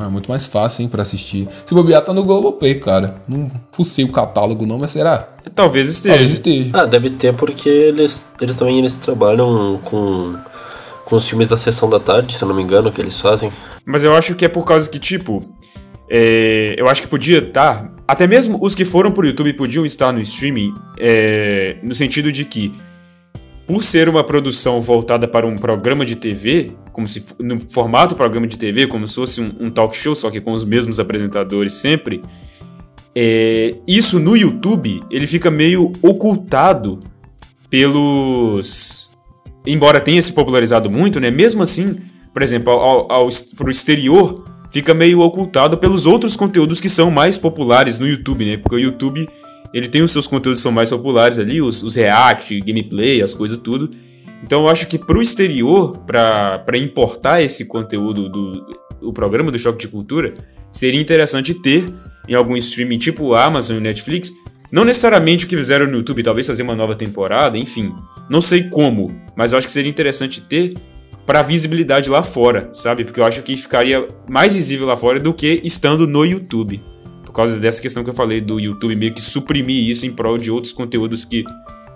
É 0.00 0.08
muito 0.08 0.28
mais 0.28 0.46
fácil, 0.46 0.82
hein, 0.82 0.88
pra 0.88 1.02
assistir. 1.02 1.48
Se 1.66 1.74
bobear, 1.74 2.02
tá 2.02 2.12
no 2.14 2.24
Globoplay, 2.24 2.76
cara. 2.76 3.16
Não 3.28 3.50
fucei 3.72 4.04
o 4.04 4.08
catálogo 4.10 4.66
não, 4.66 4.78
mas 4.78 4.92
será? 4.92 5.28
Talvez 5.54 5.88
esteja. 5.88 6.14
Talvez 6.14 6.30
esteja. 6.30 6.70
Ah, 6.72 6.86
deve 6.86 7.10
ter 7.10 7.34
porque 7.34 7.68
eles, 7.68 8.26
eles 8.40 8.56
também 8.56 8.78
eles 8.78 8.96
trabalham 8.96 9.78
com, 9.84 10.36
com 11.04 11.16
os 11.16 11.28
filmes 11.28 11.48
da 11.48 11.56
sessão 11.56 11.90
da 11.90 12.00
tarde, 12.00 12.34
se 12.34 12.42
eu 12.42 12.48
não 12.48 12.54
me 12.54 12.62
engano, 12.62 12.90
que 12.90 13.00
eles 13.00 13.20
fazem. 13.20 13.52
Mas 13.84 14.02
eu 14.02 14.14
acho 14.14 14.34
que 14.34 14.44
é 14.44 14.48
por 14.48 14.64
causa 14.64 14.88
que, 14.88 14.98
tipo, 14.98 15.44
é, 16.14 16.74
eu 16.76 16.88
acho 16.88 17.00
que 17.00 17.08
podia 17.08 17.38
estar. 17.38 17.84
Tá, 17.84 17.90
até 18.06 18.26
mesmo 18.26 18.58
os 18.60 18.74
que 18.74 18.84
foram 18.84 19.10
pro 19.10 19.26
YouTube 19.26 19.50
podiam 19.54 19.86
estar 19.86 20.12
no 20.12 20.20
streaming, 20.20 20.74
é, 20.98 21.78
no 21.82 21.94
sentido 21.94 22.30
de 22.30 22.44
que, 22.44 22.74
por 23.66 23.82
ser 23.82 24.10
uma 24.10 24.22
produção 24.22 24.82
voltada 24.82 25.26
para 25.26 25.46
um 25.46 25.56
programa 25.56 26.04
de 26.04 26.16
TV, 26.16 26.72
como 26.92 27.08
se 27.08 27.24
no 27.40 27.58
formato 27.58 28.14
programa 28.14 28.46
de 28.46 28.58
TV, 28.58 28.86
como 28.86 29.08
se 29.08 29.14
fosse 29.14 29.40
um, 29.40 29.54
um 29.58 29.70
talk 29.70 29.96
show, 29.96 30.14
só 30.14 30.30
que 30.30 30.38
com 30.38 30.52
os 30.52 30.64
mesmos 30.64 31.00
apresentadores 31.00 31.72
sempre, 31.72 32.22
é, 33.16 33.76
isso 33.88 34.20
no 34.20 34.36
YouTube 34.36 35.00
ele 35.10 35.26
fica 35.26 35.50
meio 35.50 35.92
ocultado 36.02 37.00
pelos. 37.70 39.10
Embora 39.66 39.98
tenha 39.98 40.20
se 40.20 40.34
popularizado 40.34 40.90
muito, 40.90 41.18
né? 41.18 41.30
Mesmo 41.30 41.62
assim, 41.62 42.00
por 42.34 42.42
exemplo, 42.42 42.70
ao, 42.70 43.10
ao, 43.10 43.28
pro 43.56 43.70
exterior 43.70 44.51
fica 44.72 44.94
meio 44.94 45.20
ocultado 45.20 45.76
pelos 45.76 46.06
outros 46.06 46.34
conteúdos 46.34 46.80
que 46.80 46.88
são 46.88 47.10
mais 47.10 47.38
populares 47.38 47.98
no 47.98 48.08
YouTube, 48.08 48.44
né? 48.44 48.56
Porque 48.56 48.74
o 48.74 48.78
YouTube, 48.78 49.28
ele 49.72 49.86
tem 49.86 50.02
os 50.02 50.10
seus 50.10 50.26
conteúdos 50.26 50.60
que 50.60 50.62
são 50.62 50.72
mais 50.72 50.88
populares 50.90 51.38
ali, 51.38 51.60
os, 51.60 51.82
os 51.82 51.94
react, 51.94 52.58
gameplay, 52.60 53.22
as 53.22 53.34
coisas 53.34 53.58
tudo. 53.58 53.90
Então 54.42 54.62
eu 54.62 54.68
acho 54.68 54.88
que 54.88 54.98
pro 54.98 55.22
exterior, 55.22 55.98
para 55.98 56.78
importar 56.78 57.42
esse 57.42 57.66
conteúdo 57.66 58.28
do 58.28 58.82
o 59.02 59.12
programa 59.12 59.50
do 59.50 59.58
Choque 59.58 59.80
de 59.80 59.88
Cultura, 59.88 60.32
seria 60.70 61.00
interessante 61.00 61.54
ter 61.54 61.92
em 62.28 62.34
algum 62.34 62.56
streaming 62.56 62.98
tipo 62.98 63.34
Amazon 63.34 63.78
e 63.78 63.80
Netflix, 63.80 64.32
não 64.70 64.84
necessariamente 64.84 65.44
o 65.44 65.48
que 65.48 65.56
fizeram 65.56 65.86
no 65.86 65.98
YouTube, 65.98 66.22
talvez 66.22 66.46
fazer 66.46 66.62
uma 66.62 66.76
nova 66.76 66.94
temporada, 66.94 67.58
enfim. 67.58 67.92
Não 68.30 68.40
sei 68.40 68.62
como, 68.70 69.12
mas 69.36 69.52
eu 69.52 69.58
acho 69.58 69.66
que 69.66 69.72
seria 69.72 69.90
interessante 69.90 70.40
ter 70.40 70.74
para 71.26 71.42
visibilidade 71.42 72.10
lá 72.10 72.22
fora, 72.22 72.70
sabe? 72.72 73.04
Porque 73.04 73.20
eu 73.20 73.24
acho 73.24 73.42
que 73.42 73.56
ficaria 73.56 74.08
mais 74.28 74.54
visível 74.54 74.86
lá 74.86 74.96
fora 74.96 75.20
do 75.20 75.32
que 75.32 75.60
estando 75.64 76.06
no 76.06 76.24
YouTube. 76.24 76.82
Por 77.24 77.32
causa 77.32 77.58
dessa 77.58 77.80
questão 77.80 78.04
que 78.04 78.10
eu 78.10 78.14
falei 78.14 78.40
do 78.40 78.60
YouTube 78.60 78.94
meio 78.96 79.14
que 79.14 79.22
suprimir 79.22 79.88
isso 79.88 80.04
em 80.04 80.10
prol 80.10 80.36
de 80.36 80.50
outros 80.50 80.72
conteúdos 80.72 81.24
que, 81.24 81.44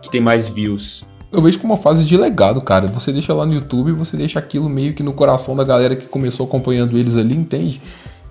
que 0.01 0.11
tem 0.11 0.21
mais 0.21 0.49
views. 0.49 1.05
Eu 1.33 1.43
vejo 1.43 1.59
como 1.59 1.75
uma 1.75 1.81
fase 1.81 2.05
de 2.05 2.17
legado, 2.17 2.61
cara. 2.63 2.87
Você 2.87 3.13
deixa 3.13 3.35
lá 3.35 3.45
no 3.45 3.53
YouTube, 3.53 3.93
você 3.93 4.17
deixa 4.17 4.39
aquilo 4.39 4.69
meio 4.71 4.95
que 4.95 5.03
no 5.03 5.13
coração 5.13 5.55
da 5.55 5.65
galera 5.65 5.97
que 5.97 6.07
começou 6.07 6.47
acompanhando 6.47 6.97
eles 6.97 7.17
ali, 7.17 7.35
entende? 7.35 7.81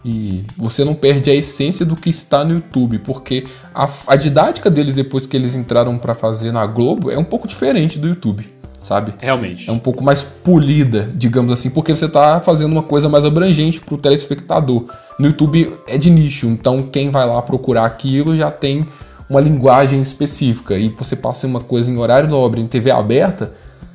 E 0.04 0.44
você 0.56 0.84
não 0.84 0.94
perde 0.94 1.30
a 1.30 1.36
essência 1.36 1.86
do 1.86 1.96
que 1.96 2.10
está 2.10 2.44
no 2.46 2.54
YouTube, 2.54 3.00
porque 3.00 3.46
a, 3.74 3.90
a 4.08 4.16
didática 4.16 4.70
deles 4.70 4.96
depois 4.96 5.26
que 5.26 5.36
eles 5.36 5.56
entraram 5.56 5.98
para 5.98 6.14
fazer 6.14 6.52
na 6.52 6.66
Globo 6.66 7.12
é 7.12 7.18
um 7.18 7.24
pouco 7.24 7.48
diferente 7.48 7.98
do 7.98 8.08
YouTube, 8.08 8.48
sabe? 8.86 9.16
Realmente. 9.20 9.68
É 9.68 9.74
um 9.74 9.80
pouco 9.80 10.04
mais 10.04 10.22
polida, 10.22 11.10
digamos 11.16 11.52
assim, 11.52 11.72
porque 11.72 11.96
você 11.96 12.08
tá 12.08 12.40
fazendo 12.40 12.72
uma 12.72 12.84
coisa 12.84 13.10
mais 13.10 13.26
abrangente 13.26 13.82
pro 13.82 13.98
telespectador. 13.98 14.86
No 15.18 15.26
YouTube 15.26 15.74
é 15.88 15.98
de 15.98 16.12
nicho, 16.12 16.46
então 16.48 16.84
quem 16.84 17.10
vai 17.10 17.26
lá 17.26 17.42
procurar 17.42 17.86
aquilo 17.86 18.38
já 18.38 18.52
tem 18.52 18.86
uma 19.28 19.42
linguagem 19.42 20.00
específica 20.02 20.78
e 20.78 20.90
você 20.90 21.16
passa 21.16 21.48
uma 21.48 21.60
coisa 21.60 21.90
em 21.90 21.98
horário 21.98 22.30
nobre, 22.30 22.62
em 22.62 22.68
TV 22.68 22.92
aberta, 22.92 23.54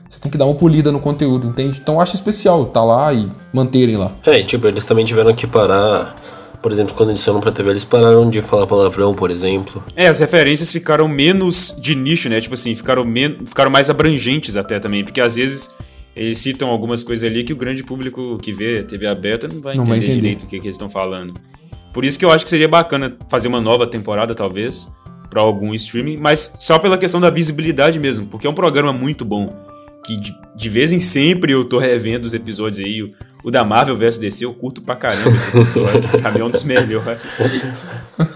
você 0.08 0.18
tem 0.18 0.28
que 0.28 0.36
dar 0.36 0.46
uma 0.46 0.56
polida 0.56 0.90
no 0.90 0.98
conteúdo, 0.98 1.46
entende? 1.46 1.78
Então 1.80 1.94
eu 1.94 2.00
acho 2.00 2.16
especial 2.16 2.66
tá 2.66 2.82
lá 2.82 3.12
e 3.12 3.28
manterem 3.52 3.96
lá. 3.96 4.10
É, 4.26 4.42
tipo, 4.42 4.66
eles 4.66 4.84
também 4.84 5.04
tiveram 5.04 5.32
que 5.32 5.46
parar. 5.46 6.16
Por 6.62 6.70
exemplo, 6.70 6.94
quando 6.94 7.10
eles 7.10 7.24
foram 7.24 7.40
pra 7.40 7.50
TV, 7.50 7.70
eles 7.70 7.84
pararam 7.84 8.28
de 8.28 8.42
falar 8.42 8.66
palavrão, 8.66 9.14
por 9.14 9.30
exemplo. 9.30 9.82
É, 9.96 10.08
as 10.08 10.20
referências 10.20 10.70
ficaram 10.70 11.08
menos 11.08 11.74
de 11.80 11.94
nicho, 11.94 12.28
né? 12.28 12.40
Tipo 12.40 12.54
assim, 12.54 12.74
ficaram, 12.74 13.04
men 13.04 13.38
ficaram 13.46 13.70
mais 13.70 13.88
abrangentes 13.88 14.56
até 14.56 14.78
também. 14.78 15.02
Porque 15.02 15.20
às 15.20 15.36
vezes 15.36 15.74
eles 16.14 16.36
citam 16.38 16.68
algumas 16.68 17.02
coisas 17.02 17.24
ali 17.28 17.44
que 17.44 17.52
o 17.52 17.56
grande 17.56 17.82
público 17.82 18.36
que 18.38 18.52
vê 18.52 18.82
TV 18.82 19.06
aberta 19.06 19.48
não 19.48 19.60
vai, 19.60 19.74
Não 19.74 19.84
entender, 19.84 19.88
vai 19.88 19.98
entender. 19.98 20.20
direito 20.20 20.42
o 20.42 20.46
que, 20.46 20.60
que 20.60 20.66
eles 20.66 20.74
estão 20.74 20.90
falando. 20.90 21.32
Por 21.94 22.04
isso 22.04 22.18
que 22.18 22.24
eu 22.24 22.30
acho 22.30 22.44
que 22.44 22.50
seria 22.50 22.68
bacana 22.68 23.16
fazer 23.30 23.48
uma 23.48 23.60
nova 23.60 23.86
temporada, 23.86 24.34
talvez, 24.34 24.92
pra 25.30 25.40
algum 25.40 25.72
streaming, 25.74 26.18
mas 26.18 26.54
só 26.60 26.78
pela 26.78 26.98
questão 26.98 27.20
da 27.20 27.30
visibilidade 27.30 27.98
mesmo, 27.98 28.26
porque 28.26 28.46
é 28.46 28.50
um 28.50 28.54
programa 28.54 28.92
muito 28.92 29.24
bom. 29.24 29.56
Que 30.10 30.16
de, 30.16 30.36
de 30.56 30.68
vez 30.68 30.90
em 30.90 30.98
sempre 30.98 31.52
eu 31.52 31.64
tô 31.64 31.78
revendo 31.78 32.26
os 32.26 32.34
episódios 32.34 32.84
aí. 32.84 33.00
O, 33.00 33.12
o 33.44 33.50
da 33.50 33.62
Marvel 33.62 33.96
vs 33.96 34.18
DC 34.18 34.44
eu 34.44 34.52
curto 34.52 34.82
pra 34.82 34.96
caramba 34.96 35.30
esse 35.30 35.56
episódio. 35.56 36.08
pra 36.20 36.32
mim 36.32 36.40
é 36.40 36.44
um 36.44 36.50
dos 36.50 36.64
melhores. 36.64 37.40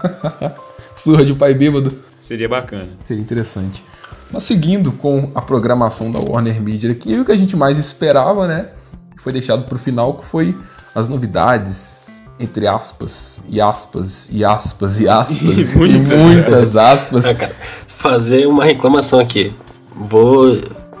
Surra 0.95 1.25
de 1.25 1.33
pai 1.33 1.53
bêbado. 1.53 1.93
Seria 2.17 2.47
bacana. 2.47 2.87
Seria 3.03 3.21
interessante. 3.21 3.83
Mas 4.31 4.43
seguindo 4.43 4.93
com 4.93 5.29
a 5.35 5.41
programação 5.41 6.09
da 6.09 6.19
Warner 6.19 6.61
Media 6.61 6.89
aqui, 6.91 7.19
o 7.19 7.25
que 7.25 7.31
a 7.33 7.35
gente 7.35 7.57
mais 7.57 7.77
esperava, 7.77 8.47
né? 8.47 8.69
Foi 9.17 9.33
deixado 9.33 9.65
pro 9.65 9.77
final, 9.77 10.13
que 10.13 10.25
foi 10.25 10.57
as 10.95 11.09
novidades, 11.09 12.21
entre 12.39 12.67
aspas, 12.67 13.43
e 13.49 13.59
aspas, 13.59 14.29
e 14.31 14.45
aspas, 14.45 15.01
e 15.01 15.09
aspas, 15.09 15.41
E 15.41 15.73
e 15.75 15.75
muitas 15.75 16.17
muitas 16.17 16.77
aspas. 16.77 17.25
Ah, 17.25 17.35
cara, 17.35 17.55
fazer 17.87 18.47
uma 18.47 18.63
reclamação 18.63 19.19
aqui. 19.19 19.53
Vou 19.93 20.57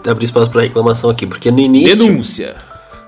abrir 0.07 0.25
espaço 0.25 0.49
pra 0.49 0.61
reclamação 0.61 1.09
aqui, 1.09 1.25
porque 1.25 1.51
no 1.51 1.59
início. 1.59 1.97
Denúncia. 1.97 2.55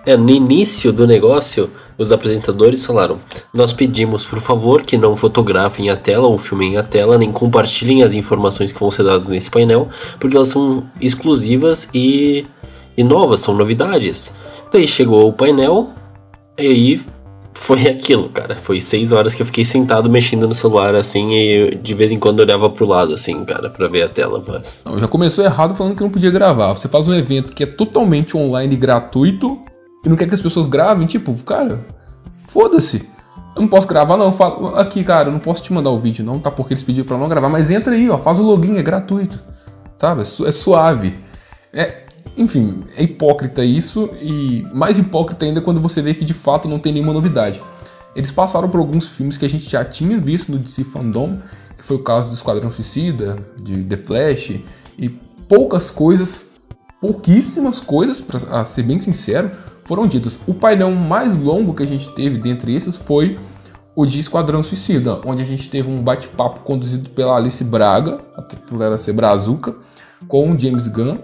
É, 0.06 0.16
no 0.16 0.30
início 0.30 0.94
do 0.94 1.06
negócio, 1.06 1.70
os 1.98 2.12
apresentadores 2.12 2.86
falaram: 2.86 3.20
Nós 3.54 3.74
pedimos, 3.74 4.26
por 4.26 4.40
favor, 4.40 4.82
que 4.82 4.98
não 4.98 5.16
fotografem 5.16 5.90
a 5.90 5.98
tela 5.98 6.28
ou 6.28 6.38
filmem 6.38 6.78
a 6.78 6.84
tela, 6.84 7.18
nem 7.18 7.32
compartilhem 7.32 8.04
as 8.04 8.14
informações 8.14 8.72
que 8.72 8.80
vão 8.80 8.90
ser 8.90 9.04
dadas 9.04 9.28
nesse 9.28 9.50
painel, 9.50 9.90
porque 10.20 10.38
elas 10.38 10.48
são 10.48 10.84
exclusivas 11.02 11.90
e, 11.94 12.46
e 12.96 13.04
novas, 13.04 13.42
são 13.42 13.54
novidades. 13.54 14.32
Daí 14.72 14.88
chegou 14.88 15.28
o 15.28 15.34
painel, 15.34 15.90
e 16.58 16.68
aí 16.68 17.02
foi 17.58 17.88
aquilo, 17.88 18.30
cara. 18.30 18.56
Foi 18.56 18.80
seis 18.80 19.12
horas 19.12 19.36
que 19.36 19.42
eu 19.42 19.46
fiquei 19.46 19.66
sentado 19.66 20.10
mexendo 20.10 20.48
no 20.48 20.54
celular 20.54 20.96
assim, 20.96 21.34
e 21.34 21.76
de 21.76 21.94
vez 21.94 22.12
em 22.12 22.20
quando 22.20 22.40
olhava 22.40 22.70
pro 22.70 22.86
lado, 22.86 23.14
assim, 23.14 23.44
cara, 23.44 23.70
pra 23.70 23.88
ver 23.88 24.04
a 24.04 24.10
tela, 24.10 24.42
mas. 24.48 24.82
Não, 24.86 24.98
já 24.98 25.08
começou 25.08 25.44
errado 25.44 25.76
falando 25.76 25.96
que 25.96 26.04
não 26.04 26.10
podia 26.10 26.32
gravar. 26.32 26.74
Você 26.74 26.88
faz 26.88 27.08
um 27.08 27.14
evento 27.14 27.54
que 27.54 27.64
é 27.64 27.66
totalmente 27.66 28.38
online 28.38 28.76
gratuito 28.76 29.60
e 30.06 30.08
não 30.08 30.16
quer 30.16 30.28
que 30.28 30.36
as 30.36 30.42
pessoas 30.42 30.68
gravem, 30.68 31.06
tipo, 31.08 31.34
cara, 31.44 31.86
foda-se. 32.48 33.10
Eu 33.56 33.62
não 33.62 33.68
posso 33.68 33.88
gravar, 33.88 34.16
não. 34.16 34.32
Falo, 34.32 34.76
aqui, 34.76 35.04
cara, 35.04 35.30
eu 35.30 35.34
não 35.34 35.40
posso 35.40 35.64
te 35.64 35.74
mandar 35.74 35.90
o 35.90 36.00
vídeo, 36.00 36.24
não, 36.24 36.40
tá? 36.40 36.52
Porque 36.52 36.74
eles 36.74 36.84
pediram 36.84 37.08
pra 37.08 37.18
não 37.18 37.28
gravar. 37.28 37.50
Mas 37.50 37.72
entra 37.72 37.94
aí, 37.94 38.10
ó, 38.10 38.18
faz 38.18 38.40
o 38.40 38.44
login, 38.44 38.78
é 38.78 38.84
gratuito. 38.84 39.40
Sabe? 39.98 40.22
É, 40.22 40.48
é 40.48 40.52
suave. 40.52 41.16
É, 41.74 42.04
enfim, 42.38 42.84
é 42.96 43.04
hipócrita 43.04 43.64
isso. 43.64 44.10
E 44.22 44.66
mais 44.74 44.98
hipócrita 44.98 45.46
ainda 45.46 45.62
quando 45.62 45.82
você 45.82 46.02
vê 46.02 46.14
que 46.14 46.24
de 46.24 46.34
fato 46.34 46.70
não 46.70 46.80
tem 46.80 46.94
nenhuma 46.94 47.14
novidade. 47.14 47.62
Eles 48.16 48.32
passaram 48.32 48.70
por 48.70 48.80
alguns 48.80 49.08
filmes 49.08 49.38
que 49.38 49.46
a 49.46 49.50
gente 49.50 49.70
já 49.70 49.84
tinha 49.84 50.18
visto 50.18 50.52
no 50.52 50.58
DC 50.58 50.84
Fandom, 50.86 51.40
que 51.78 51.84
foi 51.84 51.98
o 51.98 52.04
caso 52.04 52.30
do 52.30 52.36
Esquadrão 52.36 52.72
Suicida, 52.72 53.38
de 53.62 53.84
The 53.84 53.98
Flash, 53.98 54.60
e 54.98 55.10
poucas 55.48 55.92
coisas, 55.92 56.52
pouquíssimas 57.00 57.80
coisas, 57.80 58.20
pra 58.20 58.64
ser 58.64 58.84
bem 58.84 59.00
sincero, 59.00 59.52
foram 59.84 60.08
ditas. 60.08 60.40
O 60.48 60.54
painel 60.54 60.92
mais 60.92 61.36
longo 61.38 61.74
que 61.74 61.84
a 61.84 61.88
gente 61.88 62.10
teve 62.10 62.38
dentre 62.38 62.76
esses 62.76 62.98
foi 62.98 63.38
o 63.96 64.06
de 64.06 64.20
Esquadrão 64.20 64.62
Suicida, 64.62 65.20
onde 65.26 65.42
a 65.42 65.46
gente 65.46 65.70
teve 65.70 65.90
um 65.90 66.02
bate-papo 66.02 66.60
conduzido 66.60 67.10
pela 67.12 67.36
Alice 67.36 67.64
Braga, 67.64 68.18
por 68.68 68.82
ela 68.82 68.98
ser 68.98 69.14
brazuca, 69.14 69.76
com 70.28 70.52
o 70.52 70.60
James 70.60 70.88
Gunn, 70.88 71.18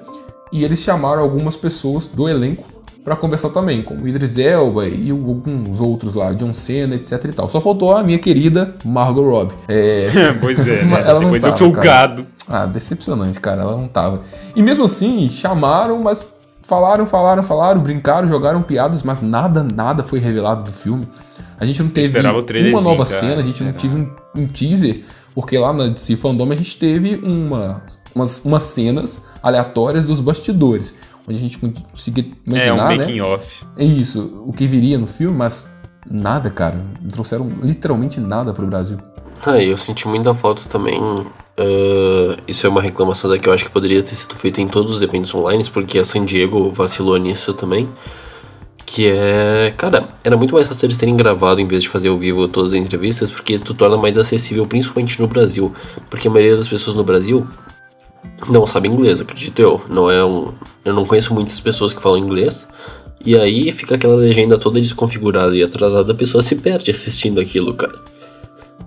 e 0.54 0.64
eles 0.64 0.80
chamaram 0.80 1.24
algumas 1.24 1.56
pessoas 1.56 2.06
do 2.06 2.30
elenco 2.30 2.64
para 3.04 3.16
conversar 3.16 3.50
também, 3.50 3.82
como 3.82 4.08
Idris 4.08 4.38
Elba 4.38 4.88
e 4.88 5.10
alguns 5.10 5.82
outros 5.82 6.14
lá, 6.14 6.32
John 6.32 6.54
Cena, 6.54 6.96
etc 6.96 7.26
e 7.26 7.32
tal. 7.34 7.50
Só 7.50 7.60
faltou 7.60 7.92
a 7.94 8.04
minha 8.04 8.20
querida 8.20 8.76
Margot 8.86 9.28
Robbie. 9.30 9.56
É, 9.68 10.32
pois 10.40 10.66
é, 10.68 10.84
né? 10.86 11.02
Ela 11.02 11.16
não 11.16 11.32
Depois 11.32 11.44
eu 11.44 11.50
tava, 11.50 11.58
sou 11.58 11.70
o 11.70 11.74
cara. 11.74 11.86
gado. 11.86 12.26
ah, 12.48 12.66
decepcionante, 12.68 13.40
cara. 13.40 13.64
Ela 13.64 13.76
não 13.76 13.88
tava. 13.88 14.22
E 14.56 14.62
mesmo 14.62 14.86
assim, 14.86 15.30
chamaram, 15.30 16.02
mas 16.02 16.34
falaram, 16.64 17.06
falaram, 17.06 17.44
falaram, 17.44 17.82
brincaram, 17.82 18.28
jogaram 18.28 18.62
piadas, 18.62 19.04
mas 19.04 19.22
nada, 19.22 19.64
nada 19.64 20.04
foi 20.04 20.20
revelado 20.20 20.64
do 20.64 20.72
filme. 20.72 21.08
A 21.60 21.66
gente 21.66 21.82
não 21.84 21.90
teve 21.90 22.18
uma 22.20 22.82
nova 22.82 23.06
cara, 23.06 23.20
cena, 23.20 23.42
a 23.42 23.46
gente 23.46 23.64
não 23.64 23.74
tive 23.74 23.96
um, 23.96 24.10
um 24.36 24.48
teaser, 24.48 25.04
porque 25.36 25.58
lá 25.58 25.72
na 25.72 25.88
DC 25.88 26.16
Fandom 26.16 26.52
a 26.52 26.56
gente 26.56 26.78
teve 26.78 27.16
uma, 27.24 27.84
umas, 28.16 28.44
umas 28.44 28.64
cenas 28.64 29.28
aleatórias 29.42 30.06
dos 30.06 30.20
bastidores, 30.20 30.96
onde 31.28 31.38
a 31.38 31.42
gente 31.42 31.58
conseguia 31.58 32.26
É, 32.26 32.28
um 32.50 32.54
imaginar, 32.54 32.90
né? 32.90 32.98
making 32.98 33.22
off. 33.22 33.66
É 33.78 33.86
isso, 33.86 34.44
o 34.46 34.52
que 34.52 34.68
viria 34.68 34.98
no 34.98 35.08
filme, 35.08 35.38
mas 35.38 35.70
nada, 36.10 36.50
cara. 36.50 36.84
Não 37.02 37.10
trouxeram 37.10 37.50
literalmente 37.62 38.20
nada 38.20 38.54
pro 38.54 38.68
Brasil. 38.68 38.98
Ah, 39.46 39.62
eu 39.62 39.78
senti 39.78 40.08
muita 40.08 40.34
falta 40.34 40.64
também. 40.70 41.00
ah, 41.58 42.38
isso 42.48 42.66
é 42.66 42.70
uma 42.70 42.82
reclamação 42.82 43.30
da 43.30 43.38
que 43.38 43.48
eu 43.48 43.54
acho 43.54 43.66
que 43.66 43.72
poderia 43.72 44.02
ter 44.02 44.16
sido 44.16 44.36
feita 44.36 44.62
em 44.62 44.68
todos 44.68 44.96
os 44.96 45.02
eventos 45.02 45.34
online, 45.36 45.64
porque 45.70 46.00
a 46.00 46.06
San 46.06 46.26
Diego 46.26 46.72
vacilou 46.72 47.18
nisso 47.18 47.54
também. 47.54 47.88
Que 48.86 49.08
é. 49.10 49.74
Cara, 49.78 50.10
era 50.24 50.38
muito 50.38 50.54
mais 50.54 50.68
fácil 50.68 50.86
eles 50.86 50.98
terem 50.98 51.16
gravado 51.18 51.60
em 51.60 51.68
vez 51.68 51.84
de 51.84 51.90
fazer 51.90 52.10
ao 52.10 52.18
vivo 52.18 52.48
todas 52.48 52.74
as 52.74 52.80
entrevistas, 52.80 53.30
porque 53.32 53.58
tu 53.58 53.74
torna 53.74 53.98
mais 53.98 54.18
acessível, 54.18 54.66
principalmente 54.66 55.20
no 55.20 55.28
Brasil. 55.28 55.74
Porque 56.10 56.28
a 56.28 56.32
maioria 56.32 56.58
das 56.58 56.68
pessoas 56.68 56.96
no 56.96 57.04
Brasil 57.04 57.48
não 58.50 58.68
sabe 58.68 58.88
inglês, 58.88 59.22
acredito 59.22 59.60
eu. 59.60 59.82
Não 59.90 60.12
é 60.12 60.24
um. 60.24 60.54
Eu 60.86 60.94
não 60.94 61.06
conheço 61.06 61.34
muitas 61.34 61.60
pessoas 61.60 61.94
que 61.94 62.02
falam 62.02 62.18
inglês. 62.18 62.68
E 63.26 63.38
aí 63.38 63.72
fica 63.72 63.96
aquela 63.96 64.16
legenda 64.16 64.58
toda 64.58 64.80
desconfigurada 64.80 65.56
e 65.56 65.64
atrasada, 65.64 66.12
a 66.12 66.16
pessoa 66.16 66.42
se 66.42 66.58
perde 66.58 66.92
assistindo 66.92 67.40
aquilo, 67.40 67.74
cara. 67.74 68.13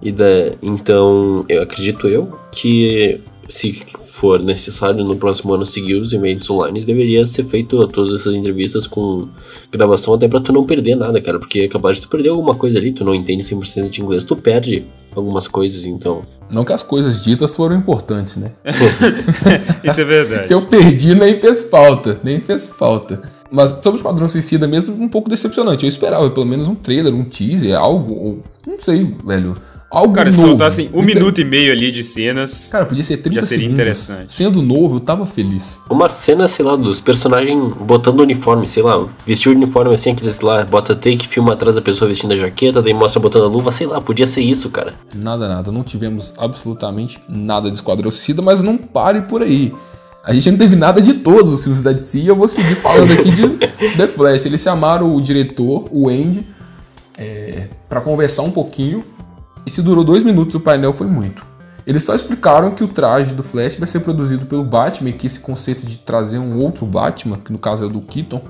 E 0.03 0.13
da, 0.13 0.53
então, 0.63 1.45
eu 1.49 1.63
acredito 1.63 2.07
eu 2.09 2.39
que 2.53 3.21
se 3.49 3.81
for 4.01 4.43
necessário 4.43 5.05
no 5.05 5.17
próximo 5.17 5.55
ano 5.55 5.65
seguir 5.65 5.95
os 5.95 6.13
eventos 6.13 6.51
online, 6.51 6.83
deveria 6.85 7.25
ser 7.25 7.45
feito 7.45 7.87
todas 7.89 8.13
essas 8.21 8.35
entrevistas 8.35 8.87
com 8.87 9.29
gravação 9.71 10.15
até 10.15 10.27
pra 10.27 10.41
tu 10.41 10.53
não 10.53 10.65
perder 10.65 10.97
nada, 10.97 11.21
cara, 11.21 11.39
porque 11.39 11.61
é 11.61 11.69
capaz 11.69 11.97
de 11.97 12.03
tu 12.03 12.09
perder 12.09 12.31
alguma 12.31 12.55
coisa 12.55 12.79
ali, 12.79 12.93
tu 12.93 13.05
não 13.05 13.15
entende 13.15 13.45
100% 13.45 13.89
de 13.89 14.03
inglês, 14.03 14.25
tu 14.25 14.35
perde 14.35 14.85
algumas 15.15 15.47
coisas, 15.47 15.87
então. 15.87 16.23
Não 16.51 16.65
que 16.65 16.73
as 16.73 16.83
coisas 16.83 17.23
ditas 17.25 17.55
foram 17.55 17.77
importantes, 17.77 18.37
né? 18.37 18.53
Isso 19.85 20.01
é 20.01 20.05
verdade. 20.05 20.47
Se 20.49 20.53
eu 20.55 20.63
perdi, 20.63 21.15
nem 21.15 21.39
fez 21.39 21.63
falta. 21.71 22.21
Nem 22.23 22.41
fez 22.41 22.67
falta. 22.69 23.23
Mas 23.51 23.71
sobre 23.71 23.93
o 23.93 23.97
Esquadrão 23.97 24.29
Suicida 24.29 24.67
mesmo, 24.67 24.95
um 25.03 25.09
pouco 25.09 25.31
decepcionante. 25.31 25.85
Eu 25.85 25.89
esperava 25.89 26.29
pelo 26.31 26.47
menos 26.47 26.69
um 26.69 26.75
trailer, 26.75 27.15
um 27.15 27.25
teaser, 27.25 27.77
algo. 27.79 28.13
ou- 28.15 28.43
Não 28.67 28.79
sei, 28.79 29.05
velho. 29.25 29.57
Algo 29.89 30.13
Cara, 30.15 30.31
se 30.33 30.39
novo. 30.39 30.49
soltassem 30.51 30.91
um 30.93 31.01
Liter- 31.01 31.15
minuto 31.17 31.41
e 31.41 31.45
meio 31.45 31.73
ali 31.73 31.91
de 31.93 32.03
cenas. 32.03 32.69
Cara, 32.73 32.85
podia 32.85 33.05
ser 33.05 33.19
30 33.19 33.41
Já 33.41 33.47
seria 33.47 33.59
segundos. 33.63 33.75
interessante. 33.75 34.33
Sendo 34.33 34.61
novo, 34.61 34.97
eu 34.97 35.01
tava 35.01 35.25
feliz. 35.27 35.81
Uma 35.89 36.09
cena, 36.09 36.49
sei 36.49 36.65
lá, 36.65 36.75
dos 36.75 37.01
personagens 37.01 37.73
botando 37.81 38.21
uniforme, 38.21 38.67
sei 38.69 38.83
lá, 38.83 39.07
vestiu 39.25 39.53
o 39.53 39.55
uniforme 39.55 39.95
assim, 39.95 40.11
aqueles 40.11 40.41
lá, 40.41 40.65
bota 40.65 40.95
take, 40.95 41.29
filma 41.29 41.53
atrás 41.53 41.77
da 41.77 41.83
pessoa 41.83 42.09
vestindo 42.09 42.33
a 42.33 42.37
jaqueta, 42.37 42.83
daí 42.83 42.93
mostra 42.93 43.21
botando 43.21 43.45
a 43.45 43.49
luva, 43.49 43.71
sei 43.71 43.87
lá, 43.87 44.01
podia 44.01 44.27
ser 44.27 44.41
isso, 44.41 44.71
cara. 44.71 44.93
Nada, 45.15 45.49
nada. 45.49 45.71
Não 45.71 45.85
tivemos 45.85 46.35
absolutamente 46.37 47.21
nada 47.29 47.71
de 47.71 47.77
Esquadrão 47.77 48.11
Suicida, 48.11 48.43
mas 48.43 48.63
não 48.65 48.77
pare 48.77 49.23
por 49.23 49.41
aí. 49.41 49.73
A 50.25 50.33
gente 50.35 50.51
não 50.51 50.59
teve 50.59 50.75
nada 50.75 51.01
de 51.01 51.15
todos 51.15 51.53
os 51.53 51.63
filmes 51.63 51.83
da 51.85 51.93
DC 51.93 52.19
e 52.19 52.27
eu 52.27 52.35
vou 52.35 52.49
seguir 52.49 52.75
falando 52.75 53.13
aqui 53.13 53.31
de 53.31 53.49
The 53.97 54.09
Flash. 54.09 54.45
Eles 54.47 54.61
chamaram 54.61 55.15
o 55.15 55.21
diretor, 55.23 55.87
o 55.93 56.09
Andy, 56.09 56.45
é, 57.17 57.69
para 57.89 58.01
conversar 58.01 58.43
um 58.43 58.51
pouquinho. 58.51 59.05
E 59.67 59.71
se 59.71 59.83
durou 59.83 60.05
dois 60.05 60.23
minutos, 60.23 60.55
o 60.55 60.61
painel 60.61 60.93
foi 60.93 61.09
muito. 61.09 61.45
Eles 61.85 62.05
só 62.05 62.15
explicaram 62.15 62.71
que 62.71 62.85
o 62.85 62.89
traje 62.89 63.35
do 63.35 63.43
Flash 63.43 63.77
vai 63.77 63.89
ser 63.89 64.01
produzido 64.01 64.47
pelo 64.47 64.63
Batman 64.65 65.11
e 65.11 65.13
que 65.13 65.27
esse 65.27 65.41
conceito 65.41 65.85
de 65.85 65.99
trazer 65.99 66.39
um 66.39 66.61
outro 66.61 66.87
Batman, 66.87 67.37
que 67.37 67.53
no 67.53 67.59
caso 67.59 67.85
é 67.85 67.87
o 67.87 67.91
do 67.91 68.01
Keaton, 68.01 68.41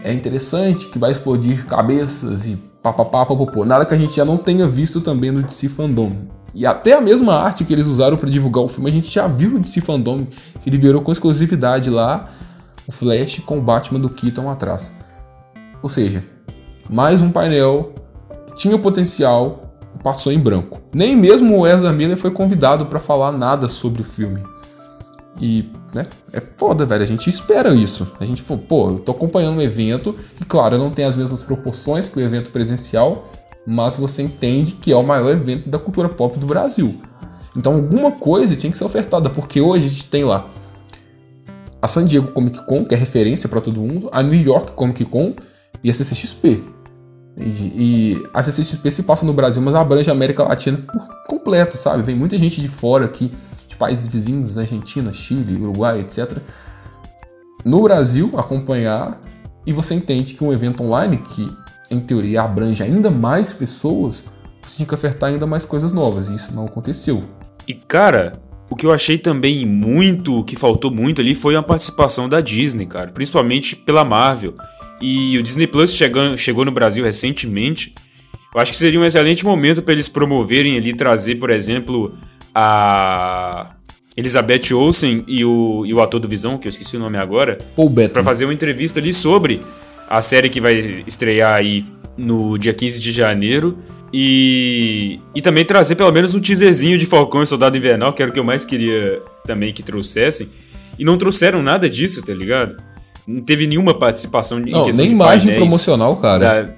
é 0.00 0.12
interessante, 0.12 0.86
que 0.86 0.98
vai 0.98 1.10
explodir 1.10 1.66
cabeças 1.66 2.46
e 2.46 2.56
papapá, 2.82 3.26
papapô. 3.26 3.64
Nada 3.64 3.84
que 3.84 3.94
a 3.94 3.98
gente 3.98 4.14
já 4.14 4.24
não 4.24 4.36
tenha 4.36 4.66
visto 4.66 5.00
também 5.00 5.30
no 5.30 5.42
DC 5.42 5.68
Fandom. 5.68 6.12
E 6.54 6.66
até 6.66 6.92
a 6.92 7.00
mesma 7.00 7.34
arte 7.34 7.64
que 7.64 7.72
eles 7.72 7.86
usaram 7.86 8.16
para 8.16 8.30
divulgar 8.30 8.64
o 8.64 8.68
filme, 8.68 8.88
a 8.88 8.92
gente 8.92 9.12
já 9.12 9.26
viu 9.26 9.50
no 9.50 9.60
DC 9.60 9.80
Fandom, 9.80 10.26
que 10.62 10.70
liberou 10.70 11.02
com 11.02 11.12
exclusividade 11.12 11.90
lá 11.90 12.30
o 12.86 12.92
Flash 12.92 13.40
com 13.44 13.58
o 13.58 13.62
Batman 13.62 14.00
do 14.00 14.08
Keaton 14.08 14.50
atrás. 14.50 14.94
Ou 15.82 15.88
seja, 15.88 16.24
mais 16.88 17.20
um 17.20 17.30
painel 17.30 17.92
que 18.46 18.56
tinha 18.56 18.78
potencial 18.78 19.67
passou 20.02 20.32
em 20.32 20.38
branco. 20.38 20.80
Nem 20.92 21.16
mesmo 21.16 21.58
o 21.58 21.66
Ezra 21.66 21.92
Miller 21.92 22.16
foi 22.16 22.30
convidado 22.30 22.86
para 22.86 22.98
falar 22.98 23.32
nada 23.32 23.68
sobre 23.68 24.02
o 24.02 24.04
filme. 24.04 24.42
E, 25.40 25.70
né, 25.94 26.06
é 26.32 26.42
foda, 26.56 26.84
velho. 26.84 27.02
A 27.02 27.06
gente 27.06 27.30
espera 27.30 27.74
isso. 27.74 28.10
A 28.18 28.24
gente 28.24 28.42
pô, 28.42 28.90
eu 28.90 28.98
tô 28.98 29.12
acompanhando 29.12 29.58
um 29.58 29.62
evento 29.62 30.14
e, 30.40 30.44
claro, 30.44 30.78
não 30.78 30.90
tem 30.90 31.04
as 31.04 31.16
mesmas 31.16 31.42
proporções 31.42 32.08
que 32.08 32.18
o 32.18 32.22
evento 32.22 32.50
presencial, 32.50 33.28
mas 33.66 33.96
você 33.96 34.22
entende 34.22 34.72
que 34.72 34.92
é 34.92 34.96
o 34.96 35.02
maior 35.02 35.30
evento 35.30 35.68
da 35.68 35.78
cultura 35.78 36.08
pop 36.08 36.38
do 36.38 36.46
Brasil. 36.46 37.00
Então, 37.56 37.74
alguma 37.74 38.12
coisa 38.12 38.56
tinha 38.56 38.70
que 38.70 38.78
ser 38.78 38.84
ofertada, 38.84 39.30
porque 39.30 39.60
hoje 39.60 39.86
a 39.86 39.88
gente 39.88 40.06
tem 40.06 40.24
lá 40.24 40.48
a 41.80 41.86
San 41.86 42.04
Diego 42.04 42.32
Comic 42.32 42.64
Con, 42.66 42.84
que 42.84 42.94
é 42.94 42.98
referência 42.98 43.48
para 43.48 43.60
todo 43.60 43.80
mundo, 43.80 44.08
a 44.12 44.22
New 44.22 44.40
York 44.40 44.72
Comic 44.72 45.04
Con 45.04 45.32
e 45.82 45.90
a 45.90 45.94
CCXP. 45.94 46.64
E, 47.38 48.16
e 48.16 48.28
a 48.34 48.42
CCXP 48.42 48.90
se 48.90 49.02
passa 49.04 49.24
no 49.24 49.32
Brasil, 49.32 49.62
mas 49.62 49.74
abrange 49.74 50.10
a 50.10 50.12
América 50.12 50.42
Latina 50.42 50.78
por 50.78 51.22
completo, 51.24 51.76
sabe? 51.76 52.02
Vem 52.02 52.16
muita 52.16 52.36
gente 52.36 52.60
de 52.60 52.68
fora 52.68 53.04
aqui, 53.04 53.32
de 53.68 53.76
países 53.76 54.08
vizinhos, 54.08 54.58
Argentina, 54.58 55.12
Chile, 55.12 55.60
Uruguai, 55.60 56.00
etc. 56.00 56.38
No 57.64 57.82
Brasil, 57.82 58.32
acompanhar, 58.36 59.20
e 59.64 59.72
você 59.72 59.94
entende 59.94 60.34
que 60.34 60.42
um 60.42 60.52
evento 60.52 60.82
online 60.82 61.18
que, 61.18 61.48
em 61.90 62.00
teoria, 62.00 62.42
abrange 62.42 62.82
ainda 62.82 63.10
mais 63.10 63.52
pessoas, 63.52 64.24
você 64.62 64.76
tinha 64.76 64.86
que 64.86 64.94
ofertar 64.94 65.30
ainda 65.30 65.46
mais 65.46 65.64
coisas 65.64 65.92
novas, 65.92 66.28
e 66.28 66.34
isso 66.34 66.52
não 66.54 66.66
aconteceu. 66.66 67.22
E 67.68 67.74
cara, 67.74 68.40
o 68.68 68.74
que 68.74 68.84
eu 68.84 68.92
achei 68.92 69.16
também 69.16 69.64
muito, 69.64 70.42
que 70.44 70.56
faltou 70.56 70.90
muito 70.90 71.20
ali, 71.20 71.34
foi 71.34 71.54
a 71.54 71.62
participação 71.62 72.28
da 72.28 72.40
Disney, 72.40 72.86
cara, 72.86 73.12
principalmente 73.12 73.76
pela 73.76 74.04
Marvel. 74.04 74.54
E 75.00 75.38
o 75.38 75.42
Disney 75.42 75.66
Plus 75.66 75.94
chegou, 75.94 76.36
chegou 76.36 76.64
no 76.64 76.70
Brasil 76.70 77.04
recentemente. 77.04 77.94
Eu 78.54 78.60
acho 78.60 78.72
que 78.72 78.78
seria 78.78 78.98
um 78.98 79.04
excelente 79.04 79.44
momento 79.44 79.82
para 79.82 79.92
eles 79.92 80.08
promoverem 80.08 80.76
ali, 80.76 80.94
trazer, 80.94 81.36
por 81.36 81.50
exemplo, 81.50 82.16
a 82.54 83.70
Elizabeth 84.16 84.72
Olsen 84.74 85.22
e 85.28 85.44
o, 85.44 85.84
e 85.86 85.94
o 85.94 86.00
ator 86.00 86.18
do 86.18 86.26
Visão, 86.26 86.58
que 86.58 86.66
eu 86.66 86.70
esqueci 86.70 86.96
o 86.96 87.00
nome 87.00 87.18
agora, 87.18 87.58
para 88.12 88.24
fazer 88.24 88.46
uma 88.46 88.54
entrevista 88.54 88.98
ali 88.98 89.12
sobre 89.12 89.60
a 90.08 90.20
série 90.22 90.48
que 90.48 90.60
vai 90.60 91.04
estrear 91.06 91.54
aí 91.54 91.84
no 92.16 92.58
dia 92.58 92.72
15 92.72 93.00
de 93.00 93.12
janeiro. 93.12 93.78
E, 94.12 95.20
e 95.34 95.42
também 95.42 95.64
trazer 95.64 95.94
pelo 95.94 96.10
menos 96.10 96.34
um 96.34 96.40
teaserzinho 96.40 96.98
de 96.98 97.04
Falcão 97.04 97.42
e 97.42 97.46
Soldado 97.46 97.76
Invernal, 97.76 98.12
que 98.12 98.22
era 98.22 98.30
o 98.30 98.34
que 98.34 98.40
eu 98.40 98.44
mais 98.44 98.64
queria 98.64 99.22
também 99.46 99.72
que 99.72 99.82
trouxessem. 99.82 100.48
E 100.98 101.04
não 101.04 101.18
trouxeram 101.18 101.62
nada 101.62 101.88
disso, 101.88 102.22
tá 102.22 102.32
ligado? 102.32 102.76
Não 103.28 103.42
teve 103.42 103.66
nenhuma 103.66 103.92
participação 103.92 104.58
em 104.58 104.70
não, 104.70 104.84
questão 104.84 105.04
nem 105.04 105.08
de 105.08 105.14
imagem 105.14 105.54
promocional, 105.54 106.16
cara. 106.16 106.38
Da... 106.38 106.70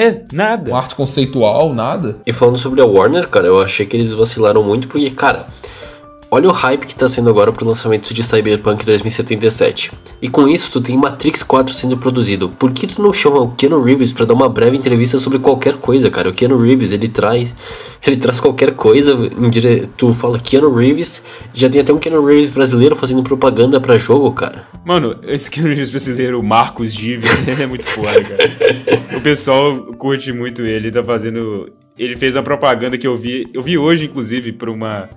É, 0.00 0.22
nada. 0.32 0.70
Uma 0.70 0.78
arte 0.78 0.94
conceitual, 0.94 1.74
nada. 1.74 2.18
E 2.24 2.32
falando 2.32 2.56
sobre 2.56 2.80
a 2.80 2.86
Warner, 2.86 3.26
cara, 3.26 3.48
eu 3.48 3.60
achei 3.60 3.84
que 3.84 3.96
eles 3.96 4.12
vacilaram 4.12 4.62
muito 4.62 4.86
porque, 4.86 5.10
cara, 5.10 5.48
Olha 6.30 6.46
o 6.46 6.52
hype 6.52 6.86
que 6.86 6.94
tá 6.94 7.08
sendo 7.08 7.30
agora 7.30 7.50
pro 7.50 7.66
lançamento 7.66 8.12
de 8.12 8.22
Cyberpunk 8.22 8.84
2077. 8.84 9.92
E 10.20 10.28
com 10.28 10.46
isso, 10.46 10.70
tu 10.70 10.78
tem 10.78 10.94
Matrix 10.94 11.42
4 11.42 11.72
sendo 11.72 11.96
produzido. 11.96 12.50
Por 12.50 12.70
que 12.70 12.86
tu 12.86 13.00
não 13.00 13.14
chama 13.14 13.40
o 13.40 13.52
Keanu 13.52 13.82
Reeves 13.82 14.12
para 14.12 14.26
dar 14.26 14.34
uma 14.34 14.46
breve 14.46 14.76
entrevista 14.76 15.18
sobre 15.18 15.38
qualquer 15.38 15.78
coisa, 15.78 16.10
cara? 16.10 16.28
O 16.28 16.34
Keanu 16.34 16.58
Reeves, 16.58 16.92
ele 16.92 17.08
traz, 17.08 17.54
ele 18.06 18.18
traz 18.18 18.40
qualquer 18.40 18.72
coisa, 18.72 19.16
dire... 19.48 19.88
tu 19.96 20.12
fala 20.12 20.38
Keanu 20.38 20.74
Reeves, 20.74 21.22
já 21.54 21.70
tem 21.70 21.80
até 21.80 21.94
um 21.94 21.98
Keanu 21.98 22.22
Reeves 22.22 22.50
brasileiro 22.50 22.94
fazendo 22.94 23.22
propaganda 23.22 23.80
para 23.80 23.96
jogo, 23.96 24.30
cara. 24.32 24.68
Mano, 24.84 25.16
esse 25.22 25.50
Keanu 25.50 25.70
Reeves 25.70 25.88
brasileiro, 25.88 26.40
o 26.40 26.42
Marcos 26.42 26.92
Dives, 26.92 27.38
ele 27.48 27.62
é 27.62 27.66
muito 27.66 27.86
foda, 27.86 28.22
cara. 28.22 29.16
o 29.16 29.20
pessoal 29.22 29.78
curte 29.96 30.30
muito 30.30 30.60
ele, 30.60 30.90
tá 30.90 31.02
fazendo... 31.02 31.72
Ele 31.96 32.16
fez 32.16 32.36
a 32.36 32.42
propaganda 32.42 32.98
que 32.98 33.06
eu 33.06 33.16
vi, 33.16 33.48
eu 33.54 33.62
vi 33.62 33.78
hoje, 33.78 34.04
inclusive, 34.04 34.52
pra 34.52 34.70
uma 34.70 35.08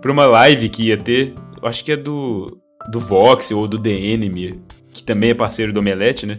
pra 0.00 0.12
uma 0.12 0.26
live 0.26 0.68
que 0.68 0.84
ia 0.84 0.96
ter, 0.96 1.34
acho 1.62 1.84
que 1.84 1.92
é 1.92 1.96
do, 1.96 2.58
do 2.90 3.00
Vox 3.00 3.50
ou 3.50 3.66
do 3.66 3.78
The 3.78 3.90
Enemy, 3.90 4.60
que 4.92 5.02
também 5.02 5.30
é 5.30 5.34
parceiro 5.34 5.72
do 5.72 5.80
Omelete, 5.80 6.26
né? 6.26 6.38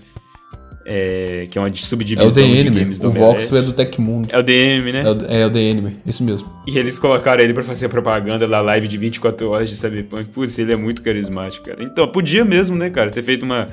É, 0.91 1.47
que 1.51 1.57
é 1.57 1.61
uma 1.61 1.71
subdivisão 1.71 2.27
é 2.27 2.31
o 2.31 2.33
The 2.33 2.59
Enemy. 2.61 2.79
games 2.79 2.99
do 2.99 3.09
O 3.09 3.11
Vox 3.11 3.53
é 3.53 3.61
do 3.61 3.73
Tecmundo. 3.73 4.27
É 4.31 4.39
o 4.39 4.41
DM, 4.41 4.91
né? 4.91 5.01
É 5.01 5.11
o, 5.11 5.25
é 5.25 5.45
o 5.45 5.51
The 5.51 5.59
Enemy, 5.59 5.97
isso 6.03 6.23
mesmo. 6.23 6.51
E 6.65 6.79
eles 6.79 6.97
colocaram 6.97 7.43
ele 7.43 7.53
pra 7.53 7.61
fazer 7.61 7.85
a 7.85 7.89
propaganda 7.89 8.47
da 8.47 8.59
live 8.59 8.87
de 8.87 8.97
24 8.97 9.49
horas 9.49 9.69
de 9.69 9.75
Cyberpunk. 9.75 10.25
Putz, 10.31 10.57
ele 10.57 10.73
é 10.73 10.75
muito 10.75 11.03
carismático, 11.03 11.65
cara. 11.65 11.83
Então, 11.83 12.07
podia 12.07 12.43
mesmo, 12.43 12.75
né, 12.75 12.89
cara, 12.89 13.11
ter 13.11 13.21
feito 13.21 13.43
uma 13.43 13.69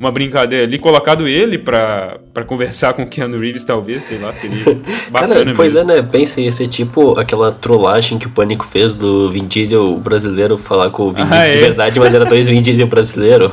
uma 0.00 0.10
brincadeira 0.10 0.64
ali, 0.64 0.78
colocado 0.78 1.28
ele 1.28 1.58
pra, 1.58 2.18
pra 2.32 2.42
conversar 2.42 2.94
com 2.94 3.02
o 3.02 3.06
Keanu 3.06 3.38
Reeves, 3.38 3.62
talvez, 3.62 4.04
sei 4.04 4.16
lá, 4.18 4.32
seria 4.32 4.64
bacana 5.12 5.34
Cara, 5.34 5.52
pois 5.54 5.74
mesmo. 5.74 5.90
é, 5.92 5.96
né? 5.96 6.02
Pensa, 6.02 6.40
ia 6.40 6.50
ser 6.50 6.68
tipo 6.68 7.20
aquela 7.20 7.52
trollagem 7.52 8.18
que 8.18 8.26
o 8.26 8.30
Pânico 8.30 8.64
fez 8.64 8.94
do 8.94 9.30
Vin 9.30 9.46
Diesel 9.46 9.98
brasileiro 9.98 10.56
falar 10.56 10.88
com 10.88 11.02
o 11.02 11.12
Vin 11.12 11.20
ah, 11.20 11.26
Diesel 11.26 11.42
é? 11.42 11.52
de 11.52 11.60
verdade, 11.60 12.00
mas 12.00 12.14
era 12.14 12.24
dois 12.24 12.48
Vin 12.48 12.62
Diesel 12.62 12.86
brasileiro. 12.86 13.52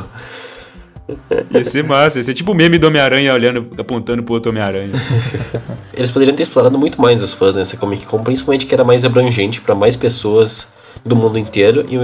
Ia 1.54 1.64
ser 1.66 1.84
massa, 1.84 2.18
ia 2.18 2.24
ser 2.24 2.34
tipo 2.34 2.54
o 2.54 2.56
meme 2.56 2.78
do 2.78 2.88
Homem-Aranha 2.88 3.34
olhando, 3.34 3.68
apontando 3.78 4.24
pro 4.24 4.36
outro 4.36 4.50
Homem-Aranha. 4.50 4.92
Eles 5.94 6.12
poderiam 6.12 6.36
ter 6.36 6.44
explorado 6.44 6.78
muito 6.78 7.02
mais 7.02 7.22
os 7.22 7.34
fãs 7.34 7.58
nessa 7.58 7.76
Comic 7.76 8.06
Con, 8.06 8.24
principalmente 8.24 8.66
que 8.66 8.74
era 8.74 8.86
mais 8.86 9.04
abrangente 9.04 9.60
para 9.60 9.76
mais 9.76 9.98
pessoas 9.98 10.72
do 11.06 11.16
mundo 11.16 11.38
inteiro 11.38 11.86
e 11.90 11.98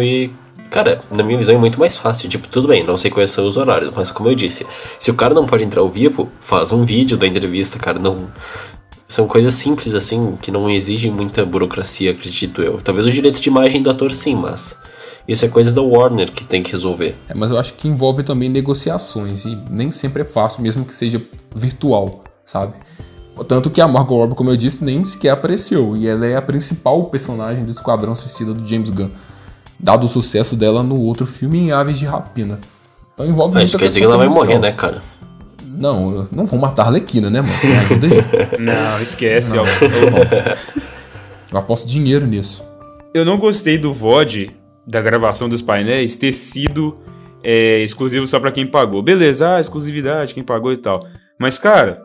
Cara, 0.73 1.03
na 1.11 1.23
minha 1.23 1.37
visão 1.37 1.53
é 1.53 1.57
muito 1.59 1.79
mais 1.79 1.95
fácil. 1.95 2.27
Tipo, 2.27 2.47
tudo 2.47 2.67
bem, 2.67 2.83
não 2.83 2.97
sei 2.97 3.11
quais 3.11 3.29
são 3.29 3.47
os 3.47 3.57
horários, 3.57 3.93
mas 3.95 4.09
como 4.09 4.27
eu 4.27 4.33
disse, 4.33 4.65
se 4.99 5.11
o 5.11 5.13
cara 5.13 5.31
não 5.31 5.45
pode 5.45 5.63
entrar 5.63 5.81
ao 5.81 5.87
vivo, 5.87 6.31
faz 6.41 6.71
um 6.71 6.83
vídeo 6.83 7.15
da 7.15 7.27
entrevista, 7.27 7.77
cara. 7.77 7.99
Não. 7.99 8.27
São 9.07 9.27
coisas 9.27 9.53
simples 9.53 9.93
assim, 9.93 10.35
que 10.41 10.49
não 10.49 10.67
exigem 10.67 11.11
muita 11.11 11.45
burocracia, 11.45 12.09
acredito 12.09 12.59
eu. 12.59 12.81
Talvez 12.81 13.05
o 13.05 13.11
direito 13.11 13.39
de 13.39 13.49
imagem 13.49 13.83
do 13.83 13.89
ator 13.91 14.11
sim, 14.15 14.35
mas. 14.35 14.75
Isso 15.27 15.45
é 15.45 15.47
coisa 15.47 15.71
da 15.71 15.81
Warner 15.81 16.31
que 16.31 16.43
tem 16.43 16.63
que 16.63 16.71
resolver. 16.71 17.17
É, 17.29 17.35
mas 17.35 17.51
eu 17.51 17.59
acho 17.59 17.75
que 17.75 17.87
envolve 17.87 18.23
também 18.23 18.49
negociações 18.49 19.45
e 19.45 19.55
nem 19.69 19.91
sempre 19.91 20.23
é 20.23 20.25
fácil, 20.25 20.63
mesmo 20.63 20.83
que 20.83 20.95
seja 20.95 21.21
virtual, 21.55 22.21
sabe? 22.43 22.73
Tanto 23.47 23.69
que 23.69 23.79
a 23.79 23.87
Margot 23.87 24.17
Robbie, 24.17 24.35
como 24.35 24.49
eu 24.49 24.57
disse, 24.57 24.83
nem 24.83 25.03
sequer 25.05 25.29
apareceu. 25.29 25.95
E 25.95 26.07
ela 26.07 26.25
é 26.25 26.35
a 26.35 26.41
principal 26.41 27.05
personagem 27.05 27.63
do 27.63 27.71
Esquadrão 27.71 28.15
Suicida 28.15 28.55
do 28.55 28.67
James 28.67 28.89
Gunn 28.89 29.11
dado 29.83 30.05
o 30.05 30.09
sucesso 30.09 30.55
dela 30.55 30.81
no 30.81 30.97
outro 31.01 31.25
filme 31.25 31.59
em 31.59 31.71
Aves 31.73 31.99
de 31.99 32.05
Rapina. 32.05 32.57
Então 33.13 33.25
envolve 33.25 33.59
ah, 33.59 33.63
Isso 33.63 33.77
quer 33.77 33.87
dizer 33.87 33.99
que 33.99 34.05
ela 34.05 34.17
vai 34.17 34.29
morrer, 34.29 34.57
né, 34.57 34.71
cara? 34.71 35.03
Não, 35.65 36.27
não 36.31 36.45
vão 36.45 36.57
matar 36.57 36.83
a 36.83 36.85
Arlequina, 36.87 37.29
né, 37.29 37.41
mano? 37.41 37.53
Me 37.61 37.75
ajuda 37.75 38.07
aí. 38.07 38.59
não, 38.63 39.01
esquece, 39.01 39.55
não. 39.55 39.63
ó. 39.63 39.65
Eu 41.51 41.59
aposto 41.59 41.85
dinheiro 41.85 42.25
nisso. 42.25 42.63
Eu 43.13 43.25
não 43.25 43.37
gostei 43.37 43.77
do 43.77 43.91
VOD 43.91 44.51
da 44.87 45.01
gravação 45.01 45.49
dos 45.49 45.61
painéis 45.61 46.15
ter 46.15 46.31
sido 46.33 46.97
é, 47.43 47.79
exclusivo 47.79 48.25
só 48.25 48.39
para 48.39 48.51
quem 48.51 48.65
pagou. 48.65 49.01
Beleza, 49.01 49.55
ah, 49.55 49.59
exclusividade, 49.59 50.33
quem 50.33 50.43
pagou 50.43 50.71
e 50.71 50.77
tal. 50.77 51.05
Mas, 51.37 51.57
cara, 51.57 52.01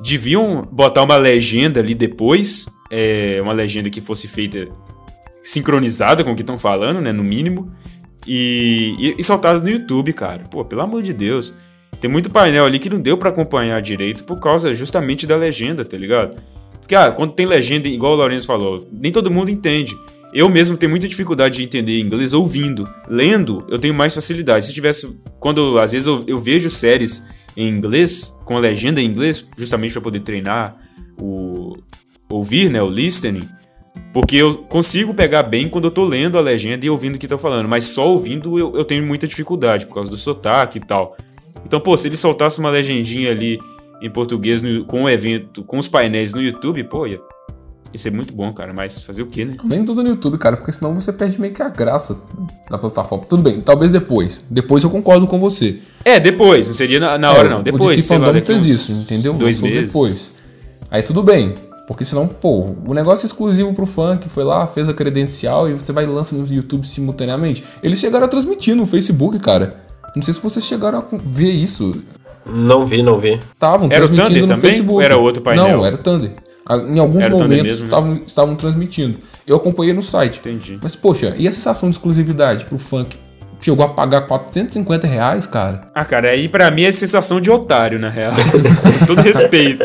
deviam 0.00 0.62
botar 0.72 1.02
uma 1.02 1.16
legenda 1.16 1.80
ali 1.80 1.94
depois, 1.94 2.66
é, 2.90 3.38
uma 3.42 3.52
legenda 3.52 3.90
que 3.90 4.00
fosse 4.00 4.26
feita 4.26 4.68
sincronizada 5.48 6.22
com 6.22 6.32
o 6.32 6.34
que 6.34 6.42
estão 6.42 6.58
falando, 6.58 7.00
né? 7.00 7.10
No 7.10 7.24
mínimo. 7.24 7.72
E, 8.26 8.94
e, 8.98 9.14
e 9.18 9.22
soltadas 9.22 9.62
no 9.62 9.70
YouTube, 9.70 10.12
cara. 10.12 10.44
Pô, 10.50 10.62
pelo 10.64 10.82
amor 10.82 11.02
de 11.02 11.14
Deus. 11.14 11.54
Tem 12.00 12.10
muito 12.10 12.30
painel 12.30 12.66
ali 12.66 12.78
que 12.78 12.90
não 12.90 13.00
deu 13.00 13.16
para 13.16 13.30
acompanhar 13.30 13.80
direito 13.80 14.24
por 14.24 14.38
causa 14.38 14.72
justamente 14.74 15.26
da 15.26 15.36
legenda, 15.36 15.84
tá 15.84 15.96
ligado? 15.96 16.36
Porque, 16.78 16.94
ah, 16.94 17.10
quando 17.10 17.32
tem 17.32 17.46
legenda, 17.46 17.88
igual 17.88 18.12
o 18.12 18.16
Lourenço 18.16 18.46
falou, 18.46 18.86
nem 18.92 19.10
todo 19.10 19.30
mundo 19.30 19.50
entende. 19.50 19.96
Eu 20.32 20.50
mesmo 20.50 20.76
tenho 20.76 20.90
muita 20.90 21.08
dificuldade 21.08 21.56
de 21.56 21.64
entender 21.64 21.98
inglês 21.98 22.34
ouvindo. 22.34 22.86
Lendo, 23.08 23.66
eu 23.70 23.78
tenho 23.78 23.94
mais 23.94 24.14
facilidade. 24.14 24.66
Se 24.66 24.74
tivesse. 24.74 25.18
Quando 25.40 25.78
às 25.78 25.92
vezes 25.92 26.06
eu, 26.06 26.24
eu 26.26 26.38
vejo 26.38 26.68
séries 26.68 27.26
em 27.56 27.68
inglês, 27.68 28.36
com 28.44 28.56
a 28.56 28.60
legenda 28.60 29.00
em 29.00 29.06
inglês, 29.06 29.46
justamente 29.56 29.92
para 29.92 30.02
poder 30.02 30.20
treinar 30.20 30.76
o. 31.18 31.72
ouvir, 32.28 32.70
né? 32.70 32.82
O 32.82 32.90
listening. 32.90 33.48
Porque 34.12 34.36
eu 34.36 34.58
consigo 34.64 35.14
pegar 35.14 35.42
bem 35.42 35.68
quando 35.68 35.84
eu 35.84 35.90
tô 35.90 36.04
lendo 36.04 36.38
a 36.38 36.40
legenda 36.40 36.84
e 36.84 36.90
ouvindo 36.90 37.16
o 37.16 37.18
que 37.18 37.26
estão 37.26 37.38
falando, 37.38 37.68
mas 37.68 37.84
só 37.84 38.10
ouvindo 38.10 38.58
eu, 38.58 38.74
eu, 38.74 38.84
tenho 38.84 39.04
muita 39.06 39.26
dificuldade 39.26 39.86
por 39.86 39.94
causa 39.94 40.10
do 40.10 40.16
sotaque 40.16 40.78
e 40.78 40.80
tal. 40.80 41.16
Então, 41.64 41.78
pô, 41.78 41.96
se 41.96 42.08
ele 42.08 42.16
soltasse 42.16 42.58
uma 42.58 42.70
legendinha 42.70 43.30
ali 43.30 43.58
em 44.00 44.10
português 44.10 44.62
no, 44.62 44.84
com 44.84 45.04
o 45.04 45.08
evento, 45.08 45.62
com 45.62 45.78
os 45.78 45.88
painéis 45.88 46.32
no 46.32 46.40
YouTube, 46.40 46.82
pô, 46.84 47.06
ia, 47.06 47.20
Isso 47.92 48.08
é 48.08 48.10
muito 48.10 48.32
bom, 48.32 48.52
cara, 48.52 48.72
mas 48.72 49.00
fazer 49.00 49.22
o 49.22 49.26
quê, 49.26 49.44
né? 49.44 49.52
Nem 49.62 49.84
tudo 49.84 50.02
no 50.02 50.08
YouTube, 50.08 50.38
cara, 50.38 50.56
porque 50.56 50.72
senão 50.72 50.94
você 50.94 51.12
perde 51.12 51.40
meio 51.40 51.52
que 51.52 51.62
a 51.62 51.68
graça 51.68 52.18
da 52.70 52.78
plataforma. 52.78 53.26
Tudo 53.26 53.42
bem, 53.42 53.60
talvez 53.60 53.92
depois. 53.92 54.42
Depois 54.48 54.82
eu 54.84 54.90
concordo 54.90 55.26
com 55.26 55.38
você. 55.38 55.80
É, 56.04 56.18
depois, 56.18 56.68
não 56.68 56.74
seria 56.74 56.98
na, 56.98 57.18
na 57.18 57.30
hora, 57.30 57.46
É, 57.46 57.50
não. 57.50 57.60
O 57.60 57.62
Depois, 57.62 57.96
DC 57.96 58.16
lá, 58.16 58.26
Fandom 58.26 58.44
fez 58.44 58.64
isso, 58.64 58.92
entendeu? 58.92 59.34
Dois 59.34 59.60
meses. 59.60 59.92
depois. 59.92 60.34
Aí 60.90 61.02
tudo 61.02 61.22
bem. 61.22 61.67
Porque 61.88 62.04
senão, 62.04 62.28
pô, 62.28 62.74
o 62.86 62.92
negócio 62.92 63.24
é 63.24 63.26
exclusivo 63.26 63.72
pro 63.72 63.86
fã 63.86 64.18
que 64.18 64.28
foi 64.28 64.44
lá, 64.44 64.66
fez 64.66 64.90
a 64.90 64.92
credencial 64.92 65.70
e 65.70 65.72
você 65.72 65.90
vai 65.90 66.04
e 66.04 66.06
lança 66.06 66.36
no 66.36 66.46
YouTube 66.46 66.86
simultaneamente. 66.86 67.64
Eles 67.82 67.98
chegaram 67.98 68.26
a 68.26 68.28
transmitir 68.28 68.76
no 68.76 68.86
Facebook, 68.86 69.38
cara. 69.38 69.74
Não 70.14 70.22
sei 70.22 70.34
se 70.34 70.40
vocês 70.40 70.66
chegaram 70.66 70.98
a 70.98 71.04
ver 71.24 71.50
isso. 71.50 71.94
Não 72.44 72.84
vi, 72.84 73.02
não 73.02 73.18
vi. 73.18 73.40
Estavam 73.54 73.86
o 73.86 73.90
transmitindo 73.90 74.28
Thunder 74.28 74.42
no 74.42 74.48
também? 74.48 74.70
Facebook. 74.70 75.02
Era 75.02 75.16
outro 75.16 75.42
painel? 75.42 75.78
Não, 75.78 75.86
era 75.86 75.94
o 75.94 75.98
Thunder. 75.98 76.30
Em 76.94 76.98
alguns 76.98 77.22
Era 77.22 77.34
o 77.34 77.38
momentos 77.38 77.62
mesmo, 77.64 77.80
né? 77.80 77.84
estavam, 77.86 78.20
estavam 78.26 78.54
transmitindo. 78.54 79.18
Eu 79.46 79.56
acompanhei 79.56 79.94
no 79.94 80.02
site. 80.02 80.40
Entendi. 80.40 80.78
Mas, 80.82 80.94
poxa, 80.94 81.34
e 81.38 81.48
a 81.48 81.52
sensação 81.52 81.88
de 81.88 81.96
exclusividade 81.96 82.66
pro 82.66 82.78
fã 82.78 83.06
que 83.06 83.16
chegou 83.60 83.84
a 83.84 83.88
pagar 83.88 84.22
450 84.22 85.06
reais, 85.06 85.46
cara? 85.46 85.82
Ah, 85.94 86.04
cara, 86.04 86.30
aí 86.30 86.48
pra 86.48 86.70
mim 86.70 86.84
é 86.84 86.92
sensação 86.92 87.40
de 87.40 87.50
otário, 87.50 87.98
na 87.98 88.08
real. 88.08 88.32
Com 89.00 89.06
todo 89.06 89.20
respeito. 89.20 89.84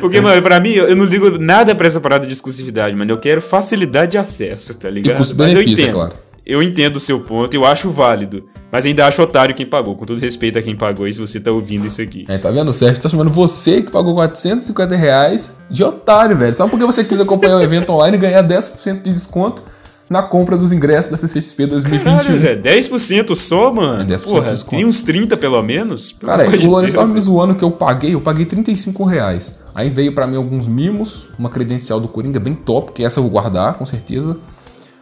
Porque, 0.00 0.20
mano, 0.20 0.42
pra 0.42 0.60
mim, 0.60 0.72
eu 0.72 0.94
não 0.96 1.04
ligo 1.04 1.38
nada 1.38 1.74
pra 1.74 1.86
essa 1.86 2.00
parada 2.00 2.26
de 2.26 2.32
exclusividade, 2.32 2.94
mano. 2.94 3.10
Eu 3.10 3.18
quero 3.18 3.40
facilidade 3.40 4.12
de 4.12 4.18
acesso, 4.18 4.74
tá 4.74 4.90
ligado? 4.90 5.12
Eu 5.12 5.16
custo-benefício, 5.16 5.70
é 5.70 5.72
entendo. 5.72 5.94
claro. 5.94 6.12
Eu 6.48 6.62
entendo 6.62 6.96
o 6.96 7.00
seu 7.00 7.20
ponto, 7.20 7.52
eu 7.52 7.66
acho 7.66 7.90
válido. 7.90 8.44
Mas 8.72 8.86
ainda 8.86 9.06
acho 9.06 9.22
otário 9.22 9.54
quem 9.54 9.66
pagou. 9.66 9.94
Com 9.96 10.06
todo 10.06 10.18
respeito 10.18 10.58
a 10.58 10.62
quem 10.62 10.74
pagou 10.74 11.04
aí, 11.04 11.12
se 11.12 11.20
você 11.20 11.38
tá 11.38 11.52
ouvindo 11.52 11.86
isso 11.86 12.00
aqui. 12.00 12.24
É, 12.26 12.38
tá 12.38 12.50
vendo? 12.50 12.68
O 12.70 12.72
Sérgio 12.72 13.02
tá 13.02 13.08
chamando 13.08 13.30
você 13.30 13.82
que 13.82 13.90
pagou 13.90 14.14
450 14.14 14.96
reais 14.96 15.58
de 15.70 15.84
otário, 15.84 16.34
velho. 16.36 16.54
Só 16.54 16.66
porque 16.66 16.86
você 16.86 17.04
quis 17.04 17.20
acompanhar 17.20 17.58
o 17.58 17.62
evento 17.62 17.92
online 17.92 18.16
e 18.16 18.20
ganhar 18.20 18.42
10% 18.42 19.02
de 19.02 19.12
desconto 19.12 19.62
na 20.08 20.22
compra 20.22 20.56
dos 20.56 20.72
ingressos 20.72 21.10
da 21.10 21.18
CCXP 21.18 21.66
2021. 21.66 22.16
Caralho, 22.16 22.38
Zé, 22.38 22.56
10% 22.56 23.34
só, 23.34 23.72
mano? 23.72 24.02
É 24.02 24.04
10% 24.04 24.18
de 24.18 24.24
Porra, 24.24 24.56
tem 24.70 24.84
uns 24.86 25.02
30 25.02 25.36
pelo 25.36 25.62
menos? 25.62 26.12
Pelo 26.12 26.32
Cara, 26.32 26.48
o 26.48 26.70
Lourenço 26.70 26.94
tava 26.94 27.12
me 27.12 27.20
zoando 27.20 27.54
que 27.54 27.64
eu 27.64 27.70
paguei, 27.70 28.14
eu 28.14 28.20
paguei 28.20 28.46
35 28.46 29.04
reais. 29.04 29.60
Aí 29.74 29.90
veio 29.90 30.14
pra 30.14 30.26
mim 30.26 30.36
alguns 30.36 30.66
mimos, 30.66 31.28
uma 31.38 31.50
credencial 31.50 32.00
do 32.00 32.08
Coringa 32.08 32.40
bem 32.40 32.54
top, 32.54 32.92
que 32.92 33.04
essa 33.04 33.18
eu 33.18 33.24
vou 33.24 33.32
guardar, 33.32 33.74
com 33.74 33.84
certeza. 33.84 34.36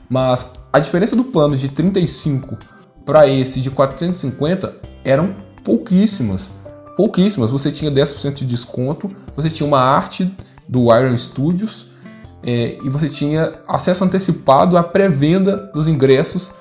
Mas 0.08 0.50
a 0.72 0.78
diferença 0.78 1.14
do 1.14 1.24
plano 1.24 1.56
de 1.56 1.68
35 1.68 2.58
pra 3.04 3.28
esse 3.28 3.60
de 3.60 3.70
450 3.70 4.74
eram 5.04 5.34
pouquíssimas. 5.64 6.52
Pouquíssimas. 6.96 7.50
Você 7.50 7.70
tinha 7.70 7.90
10% 7.90 8.34
de 8.34 8.44
desconto, 8.44 9.10
você 9.34 9.48
tinha 9.48 9.66
uma 9.66 9.80
arte 9.80 10.30
do 10.68 10.94
Iron 10.94 11.16
Studios 11.16 11.88
é, 12.46 12.78
e 12.82 12.88
você 12.88 13.08
tinha 13.08 13.52
acesso 13.66 14.04
antecipado 14.04 14.76
à 14.78 14.82
pré-venda 14.82 15.70
dos 15.74 15.88
ingressos 15.88 16.52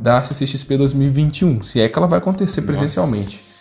da 0.00 0.22
CCXP 0.22 0.76
2021, 0.76 1.62
se 1.64 1.80
é 1.80 1.88
que 1.88 1.98
ela 1.98 2.06
vai 2.06 2.18
acontecer 2.18 2.62
presencialmente. 2.62 3.52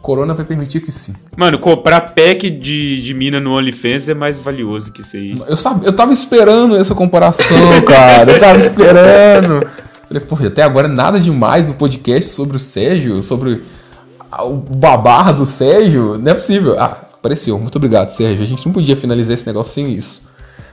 Corona 0.00 0.32
vai 0.32 0.44
permitir 0.46 0.80
que 0.80 0.92
sim. 0.92 1.12
Mano, 1.36 1.58
comprar 1.58 2.00
pack 2.14 2.48
de, 2.48 3.02
de 3.02 3.12
mina 3.14 3.40
no 3.40 3.52
OnlyFans 3.56 4.08
é 4.08 4.14
mais 4.14 4.38
valioso 4.38 4.92
que 4.92 5.00
isso 5.02 5.16
aí. 5.16 5.36
Eu, 5.46 5.56
sab- 5.56 5.84
eu 5.84 5.92
tava 5.92 6.12
esperando 6.12 6.76
essa 6.76 6.94
comparação, 6.94 7.46
cara. 7.86 8.32
Eu 8.32 8.38
tava 8.38 8.58
esperando. 8.58 9.66
Falei, 10.06 10.22
porra, 10.22 10.46
até 10.46 10.62
agora 10.62 10.88
nada 10.88 11.18
demais 11.20 11.66
no 11.66 11.74
podcast 11.74 12.30
sobre 12.32 12.56
o 12.56 12.60
Sérgio, 12.60 13.22
sobre 13.22 13.60
o 14.40 14.54
babar 14.54 15.34
do 15.34 15.44
Sérgio. 15.44 16.16
Não 16.16 16.30
é 16.30 16.34
possível. 16.34 16.80
Ah, 16.80 16.96
apareceu. 17.14 17.58
Muito 17.58 17.76
obrigado, 17.76 18.08
Sérgio. 18.10 18.42
A 18.44 18.46
gente 18.46 18.64
não 18.64 18.72
podia 18.72 18.96
finalizar 18.96 19.34
esse 19.34 19.46
negócio 19.46 19.74
sem 19.74 19.90
isso. 19.90 20.27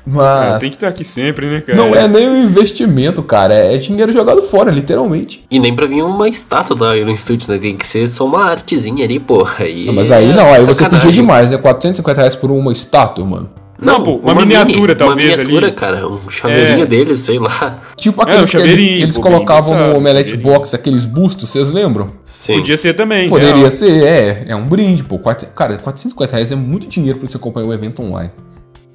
Mas 0.06 0.60
tem 0.60 0.70
que 0.70 0.76
estar 0.76 0.88
aqui 0.90 1.04
sempre, 1.04 1.48
né, 1.50 1.62
cara? 1.62 1.78
não 1.78 1.96
é 1.96 2.08
nem 2.08 2.28
um 2.30 2.44
investimento, 2.44 3.24
cara. 3.24 3.54
É 3.54 3.78
dinheiro 3.78 4.12
jogado 4.12 4.42
fora, 4.44 4.70
literalmente. 4.70 5.44
E 5.50 5.58
nem 5.60 5.76
pra 5.76 5.88
vir 5.88 6.04
uma 6.04 6.30
estátua 6.30 6.76
da 6.76 6.96
Iron 6.96 7.16
Studios, 7.16 7.48
né? 7.48 7.58
Tem 7.58 7.76
que 7.76 7.88
ser 7.88 8.08
só 8.08 8.26
uma 8.26 8.46
artezinha 8.46 9.04
ali, 9.04 9.20
porra. 9.20 9.64
Aí 9.66 9.86
Não, 9.86 9.94
mas 9.94 10.12
aí 10.12 10.32
não, 10.34 10.46
aí 10.54 10.62
você 10.64 10.76
sacanagem. 10.76 11.08
pediu 11.08 11.24
demais, 11.24 11.52
né? 11.52 11.58
450 11.58 12.20
reais 12.22 12.36
por 12.36 12.52
uma 12.52 12.72
estátua, 12.72 13.26
mano. 13.26 13.50
Não, 13.82 14.02
pô, 14.02 14.16
uma 14.24 14.34
miniatura, 14.36 14.96
talvez, 14.96 15.38
Uma 15.38 15.44
miniatura, 15.44 15.68
ali. 15.68 15.76
cara. 15.76 16.08
Um 16.08 16.30
chaveirinho 16.30 16.84
É. 16.84 16.86
deles, 16.86 17.20
sei 17.22 17.38
lá. 17.40 17.82
Tipo 17.98 18.22
aqueles 18.22 18.44
o 18.44 18.46
que 18.46 18.52
chaveirinho, 18.54 19.04
eles 19.04 19.18
colocavam 19.18 19.72
no 20.00 20.02
chaveirinho. 20.06 20.38
Box, 20.38 20.74
aqueles 20.74 21.04
bustos, 21.04 21.50
vocês 21.50 21.72
lembram? 21.74 22.12
Sim. 22.26 22.56
Podia 22.56 22.78
ser 22.78 22.94
também. 22.94 23.28
Poderia 23.28 23.56
real. 23.56 23.72
ser, 23.72 24.04
é, 24.04 24.46
é 24.50 24.56
um 24.56 24.66
brinde, 24.66 25.04
pô. 25.04 25.20
Quatro- 25.20 25.48
Cara, 25.54 25.76
450 25.78 26.32
reais 26.36 26.52
é 26.54 26.56
muito 26.56 26.88
dinheiro 26.88 27.20
pra 27.20 27.28
você 27.28 27.36
acompanhar 27.36 27.66
um 27.68 27.74
evento 27.74 28.02
online. 28.02 28.30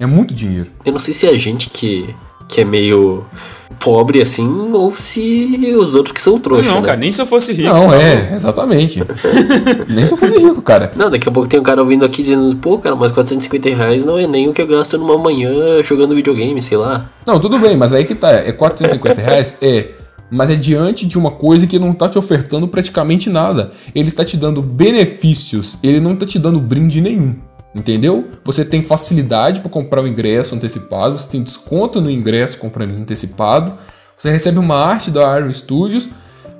É 0.01 0.05
muito 0.07 0.33
dinheiro. 0.33 0.67
Eu 0.83 0.93
não 0.93 0.99
sei 0.99 1.13
se 1.13 1.27
é 1.27 1.29
a 1.29 1.37
gente 1.37 1.69
que, 1.69 2.09
que 2.47 2.59
é 2.59 2.65
meio 2.65 3.23
pobre 3.79 4.19
assim, 4.19 4.49
ou 4.73 4.95
se 4.95 5.75
os 5.77 5.93
outros 5.93 6.13
que 6.15 6.19
são 6.19 6.39
trouxa, 6.39 6.71
Não, 6.71 6.81
né? 6.81 6.87
cara, 6.87 6.97
nem 6.97 7.11
se 7.11 7.21
eu 7.21 7.25
fosse 7.27 7.53
rico. 7.53 7.69
Não, 7.69 7.87
tá 7.87 8.01
é, 8.01 8.33
exatamente. 8.33 9.03
Nem 9.87 10.03
se 10.03 10.13
eu 10.13 10.17
fosse 10.17 10.39
rico, 10.39 10.59
cara. 10.63 10.91
Não, 10.95 11.11
daqui 11.11 11.29
a 11.29 11.31
pouco 11.31 11.47
tem 11.47 11.59
um 11.59 11.63
cara 11.63 11.81
ouvindo 11.81 12.03
aqui 12.03 12.23
dizendo, 12.23 12.55
pô, 12.55 12.79
cara, 12.79 12.95
mas 12.95 13.11
450 13.11 13.69
reais 13.75 14.03
não 14.03 14.17
é 14.17 14.25
nem 14.25 14.49
o 14.49 14.53
que 14.53 14.61
eu 14.63 14.67
gasto 14.67 14.97
numa 14.97 15.19
manhã 15.19 15.83
jogando 15.83 16.15
videogame, 16.15 16.59
sei 16.63 16.77
lá. 16.77 17.11
Não, 17.23 17.39
tudo 17.39 17.59
bem, 17.59 17.77
mas 17.77 17.93
aí 17.93 18.03
que 18.03 18.15
tá. 18.15 18.31
É 18.31 18.51
450 18.51 19.21
reais? 19.21 19.57
É. 19.61 19.91
Mas 20.31 20.49
é 20.49 20.55
diante 20.55 21.05
de 21.05 21.17
uma 21.17 21.29
coisa 21.29 21.67
que 21.67 21.77
não 21.77 21.93
tá 21.93 22.07
te 22.07 22.17
ofertando 22.17 22.67
praticamente 22.67 23.29
nada. 23.29 23.69
Ele 23.93 24.07
está 24.07 24.25
te 24.25 24.35
dando 24.35 24.61
benefícios, 24.61 25.77
ele 25.83 25.99
não 25.99 26.15
tá 26.15 26.25
te 26.25 26.39
dando 26.39 26.59
brinde 26.59 27.01
nenhum. 27.01 27.35
Entendeu? 27.73 28.29
Você 28.43 28.65
tem 28.65 28.83
facilidade 28.83 29.61
para 29.61 29.69
comprar 29.69 30.03
o 30.03 30.07
ingresso 30.07 30.55
antecipado, 30.55 31.17
você 31.17 31.29
tem 31.29 31.41
desconto 31.41 32.01
no 32.01 32.11
ingresso 32.11 32.57
comprando 32.57 32.95
antecipado, 32.95 33.73
você 34.17 34.29
recebe 34.29 34.59
uma 34.59 34.75
arte 34.75 35.09
da 35.09 35.39
Iron 35.39 35.53
Studios, 35.53 36.09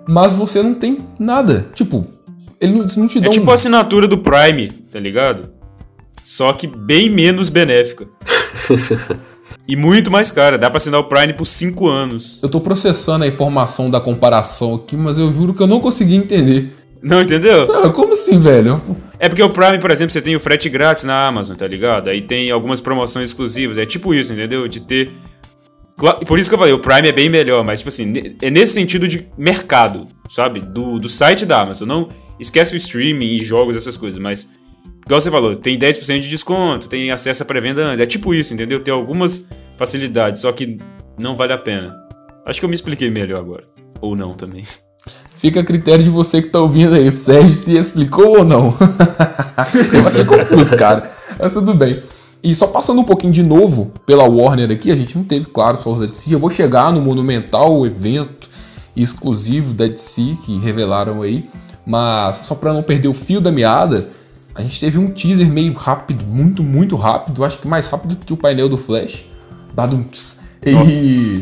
mas 0.08 0.34
você 0.34 0.64
não 0.64 0.74
tem 0.74 1.00
nada. 1.20 1.68
Tipo, 1.74 2.06
ele 2.60 2.74
não, 2.74 2.86
não 2.98 3.08
te 3.08 3.20
dá 3.20 3.28
É 3.28 3.30
tipo 3.30 3.48
um... 3.48 3.52
a 3.52 3.56
assinatura 3.56 4.08
do 4.08 4.18
Prime, 4.18 4.70
tá 4.92 5.00
ligado? 5.00 5.50
Só 6.24 6.54
que 6.54 6.68
bem 6.68 7.10
menos 7.10 7.50
benéfica. 7.50 8.08
e 9.68 9.76
muito 9.76 10.10
mais 10.10 10.32
cara. 10.32 10.58
Dá 10.58 10.70
pra 10.70 10.78
assinar 10.78 11.00
o 11.00 11.06
Prime 11.06 11.34
por 11.34 11.46
5 11.46 11.88
anos. 11.88 12.40
Eu 12.42 12.50
tô 12.50 12.62
processando 12.62 13.24
a 13.24 13.28
informação 13.28 13.90
da 13.90 14.00
comparação 14.00 14.76
aqui, 14.76 14.96
mas 14.96 15.18
eu 15.18 15.32
juro 15.34 15.54
que 15.54 15.62
eu 15.62 15.68
não 15.68 15.80
consegui 15.80 16.16
entender. 16.16 16.74
Não 17.02 17.22
entendeu? 17.22 17.72
Ah, 17.74 17.90
como 17.90 18.14
assim, 18.14 18.40
velho? 18.40 18.80
É 19.18 19.28
porque 19.28 19.42
o 19.42 19.50
Prime, 19.50 19.80
por 19.80 19.90
exemplo, 19.90 20.12
você 20.12 20.22
tem 20.22 20.36
o 20.36 20.40
frete 20.40 20.70
grátis 20.70 21.04
na 21.04 21.28
Amazon, 21.28 21.56
tá 21.56 21.68
ligado? 21.68 22.10
Aí 22.10 22.22
tem 22.22 22.52
algumas 22.52 22.80
promoções 22.80 23.30
exclusivas. 23.30 23.78
É 23.78 23.86
tipo 23.86 24.14
isso, 24.14 24.32
entendeu? 24.32 24.68
De 24.68 24.82
ter. 24.82 25.12
Por 26.28 26.40
isso 26.40 26.50
que 26.50 26.56
eu 26.56 26.60
falei, 26.60 26.74
o 26.74 26.80
Prime 26.80 27.08
é 27.08 27.12
bem 27.12 27.30
melhor, 27.30 27.64
mas, 27.64 27.80
tipo 27.80 27.90
assim, 27.90 28.14
é 28.42 28.50
nesse 28.50 28.74
sentido 28.74 29.08
de 29.08 29.28
mercado, 29.38 30.08
sabe? 30.30 30.60
Do, 30.60 31.00
do 31.00 31.10
site 31.10 31.46
da 31.46 31.62
Amazon. 31.62 31.88
Não 31.88 32.10
esquece 32.40 32.74
o 32.74 32.78
streaming 32.78 33.36
e 33.36 33.38
jogos, 33.38 33.76
essas 33.76 33.98
coisas, 33.98 34.20
mas. 34.20 34.50
Igual 35.06 35.20
você 35.20 35.32
falou, 35.32 35.56
tem 35.56 35.78
10% 35.78 36.20
de 36.20 36.30
desconto, 36.30 36.88
tem 36.88 37.12
acesso 37.12 37.42
à 37.42 37.46
pré-venda 37.46 37.82
antes. 37.84 38.00
É 38.00 38.06
tipo 38.06 38.34
isso, 38.34 38.54
entendeu? 38.54 38.80
Tem 38.80 38.94
algumas 38.94 39.48
facilidades, 39.76 40.42
só 40.42 40.52
que 40.52 40.78
não 41.18 41.36
vale 41.36 41.54
a 41.54 41.58
pena. 41.58 41.96
Acho 42.46 42.60
que 42.60 42.66
eu 42.66 42.70
me 42.70 42.76
expliquei 42.76 43.10
melhor 43.10 43.40
agora. 43.40 43.64
Ou 44.00 44.16
não 44.16 44.36
também. 44.36 44.64
Fica 45.42 45.62
a 45.62 45.64
critério 45.64 46.04
de 46.04 46.10
você 46.12 46.40
que 46.40 46.50
tá 46.50 46.60
ouvindo 46.60 46.94
aí. 46.94 47.10
O 47.10 47.12
Sérgio 47.12 47.52
se 47.52 47.76
explicou 47.76 48.38
ou 48.38 48.46
não? 48.46 48.76
eu 49.92 50.08
achei 50.08 50.24
confuso, 50.24 50.78
cara. 50.78 51.10
Mas 51.40 51.52
tudo 51.52 51.74
bem. 51.74 52.00
E 52.44 52.54
só 52.54 52.68
passando 52.68 53.02
um 53.02 53.04
pouquinho 53.04 53.34
de 53.34 53.42
novo 53.42 53.92
pela 54.06 54.24
Warner 54.24 54.70
aqui, 54.70 54.92
a 54.92 54.96
gente 54.96 55.18
não 55.18 55.24
teve, 55.24 55.48
claro, 55.48 55.80
só 55.80 55.92
os 55.92 56.08
DC. 56.08 56.36
Eu 56.36 56.38
vou 56.38 56.52
chegar 56.52 56.94
no 56.94 57.02
Monumental, 57.02 57.84
evento 57.88 58.52
exclusivo 58.96 59.74
da 59.74 59.88
DC 59.88 60.38
que 60.46 60.60
revelaram 60.60 61.24
aí. 61.24 61.50
Mas 61.84 62.36
só 62.38 62.54
pra 62.54 62.72
não 62.72 62.84
perder 62.84 63.08
o 63.08 63.14
fio 63.14 63.42
da 63.42 63.52
meada, 63.52 64.10
a 64.54 64.62
gente 64.62 64.80
teve 64.80 65.00
um 65.00 65.10
teaser 65.10 65.50
meio 65.50 65.74
rápido, 65.74 66.24
muito, 66.24 66.62
muito 66.62 66.96
rápido. 66.96 67.44
Acho 67.44 67.58
que 67.58 67.68
mais 67.68 67.88
rápido 67.90 68.16
que 68.16 68.32
o 68.32 68.38
painel 68.38 68.70
do 68.70 68.78
Flash. 68.78 69.26
Dado 69.74 69.96
um 69.96 70.04
tss. 70.04 70.41
E 70.64 71.40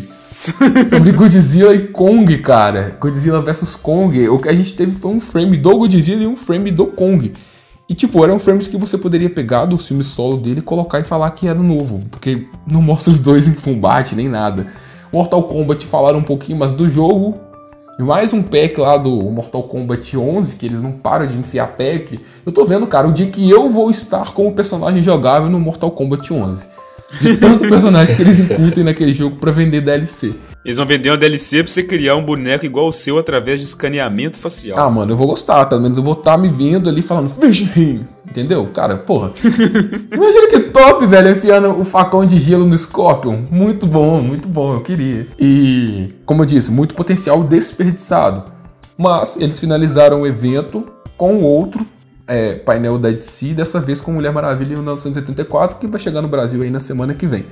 sobre 0.88 1.12
Godzilla 1.12 1.76
e 1.76 1.88
Kong, 1.88 2.38
cara. 2.38 2.98
Godzilla 3.00 3.42
vs 3.42 3.76
Kong. 3.76 4.30
O 4.30 4.40
que 4.40 4.48
a 4.48 4.54
gente 4.54 4.74
teve 4.76 4.92
foi 4.92 5.12
um 5.12 5.20
frame 5.20 5.58
do 5.58 5.78
Godzilla 5.78 6.24
e 6.24 6.28
um 6.28 6.38
frame 6.38 6.72
do 6.72 6.86
Kong. 6.88 7.34
E, 7.90 7.94
tipo, 7.94 8.24
eram 8.24 8.40
frames 8.40 8.68
que 8.68 8.78
você 8.78 8.98
poderia 8.98 9.30
pegar 9.30 9.66
do 9.66 9.78
filme 9.78 10.04
solo 10.04 10.38
dele 10.38 10.60
e 10.60 10.64
colocar 10.64 11.00
e 11.00 11.04
falar 11.04 11.32
que 11.32 11.48
era 11.48 11.60
novo. 11.60 12.04
Porque 12.12 12.46
não 12.66 12.82
mostra 12.82 13.12
os 13.12 13.20
dois 13.20 13.48
em 13.48 13.54
combate, 13.54 14.16
nem 14.16 14.30
nada. 14.30 14.68
Mortal 15.12 15.44
Kombat 15.44 15.86
falaram 15.86 16.20
um 16.20 16.24
pouquinho 16.24 16.58
mais 16.58 16.72
do 16.72 16.88
jogo. 16.88 17.36
E 18.00 18.04
mais 18.04 18.32
um 18.32 18.42
pack 18.42 18.80
lá 18.80 18.96
do 18.96 19.12
Mortal 19.24 19.64
Kombat 19.64 20.16
11, 20.16 20.56
que 20.56 20.68
eles 20.68 20.82
não 20.82 20.94
param 20.94 21.26
de 21.26 21.36
enfiar 21.36 21.76
pack. 21.76 22.18
Eu 22.46 22.52
tô 22.52 22.64
vendo, 22.64 22.88
cara, 22.88 23.08
o 23.08 23.12
dia 23.12 23.28
que 23.28 23.50
eu 23.50 23.70
vou 23.70 23.92
estar 23.92 24.32
como 24.34 24.54
personagem 24.54 25.04
jogável 25.04 25.50
no 25.50 25.60
Mortal 25.60 25.92
Kombat 25.92 26.32
11. 26.32 26.68
De 27.22 27.38
tanto 27.38 27.68
personagem 27.68 28.16
que 28.16 28.22
eles 28.22 28.40
incutem 28.40 28.84
naquele 28.84 29.14
jogo 29.14 29.36
pra 29.38 29.52
vender 29.52 29.82
DLC. 29.82 30.34
Eles 30.64 30.78
vão 30.78 30.86
vender 30.86 31.10
uma 31.10 31.18
DLC 31.18 31.64
pra 31.64 31.72
você 31.72 31.84
criar 31.84 32.16
um 32.16 32.24
boneco 32.24 32.66
igual 32.66 32.88
o 32.88 32.92
seu 32.92 33.18
através 33.18 33.60
de 33.60 33.66
escaneamento 33.66 34.38
facial. 34.38 34.78
Ah, 34.78 34.90
mano, 34.90 35.14
eu 35.14 35.18
vou 35.18 35.28
gostar. 35.28 35.66
Pelo 35.66 35.82
menos 35.82 35.98
eu 35.98 36.04
vou 36.04 36.14
estar 36.14 36.38
me 36.38 36.50
vendo 36.50 36.90
ali 36.90 37.02
falando, 37.02 37.34
him, 37.76 38.06
Entendeu? 38.30 38.66
Cara, 38.68 38.98
porra. 38.98 39.32
Imagina 40.14 40.48
que 40.50 40.60
top, 40.60 41.06
velho, 41.06 41.32
enfiando 41.32 41.80
o 41.80 41.84
facão 41.84 42.26
de 42.26 42.40
gelo 42.40 42.66
no 42.66 42.78
Scorpion. 42.78 43.40
Muito 43.50 43.88
bom, 43.88 44.22
muito 44.22 44.48
bom, 44.48 44.74
eu 44.76 44.82
queria. 44.82 45.26
E, 45.40 46.14
como 46.26 46.44
eu 46.44 46.46
disse, 46.46 46.70
muito 46.72 46.94
potencial 46.94 47.44
desperdiçado. 47.44 48.44
Mas 48.98 49.38
eles 49.38 49.60
finalizaram 49.60 50.22
o 50.22 50.28
evento 50.28 50.86
com 51.18 51.42
outro 51.42 51.86
é, 52.30 52.54
painel 52.54 53.00
da 53.00 53.10
DC, 53.10 53.56
dessa 53.56 53.82
vez 53.82 54.00
com 54.00 54.12
Mulher 54.12 54.32
Maravilha 54.32 54.74
em 54.74 54.76
1984, 54.76 55.80
que 55.80 55.88
vai 55.88 56.00
chegar 56.00 56.22
no 56.22 56.28
Brasil 56.28 56.62
aí 56.62 56.70
na 56.70 56.80
semana 56.80 57.16
que 57.16 57.26
vem. 57.26 57.48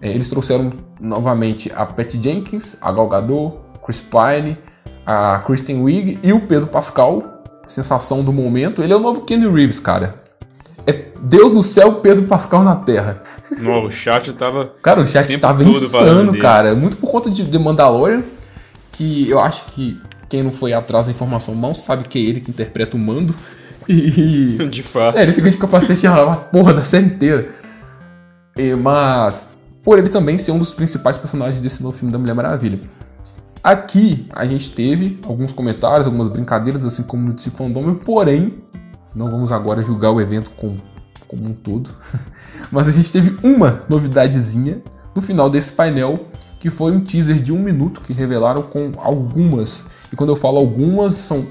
É, 0.00 0.10
eles 0.10 0.30
trouxeram 0.30 0.72
novamente 0.98 1.70
a 1.76 1.84
Pat 1.84 2.14
Jenkins, 2.14 2.78
a 2.80 2.90
Gal 2.90 3.06
Gadot, 3.06 3.58
Chris 3.84 4.00
Pine, 4.00 4.56
a 5.06 5.38
Kristen 5.40 5.82
Wiig 5.82 6.18
e 6.22 6.32
o 6.32 6.40
Pedro 6.40 6.66
Pascal, 6.68 7.44
sensação 7.66 8.24
do 8.24 8.32
momento. 8.32 8.82
Ele 8.82 8.94
é 8.94 8.96
o 8.96 9.00
novo 9.00 9.20
Kenny 9.20 9.46
Reeves, 9.46 9.78
cara. 9.78 10.14
É 10.86 11.04
Deus 11.20 11.52
no 11.52 11.62
céu, 11.62 11.96
Pedro 11.96 12.24
Pascal 12.24 12.62
na 12.62 12.76
terra. 12.76 13.20
No, 13.58 13.84
o 13.84 13.90
chat 13.90 14.32
tava. 14.32 14.72
Cara, 14.82 15.02
o 15.02 15.06
chat 15.06 15.36
tava 15.38 15.62
insano, 15.62 16.38
cara. 16.38 16.74
Muito 16.74 16.96
por 16.96 17.10
conta 17.10 17.28
de 17.30 17.44
The 17.44 17.58
Mandalorian, 17.58 18.22
que 18.90 19.28
eu 19.28 19.38
acho 19.38 19.66
que 19.66 20.00
quem 20.30 20.42
não 20.42 20.52
foi 20.52 20.72
atrás 20.72 21.06
da 21.06 21.12
informação 21.12 21.54
mal 21.54 21.74
sabe 21.74 22.08
que 22.08 22.18
é 22.18 22.22
ele 22.22 22.40
que 22.40 22.50
interpreta 22.50 22.96
o 22.96 22.98
mando. 22.98 23.34
E. 23.88 24.58
De 24.70 24.82
fato. 24.82 25.18
É, 25.18 25.22
ele 25.22 25.32
fica 25.32 25.50
de 25.50 25.56
capacete 25.56 26.06
a 26.06 26.36
porra 26.36 26.74
da 26.74 26.84
série 26.84 27.06
inteira. 27.06 27.48
E, 28.56 28.74
mas. 28.74 29.54
Por 29.82 29.98
ele 29.98 30.08
também 30.08 30.38
ser 30.38 30.50
um 30.50 30.58
dos 30.58 30.72
principais 30.72 31.18
personagens 31.18 31.60
desse 31.60 31.82
novo 31.82 31.96
filme 31.96 32.10
da 32.10 32.18
Mulher 32.18 32.34
Maravilha. 32.34 32.80
Aqui 33.64 34.26
a 34.34 34.44
gente 34.44 34.70
teve 34.70 35.18
alguns 35.26 35.50
comentários, 35.50 36.06
algumas 36.06 36.28
brincadeiras, 36.28 36.84
assim 36.84 37.02
como 37.02 37.28
no 37.28 37.32
DC 37.32 37.50
Fandom, 37.50 37.94
porém, 37.94 38.62
não 39.14 39.30
vamos 39.30 39.52
agora 39.52 39.82
julgar 39.82 40.10
o 40.10 40.20
evento 40.20 40.50
com, 40.50 40.76
como 41.26 41.48
um 41.48 41.54
todo, 41.54 41.88
mas 42.70 42.88
a 42.88 42.92
gente 42.92 43.10
teve 43.10 43.38
uma 43.42 43.82
novidadezinha 43.88 44.82
no 45.14 45.22
final 45.22 45.48
desse 45.48 45.72
painel, 45.72 46.26
que 46.60 46.68
foi 46.68 46.92
um 46.92 47.00
teaser 47.00 47.40
de 47.40 47.52
um 47.52 47.58
minuto 47.58 48.02
que 48.02 48.12
revelaram 48.12 48.60
com 48.60 48.92
algumas, 48.98 49.86
e 50.12 50.16
quando 50.16 50.28
eu 50.28 50.36
falo 50.36 50.58
algumas, 50.58 51.14
são 51.14 51.46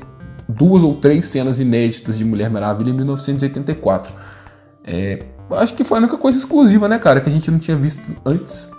duas 0.47 0.83
ou 0.83 0.95
três 0.95 1.25
cenas 1.27 1.59
inéditas 1.59 2.17
de 2.17 2.25
Mulher 2.25 2.49
Maravilha 2.49 2.89
em 2.89 2.93
1984. 2.93 4.13
É, 4.85 5.23
acho 5.51 5.73
que 5.73 5.83
foi 5.83 5.97
a 5.97 6.01
única 6.01 6.17
coisa 6.17 6.37
exclusiva, 6.37 6.87
né, 6.87 6.99
cara, 6.99 7.21
que 7.21 7.29
a 7.29 7.31
gente 7.31 7.49
não 7.49 7.59
tinha 7.59 7.77
visto 7.77 8.03
antes 8.25 8.71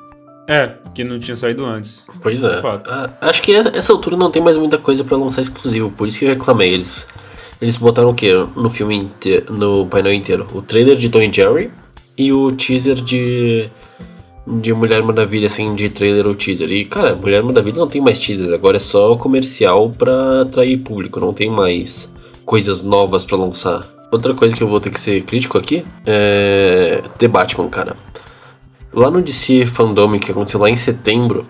é, 0.47 0.73
que 0.95 1.03
não 1.03 1.19
tinha 1.19 1.37
saído 1.37 1.65
antes. 1.65 2.07
Pois 2.21 2.43
é. 2.45 2.61
Ah, 2.89 3.11
acho 3.23 3.43
que 3.43 3.55
essa 3.55 3.93
altura 3.93 4.17
não 4.17 4.31
tem 4.31 4.43
mais 4.43 4.57
muita 4.57 4.77
coisa 4.77 5.03
para 5.03 5.17
lançar 5.17 5.43
exclusivo, 5.43 5.91
por 5.91 6.07
isso 6.07 6.19
que 6.19 6.25
eu 6.27 6.31
reclamei. 6.31 6.73
Eles, 6.73 7.07
eles 7.61 7.77
botaram 7.77 8.11
o 8.11 8.15
que 8.15 8.31
no 8.55 8.69
filme 8.69 8.97
inteiro, 8.97 9.53
no 9.55 9.87
painel 9.87 10.12
inteiro? 10.12 10.47
O 10.53 10.61
trailer 10.61 10.97
de 10.97 11.09
Tom 11.09 11.23
e 11.23 11.33
Jerry 11.33 11.71
e 12.17 12.33
o 12.33 12.53
teaser 12.53 12.97
de 12.97 13.71
de 14.47 14.72
Mulher 14.72 15.03
Maravilha, 15.03 15.47
assim, 15.47 15.74
de 15.74 15.88
trailer 15.88 16.26
ou 16.26 16.34
teaser. 16.34 16.70
E, 16.70 16.84
cara, 16.84 17.14
Mulher 17.14 17.42
Maravilha 17.42 17.78
não 17.78 17.88
tem 17.88 18.01
mais 18.01 18.18
teaser, 18.18 18.53
agora 18.53 18.76
é 18.76 18.80
só 18.80 19.16
comercial 19.16 19.90
pra 19.90 20.42
atrair 20.42 20.78
público, 20.78 21.20
não 21.20 21.32
tem 21.32 21.51
mais 21.51 22.11
coisas 22.45 22.82
novas 22.82 23.24
para 23.24 23.38
lançar. 23.38 23.88
Outra 24.12 24.34
coisa 24.34 24.55
que 24.55 24.62
eu 24.62 24.68
vou 24.68 24.80
ter 24.80 24.90
que 24.90 25.01
ser 25.01 25.22
crítico 25.22 25.59
aqui 25.59 25.84
é 26.07 27.03
The 27.18 27.26
Batman, 27.26 27.68
cara. 27.68 27.97
Lá 28.92 29.11
no 29.11 29.20
DC 29.20 29.66
Fandom, 29.66 30.18
que 30.18 30.30
aconteceu 30.30 30.61
lá 30.61 30.70
em 30.70 30.76
setembro, 30.76 31.47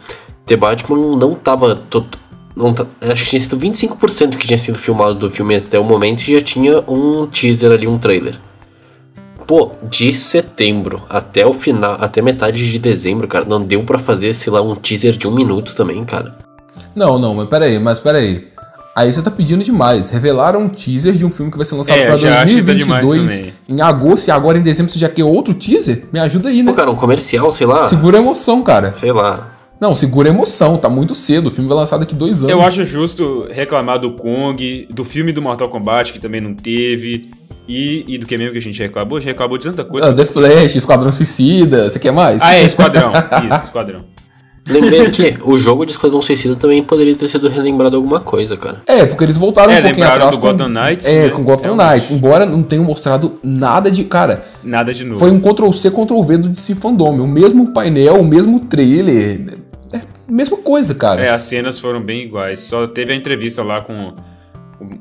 The 0.47 0.57
Batman 0.57 1.17
não 1.17 1.35
tava. 1.35 1.83
Não 2.57 2.73
tá, 2.73 2.87
acho 3.01 3.25
que 3.25 3.31
tinha 3.31 3.41
sido 3.41 3.59
25% 3.59 4.37
que 4.37 4.47
tinha 4.47 4.59
sido 4.59 4.79
filmado 4.79 5.15
do 5.17 5.29
filme 5.29 5.57
até 5.57 5.79
o 5.79 5.85
momento 5.85 6.21
e 6.23 6.35
já 6.37 6.41
tinha 6.41 6.85
um 6.89 7.27
teaser 7.27 7.73
ali, 7.73 7.87
um 7.87 7.99
trailer. 7.99 8.39
Pô, 9.47 9.73
de 9.83 10.13
setembro 10.13 11.03
até 11.09 11.47
o 11.47 11.53
final, 11.53 11.97
até 12.01 12.23
metade 12.23 12.71
de 12.71 12.79
dezembro, 12.79 13.29
cara, 13.29 13.45
não 13.45 13.61
deu 13.61 13.83
para 13.83 13.99
fazer, 13.99 14.33
sei 14.33 14.53
lá, 14.53 14.63
um 14.63 14.75
teaser 14.75 15.17
de 15.17 15.29
um 15.29 15.31
minuto 15.31 15.75
também, 15.75 16.03
cara. 16.05 16.35
Não, 16.95 17.19
não, 17.19 17.35
mas 17.35 17.49
peraí, 17.49 17.79
mas 17.79 18.01
peraí. 18.01 18.49
Aí 18.95 19.13
você 19.13 19.21
tá 19.21 19.31
pedindo 19.31 19.65
demais. 19.65 20.11
Revelaram 20.11 20.61
um 20.61 20.69
teaser 20.69 21.15
de 21.15 21.27
um 21.27 21.31
filme 21.31 21.51
que 21.51 21.57
vai 21.57 21.67
ser 21.67 21.75
lançado 21.75 21.99
é, 21.99 22.07
pra 22.07 22.17
2022 22.17 23.39
tá 23.39 23.53
em 23.69 23.81
agosto 23.81 24.29
e 24.29 24.31
agora 24.31 24.57
em 24.57 24.63
dezembro 24.63 24.93
você 24.93 24.99
já 25.01 25.09
quer 25.09 25.25
outro 25.25 25.53
teaser? 25.53 26.05
Me 26.13 26.21
ajuda 26.21 26.49
aí, 26.49 26.63
né? 26.63 26.71
Pô, 26.71 26.77
cara, 26.77 26.91
um 26.91 26.95
comercial, 26.95 27.51
sei 27.51 27.67
lá. 27.67 27.87
Segura 27.87 28.19
a 28.19 28.21
emoção, 28.21 28.63
cara. 28.63 28.95
Sei 29.01 29.11
lá. 29.11 29.54
Não, 29.81 29.95
segura 29.95 30.29
a 30.29 30.33
emoção, 30.33 30.79
tá 30.79 30.89
muito 30.89 31.15
cedo. 31.15 31.49
O 31.49 31.51
filme 31.51 31.69
vai 31.69 31.77
lançar 31.77 31.99
daqui 31.99 32.15
dois 32.15 32.43
anos. 32.43 32.51
Eu 32.51 32.63
acho 32.63 32.85
justo 32.85 33.47
reclamar 33.51 33.99
do 33.99 34.13
Kong, 34.13 34.89
do 34.91 35.05
filme 35.05 35.33
do 35.33 35.43
Mortal 35.43 35.69
Kombat, 35.69 36.13
que 36.13 36.21
também 36.21 36.41
não 36.41 36.55
teve. 36.55 37.31
E, 37.69 38.05
e 38.07 38.19
do 38.19 38.27
que 38.27 38.37
mesmo 38.37 38.53
que 38.53 38.59
a 38.59 38.63
gente 38.63 38.81
reclamou? 38.81 39.17
A 39.17 39.21
gente 39.21 39.31
reclamou 39.31 39.59
de 39.59 39.65
tanta 39.65 39.85
coisa. 39.85 40.09
Ah, 40.09 40.13
The 40.13 40.27
Flash, 40.27 40.77
Esquadrão 40.77 41.11
Suicida, 41.11 41.89
você 41.89 41.99
quer 41.99 42.13
mais? 42.13 42.43
Ah, 42.43 42.55
é, 42.55 42.63
Esquadrão. 42.63 43.13
Isso, 43.13 43.65
Esquadrão. 43.65 44.01
Lembrei 44.67 45.11
que 45.11 45.37
o 45.45 45.59
jogo 45.59 45.85
de 45.85 45.93
Esquadrão 45.93 46.23
Suicida 46.23 46.57
também 46.57 46.83
poderia 46.83 47.15
ter 47.15 47.29
sido 47.29 47.49
relembrado 47.49 47.97
alguma 47.97 48.21
coisa, 48.21 48.57
cara. 48.57 48.81
É, 48.87 49.05
porque 49.05 49.23
eles 49.23 49.37
voltaram 49.37 49.71
é, 49.71 49.79
um 49.79 49.83
pouquinho 49.83 50.07
atrás 50.07 50.37
do 50.37 50.41
com... 50.41 50.51
Gotham 50.51 50.69
Knights. 50.69 51.07
É, 51.07 51.25
né? 51.25 51.29
com 51.31 51.45
Gotham 51.45 51.75
Realmente. 51.75 51.93
Knights. 51.93 52.11
Embora 52.11 52.47
não 52.47 52.63
tenham 52.63 52.85
mostrado 52.85 53.35
nada 53.43 53.91
de... 53.91 54.05
Cara... 54.05 54.43
Nada 54.63 54.95
de 54.95 55.05
novo. 55.05 55.21
Foi 55.21 55.31
um 55.31 55.39
Ctrl-C, 55.39 55.91
Ctrl-V 55.91 56.39
do 56.39 56.49
DC 56.49 56.75
Fandom. 56.77 57.21
O 57.21 57.29
mesmo 57.29 57.73
painel, 57.73 58.21
o 58.21 58.25
mesmo 58.25 58.61
trailer. 58.61 59.59
É 60.29 60.33
mesma 60.33 60.57
coisa, 60.57 60.95
cara. 60.95 61.23
É, 61.23 61.31
as 61.31 61.43
cenas 61.43 61.79
foram 61.79 62.01
bem 62.01 62.23
iguais. 62.23 62.61
Só 62.61 62.87
teve 62.87 63.13
a 63.13 63.17
entrevista 63.17 63.63
lá 63.63 63.81
com 63.83 64.15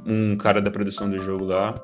um 0.05 0.35
cara 0.37 0.61
da 0.61 0.71
produção 0.71 1.09
do 1.09 1.19
jogo 1.19 1.45
lá. 1.45 1.75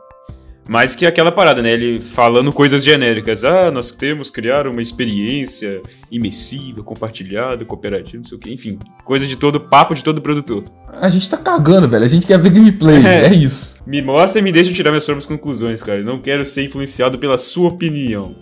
Mais 0.70 0.94
que 0.94 1.04
aquela 1.08 1.32
parada, 1.32 1.64
né? 1.64 1.72
Ele 1.74 2.00
falando 2.00 2.54
coisas 2.54 2.84
genéricas. 2.84 3.44
Ah, 3.44 3.72
nós 3.72 3.90
temos 3.90 4.30
que 4.30 4.36
criar 4.36 4.68
uma 4.68 4.84
experiência 4.84 5.82
imersiva, 6.12 6.84
compartilhada, 6.84 7.66
cooperativa, 7.66 8.18
não 8.18 8.24
sei 8.24 8.38
o 8.38 8.40
quê. 8.40 8.54
Enfim, 8.54 8.78
coisa 9.04 9.26
de 9.26 9.36
todo, 9.36 9.60
papo 9.60 9.96
de 9.96 10.04
todo 10.04 10.22
produtor. 10.22 10.64
A 11.02 11.10
gente 11.10 11.28
tá 11.28 11.38
cagando, 11.38 11.90
velho. 11.90 12.06
A 12.06 12.08
gente 12.08 12.28
quer 12.28 12.38
ver 12.38 12.52
gameplay. 12.52 13.04
É, 13.04 13.26
é 13.26 13.34
isso. 13.34 13.84
Me 13.88 14.00
mostra 14.00 14.40
e 14.40 14.44
me 14.44 14.52
deixa 14.52 14.72
tirar 14.72 14.92
minhas 14.92 15.06
próprias 15.06 15.26
conclusões, 15.26 15.82
cara. 15.82 16.02
Eu 16.02 16.06
não 16.06 16.22
quero 16.22 16.46
ser 16.46 16.66
influenciado 16.66 17.18
pela 17.18 17.40
sua 17.40 17.70
opinião. 17.70 18.36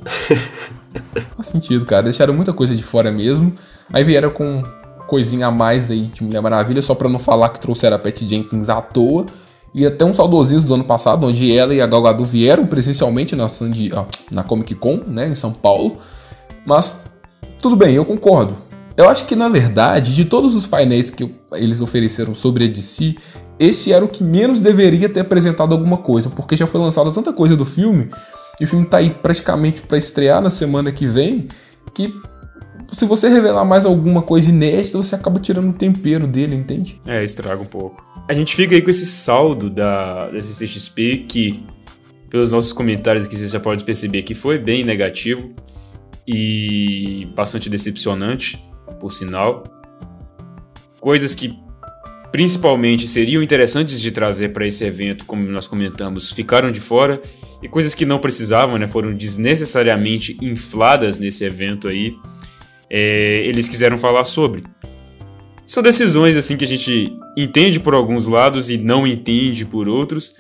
Faz 1.34 1.48
sentido, 1.48 1.86
cara. 1.86 2.04
Deixaram 2.04 2.34
muita 2.34 2.52
coisa 2.52 2.76
de 2.76 2.84
fora 2.84 3.10
mesmo. 3.10 3.56
Aí 3.93 4.04
vieram 4.04 4.32
com 4.32 4.64
coisinha 5.08 5.47
a 5.47 5.51
mais 5.51 5.89
aí 5.89 6.03
de 6.03 6.24
Mulher 6.24 6.41
Maravilha, 6.41 6.82
só 6.82 6.93
pra 6.93 7.10
não 7.10 7.20
falar 7.20 7.49
que 7.49 7.60
trouxeram 7.60 7.95
a 7.95 7.99
Pat 7.99 8.20
Jenkins 8.22 8.70
à 8.70 8.82
toa. 8.82 9.26
E 9.74 9.86
até 9.86 10.05
um 10.05 10.14
saudosismo 10.14 10.68
do 10.68 10.74
ano 10.76 10.84
passado, 10.84 11.26
onde 11.26 11.55
ela 11.55 11.74
e 11.74 11.82
a 11.82 11.88
Gal 11.88 12.01
Gadot 12.01 12.30
vieram 12.30 12.66
presencialmente 12.66 13.36
na, 13.36 13.47
Sandy, 13.47 13.91
ó, 13.93 14.05
na 14.32 14.43
Comic 14.43 14.74
Con, 14.76 15.01
né, 15.08 15.28
em 15.28 15.36
São 15.36 15.51
Paulo. 15.51 15.97
Mas 16.66 17.01
tudo 17.62 17.76
bem, 17.76 17.93
eu 17.93 18.05
concordo. 18.05 18.55
Eu 18.95 19.08
acho 19.08 19.26
que 19.26 19.36
na 19.36 19.47
verdade, 19.49 20.16
de 20.16 20.26
todos 20.26 20.55
os 20.55 20.66
painéis 20.66 21.10
que 21.10 21.30
eles 21.53 21.82
ofereceram 21.82 22.34
sobre 22.34 22.66
a 22.66 22.68
DC, 22.68 23.16
esse 23.60 23.93
era 23.93 24.03
o 24.03 24.08
que 24.08 24.24
menos 24.24 24.62
deveria 24.62 25.08
ter 25.08 25.20
apresentado 25.20 25.74
alguma 25.74 25.97
coisa, 25.97 26.30
porque 26.30 26.58
já 26.58 26.66
foi 26.66 26.82
lançada 26.82 27.12
tanta 27.12 27.32
coisa 27.32 27.55
do 27.55 27.66
filme, 27.66 28.10
e 28.60 28.66
o 28.66 28.68
filme 28.68 28.86
tá 28.86 28.97
aí 28.97 29.12
praticamente 29.12 29.82
para 29.82 29.97
estrear 29.97 30.41
na 30.41 30.49
semana 30.49 30.91
que 30.91 31.05
vem, 31.05 31.47
que 31.93 32.14
se 32.90 33.06
você 33.06 33.28
revelar 33.28 33.66
mais 33.66 33.86
alguma 33.86 34.22
coisa 34.22 34.50
inédita, 34.50 34.98
você 34.98 35.16
acaba 35.16 35.40
tirando 35.40 35.70
o 35.70 35.74
tempero 35.74 36.26
dele, 36.26 36.56
entende? 36.56 37.00
É, 37.06 37.24
estraga 37.24 37.62
um 37.62 37.66
pouco. 37.66 38.06
A 38.28 38.34
gente 38.34 38.56
fica 38.56 38.76
aí 38.76 38.82
com 38.82 38.90
esse 38.90 39.06
saldo 39.06 39.70
da, 39.70 40.30
da 40.30 40.42
CCXP 40.42 41.26
que, 41.28 41.64
pelos 42.30 42.52
nossos 42.52 42.72
comentários 42.72 43.26
aqui, 43.26 43.36
você 43.36 43.48
já 43.48 43.60
pode 43.60 43.84
perceber 43.84 44.24
que 44.24 44.34
foi 44.34 44.58
bem 44.58 44.84
negativo 44.84 45.54
e 46.28 47.28
bastante 47.36 47.70
decepcionante, 47.70 48.64
por 49.00 49.12
sinal. 49.12 49.64
Coisas 51.00 51.36
que 51.36 51.58
principalmente 52.32 53.08
seriam 53.08 53.42
interessantes 53.42 54.02
de 54.02 54.12
trazer 54.12 54.50
para 54.50 54.68
esse 54.68 54.84
evento, 54.84 55.26
como 55.26 55.44
nós 55.50 55.68
comentamos, 55.68 56.32
ficaram 56.32 56.72
de 56.72 56.82
fora 56.82 57.22
e 57.64 57.68
coisas 57.68 57.94
que 57.94 58.06
não 58.06 58.20
precisavam, 58.20 58.78
né, 58.78 58.88
foram 58.88 59.14
desnecessariamente 59.14 60.38
infladas 60.42 61.18
nesse 61.18 61.44
evento 61.44 61.88
aí 61.88 62.16
é, 62.90 63.42
eles 63.46 63.68
quiseram 63.68 63.98
falar 63.98 64.26
sobre. 64.26 64.64
São 65.66 65.84
decisões 65.84 66.38
assim 66.38 66.56
que 66.56 66.64
a 66.64 66.68
gente 66.68 67.14
entende 67.38 67.80
por 67.80 67.94
alguns 67.94 68.28
lados 68.28 68.70
e 68.70 68.78
não 68.78 69.06
entende 69.06 69.66
por 69.66 69.88
outros, 69.88 70.36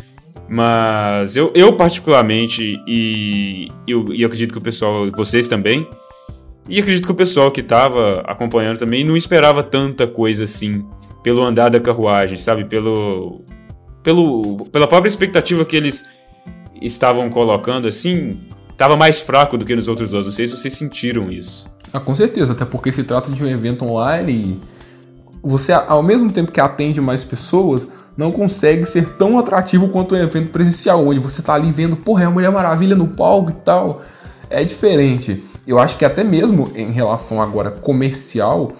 mas 0.49 1.35
eu, 1.35 1.51
eu 1.53 1.73
particularmente, 1.73 2.81
e 2.87 3.67
eu, 3.85 4.05
eu 4.13 4.27
acredito 4.27 4.53
que 4.53 4.57
o 4.57 4.61
pessoal, 4.61 5.11
vocês 5.11 5.47
também, 5.47 5.87
e 6.69 6.79
acredito 6.79 7.05
que 7.05 7.11
o 7.11 7.15
pessoal 7.15 7.51
que 7.51 7.61
estava 7.61 8.21
acompanhando 8.21 8.77
também 8.77 9.03
não 9.03 9.17
esperava 9.17 9.63
tanta 9.63 10.07
coisa 10.07 10.45
assim 10.45 10.85
pelo 11.23 11.43
andar 11.43 11.69
da 11.69 11.79
carruagem, 11.79 12.37
sabe? 12.37 12.63
Pelo, 12.63 13.41
pelo, 14.03 14.65
pela 14.71 14.87
própria 14.87 15.09
expectativa 15.09 15.65
que 15.65 15.75
eles 15.75 16.05
estavam 16.81 17.29
colocando, 17.29 17.87
assim, 17.87 18.39
estava 18.69 18.95
mais 18.95 19.19
fraco 19.19 19.57
do 19.57 19.65
que 19.65 19.75
nos 19.75 19.87
outros 19.87 20.11
dois. 20.11 20.25
Não 20.25 20.31
sei 20.31 20.47
se 20.47 20.55
vocês 20.55 20.73
sentiram 20.73 21.29
isso. 21.31 21.69
Ah, 21.93 21.99
com 21.99 22.13
certeza, 22.13 22.53
até 22.53 22.65
porque 22.65 22.91
se 22.91 23.03
trata 23.03 23.31
de 23.31 23.43
um 23.43 23.47
evento 23.47 23.85
online 23.85 24.33
e 24.33 24.61
você, 25.41 25.71
ao 25.71 26.03
mesmo 26.03 26.31
tempo 26.31 26.51
que 26.51 26.59
atende 26.59 26.99
mais 26.99 27.23
pessoas, 27.23 27.89
não 28.17 28.31
consegue 28.31 28.85
ser 28.85 29.13
tão 29.15 29.37
atrativo 29.37 29.89
quanto 29.89 30.15
um 30.15 30.17
evento 30.17 30.51
presencial, 30.51 31.07
onde 31.07 31.19
você 31.19 31.41
tá 31.41 31.53
ali 31.53 31.71
vendo, 31.71 31.95
porra, 31.95 32.23
é 32.23 32.25
a 32.25 32.31
Mulher 32.31 32.51
Maravilha 32.51 32.95
no 32.95 33.07
palco 33.07 33.51
e 33.51 33.53
tal. 33.53 34.01
É 34.49 34.63
diferente. 34.63 35.43
Eu 35.65 35.77
acho 35.77 35.97
que 35.97 36.05
até 36.05 36.23
mesmo 36.23 36.71
em 36.73 36.91
relação 36.91 37.41
agora 37.41 37.69
comercial, 37.69 38.71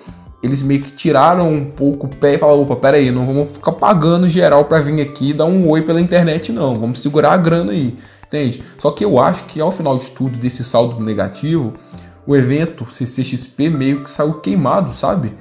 eles 0.41 0.63
meio 0.63 0.81
que 0.81 0.91
tiraram 0.91 1.51
um 1.51 1.65
pouco 1.65 2.07
o 2.07 2.09
pé 2.09 2.35
e 2.35 2.37
falaram, 2.37 2.61
opa, 2.61 2.75
pera 2.75 2.97
aí, 2.97 3.11
não 3.11 3.25
vamos 3.25 3.51
ficar 3.51 3.73
pagando 3.73 4.27
geral 4.27 4.65
pra 4.65 4.79
vir 4.79 5.01
aqui 5.01 5.29
e 5.29 5.33
dar 5.33 5.45
um 5.45 5.69
oi 5.69 5.81
pela 5.81 5.99
internet 5.99 6.51
não, 6.51 6.79
vamos 6.79 7.01
segurar 7.01 7.33
a 7.33 7.37
grana 7.37 7.71
aí, 7.71 7.97
entende? 8.25 8.63
Só 8.77 8.91
que 8.91 9.03
eu 9.03 9.19
acho 9.19 9.45
que 9.45 9.59
ao 9.59 9.71
final 9.71 9.97
de 9.97 10.09
tudo 10.11 10.37
desse 10.37 10.63
saldo 10.63 11.03
negativo, 11.03 11.73
o 12.27 12.35
evento 12.35 12.85
CCXP 12.91 13.69
meio 13.69 14.03
que 14.03 14.09
saiu 14.09 14.33
queimado, 14.35 14.91
sabe? 14.93 15.33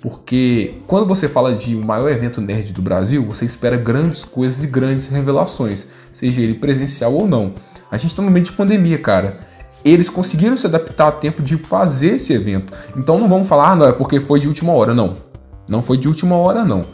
Porque 0.00 0.74
quando 0.88 1.06
você 1.06 1.28
fala 1.28 1.54
de 1.54 1.76
o 1.76 1.84
maior 1.84 2.10
evento 2.10 2.40
nerd 2.40 2.72
do 2.72 2.82
Brasil, 2.82 3.24
você 3.24 3.44
espera 3.44 3.76
grandes 3.76 4.24
coisas 4.24 4.64
e 4.64 4.66
grandes 4.66 5.06
revelações, 5.06 5.86
seja 6.10 6.40
ele 6.40 6.54
presencial 6.54 7.14
ou 7.14 7.28
não. 7.28 7.54
A 7.88 7.96
gente 7.96 8.14
tá 8.14 8.20
no 8.20 8.30
meio 8.30 8.44
de 8.44 8.50
pandemia, 8.50 8.98
cara. 8.98 9.38
Eles 9.84 10.10
conseguiram 10.10 10.56
se 10.56 10.66
adaptar 10.66 11.08
a 11.08 11.12
tempo 11.12 11.40
de 11.40 11.56
fazer 11.56 12.16
esse 12.16 12.32
evento. 12.32 12.76
Então 12.96 13.18
não 13.18 13.28
vamos 13.28 13.46
falar, 13.46 13.70
ah, 13.70 13.76
não, 13.76 13.86
é 13.86 13.92
porque 13.92 14.18
foi 14.18 14.40
de 14.40 14.48
última 14.48 14.72
hora, 14.72 14.92
não. 14.92 15.18
Não 15.70 15.82
foi 15.82 15.96
de 15.96 16.08
última 16.08 16.36
hora, 16.36 16.64
não. 16.64 16.86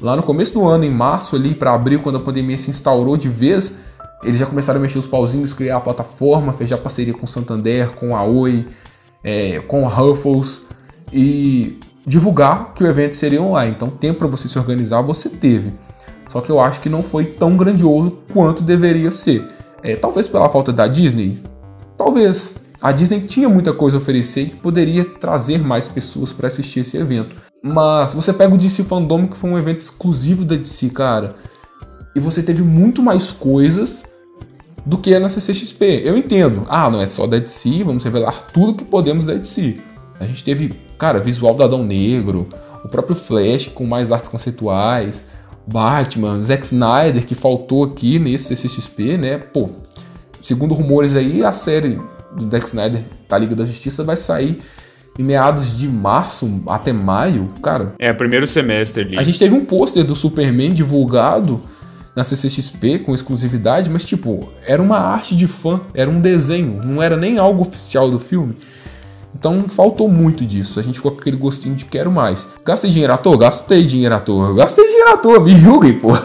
Lá 0.00 0.16
no 0.16 0.22
começo 0.24 0.54
do 0.54 0.66
ano, 0.66 0.82
em 0.82 0.90
março 0.90 1.36
ali 1.36 1.54
para 1.54 1.72
abril, 1.72 2.00
quando 2.00 2.16
a 2.16 2.20
pandemia 2.20 2.58
se 2.58 2.70
instaurou 2.70 3.16
de 3.16 3.28
vez, 3.28 3.78
eles 4.24 4.38
já 4.38 4.46
começaram 4.46 4.78
a 4.78 4.82
mexer 4.82 4.98
os 4.98 5.06
pauzinhos, 5.06 5.52
criar 5.52 5.78
a 5.78 5.80
plataforma, 5.80 6.52
fechar 6.52 6.78
parceria 6.78 7.12
com 7.12 7.24
o 7.24 7.28
Santander, 7.28 7.90
com 7.90 8.16
a 8.16 8.24
Oi, 8.24 8.66
é, 9.22 9.60
com 9.60 9.86
a 9.86 9.90
Ruffles 9.90 10.66
e 11.12 11.78
divulgar 12.06 12.72
que 12.74 12.84
o 12.84 12.86
evento 12.86 13.16
seria 13.16 13.42
online. 13.42 13.74
Então, 13.74 13.88
tempo 13.88 14.20
para 14.20 14.28
você 14.28 14.48
se 14.48 14.58
organizar 14.58 15.02
você 15.02 15.28
teve. 15.28 15.72
Só 16.28 16.40
que 16.40 16.50
eu 16.50 16.60
acho 16.60 16.80
que 16.80 16.88
não 16.88 17.02
foi 17.02 17.26
tão 17.26 17.56
grandioso 17.56 18.18
quanto 18.32 18.62
deveria 18.62 19.10
ser. 19.10 19.46
É, 19.82 19.96
talvez 19.96 20.28
pela 20.28 20.48
falta 20.48 20.72
da 20.72 20.86
Disney, 20.86 21.42
talvez. 21.96 22.62
A 22.80 22.90
Disney 22.90 23.20
tinha 23.20 23.48
muita 23.48 23.72
coisa 23.72 23.96
a 23.96 24.00
oferecer 24.00 24.46
que 24.46 24.56
poderia 24.56 25.04
trazer 25.04 25.58
mais 25.58 25.86
pessoas 25.86 26.32
para 26.32 26.48
assistir 26.48 26.80
esse 26.80 26.96
evento. 26.96 27.36
Mas 27.62 28.12
você 28.12 28.32
pega 28.32 28.52
o 28.52 28.58
DC 28.58 28.82
Fandom, 28.82 29.28
que 29.28 29.36
foi 29.36 29.50
um 29.50 29.58
evento 29.58 29.82
exclusivo 29.82 30.44
da 30.44 30.56
DC, 30.56 30.90
cara, 30.90 31.36
e 32.16 32.18
você 32.18 32.42
teve 32.42 32.60
muito 32.60 33.00
mais 33.00 33.30
coisas 33.30 34.11
do 34.84 34.98
que 34.98 35.18
na 35.18 35.28
CCXP. 35.28 36.02
Eu 36.04 36.16
entendo. 36.16 36.66
Ah, 36.68 36.90
não 36.90 37.00
é 37.00 37.06
só 37.06 37.26
da 37.26 37.38
DC, 37.38 37.82
vamos 37.84 38.04
revelar 38.04 38.46
tudo 38.52 38.74
que 38.74 38.84
podemos 38.84 39.26
da 39.26 39.34
DC. 39.34 39.80
A 40.18 40.26
gente 40.26 40.44
teve, 40.44 40.74
cara, 40.98 41.20
visual 41.20 41.54
do 41.54 41.62
Adão 41.62 41.84
Negro, 41.84 42.48
o 42.84 42.88
próprio 42.88 43.16
Flash 43.16 43.68
com 43.74 43.84
mais 43.86 44.12
artes 44.12 44.28
conceituais, 44.28 45.26
Batman, 45.66 46.40
Zack 46.40 46.64
Snyder, 46.64 47.24
que 47.24 47.34
faltou 47.34 47.84
aqui 47.84 48.18
nesse 48.18 48.56
CCXP, 48.56 49.16
né? 49.16 49.38
Pô, 49.38 49.70
segundo 50.40 50.74
rumores 50.74 51.16
aí, 51.16 51.44
a 51.44 51.52
série 51.52 52.00
do 52.36 52.50
Zack 52.50 52.66
Snyder 52.66 53.02
da 53.28 53.38
Liga 53.38 53.54
da 53.54 53.64
Justiça 53.64 54.02
vai 54.04 54.16
sair 54.16 54.60
em 55.18 55.22
meados 55.22 55.76
de 55.76 55.88
março 55.88 56.62
até 56.66 56.92
maio, 56.92 57.48
cara. 57.62 57.94
É, 57.98 58.12
primeiro 58.12 58.46
semestre 58.46 59.02
ali. 59.02 59.18
A 59.18 59.22
gente 59.22 59.38
teve 59.38 59.54
um 59.54 59.64
pôster 59.64 60.04
do 60.04 60.16
Superman 60.16 60.72
divulgado 60.72 61.62
na 62.14 62.24
CCXP 62.24 63.00
com 63.00 63.14
exclusividade, 63.14 63.88
mas 63.88 64.04
tipo, 64.04 64.52
era 64.66 64.82
uma 64.82 64.98
arte 64.98 65.34
de 65.34 65.48
fã, 65.48 65.80
era 65.94 66.10
um 66.10 66.20
desenho, 66.20 66.82
não 66.84 67.02
era 67.02 67.16
nem 67.16 67.38
algo 67.38 67.62
oficial 67.62 68.10
do 68.10 68.18
filme. 68.18 68.56
Então 69.34 69.64
faltou 69.68 70.08
muito 70.08 70.44
disso. 70.44 70.78
A 70.78 70.82
gente 70.82 70.96
ficou 70.96 71.12
com 71.12 71.20
aquele 71.20 71.36
gostinho 71.36 71.74
de 71.74 71.84
quero 71.84 72.12
mais. 72.12 72.46
Gastei 72.64 72.90
dinheiro 72.90 73.12
à 73.12 73.16
toa? 73.16 73.38
Gastei 73.38 73.84
dinheiro 73.84 74.14
à 74.14 74.20
toa. 74.20 74.54
Gastei 74.54 74.84
dinheiro 74.84 75.10
à 75.10 75.16
toa, 75.16 75.40
me 75.40 75.56
julguem, 75.56 75.94
pô. 75.94 76.10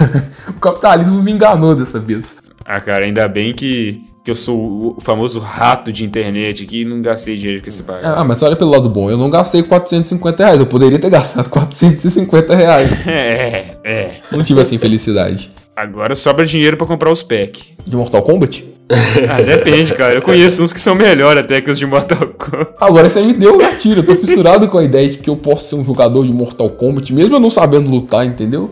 O 0.48 0.60
capitalismo 0.60 1.22
me 1.22 1.32
enganou 1.32 1.76
dessa 1.76 2.00
vez. 2.00 2.38
Ah, 2.66 2.80
cara, 2.80 3.06
ainda 3.06 3.28
bem 3.28 3.54
que, 3.54 4.02
que 4.24 4.32
eu 4.32 4.36
sou 4.36 4.96
o 4.98 5.02
famoso 5.02 5.40
rato 5.40 5.92
de 5.92 6.04
internet 6.04 6.66
que 6.66 6.84
não 6.84 7.02
gastei 7.02 7.38
dinheiro 7.38 7.62
com 7.62 7.70
esse 7.70 7.84
pai. 7.84 8.02
Ah, 8.04 8.24
mas 8.24 8.42
olha 8.42 8.56
pelo 8.56 8.72
lado 8.72 8.90
bom, 8.90 9.10
eu 9.10 9.18
não 9.18 9.30
gastei 9.30 9.62
450 9.62 10.44
reais. 10.44 10.60
Eu 10.60 10.66
poderia 10.66 10.98
ter 10.98 11.10
gastado 11.10 11.48
450 11.52 12.56
reais. 12.56 12.92
É, 13.08 13.78
é. 13.84 14.22
Não 14.32 14.44
tive 14.44 14.62
essa 14.62 14.74
infelicidade. 14.74 15.52
Agora 15.78 16.15
sobra 16.15 16.43
dinheiro 16.43 16.75
pra 16.75 16.88
comprar 16.88 17.11
os 17.11 17.21
packs. 17.21 17.75
De 17.86 17.95
Mortal 17.95 18.23
Kombat? 18.23 18.65
Ah, 19.30 19.41
depende, 19.41 19.93
cara. 19.93 20.15
Eu 20.15 20.21
conheço 20.21 20.63
uns 20.63 20.71
que 20.71 20.80
são 20.80 20.95
melhores 20.95 21.43
até 21.43 21.59
que 21.59 21.69
os 21.69 21.78
de 21.78 21.86
Mortal 21.86 22.30
Kombat. 22.30 22.71
Agora 22.80 23.09
você 23.09 23.21
me 23.28 23.34
deu 23.34 23.55
o 23.55 23.57
gatilho. 23.57 23.99
Eu 23.99 24.05
tô 24.05 24.15
fissurado 24.15 24.67
com 24.69 24.78
a 24.78 24.84
ideia 24.84 25.07
de 25.07 25.17
que 25.17 25.30
eu 25.30 25.36
posso 25.36 25.69
ser 25.69 25.75
um 25.75 25.84
jogador 25.84 26.25
de 26.25 26.32
Mortal 26.32 26.69
Kombat, 26.69 27.13
mesmo 27.13 27.36
eu 27.36 27.39
não 27.39 27.49
sabendo 27.49 27.89
lutar, 27.89 28.25
entendeu? 28.25 28.71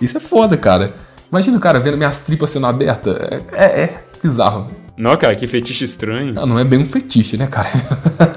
Isso 0.00 0.16
é 0.16 0.20
foda, 0.20 0.56
cara. 0.56 0.94
Imagina 1.30 1.58
o 1.58 1.60
cara 1.60 1.80
vendo 1.80 1.98
minhas 1.98 2.20
tripas 2.20 2.50
sendo 2.50 2.66
abertas. 2.66 3.16
É, 3.18 3.42
é, 3.52 3.64
é 3.64 4.00
bizarro. 4.22 4.70
Não, 4.96 5.14
cara, 5.16 5.34
que 5.34 5.46
fetiche 5.46 5.84
estranho. 5.84 6.32
Não, 6.32 6.46
não 6.46 6.58
é 6.58 6.64
bem 6.64 6.78
um 6.78 6.86
fetiche, 6.86 7.36
né, 7.36 7.48
cara? 7.48 7.68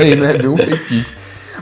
Aí, 0.00 0.16
não 0.16 0.26
é 0.26 0.38
bem 0.38 0.48
um 0.48 0.56
fetiche. 0.56 1.06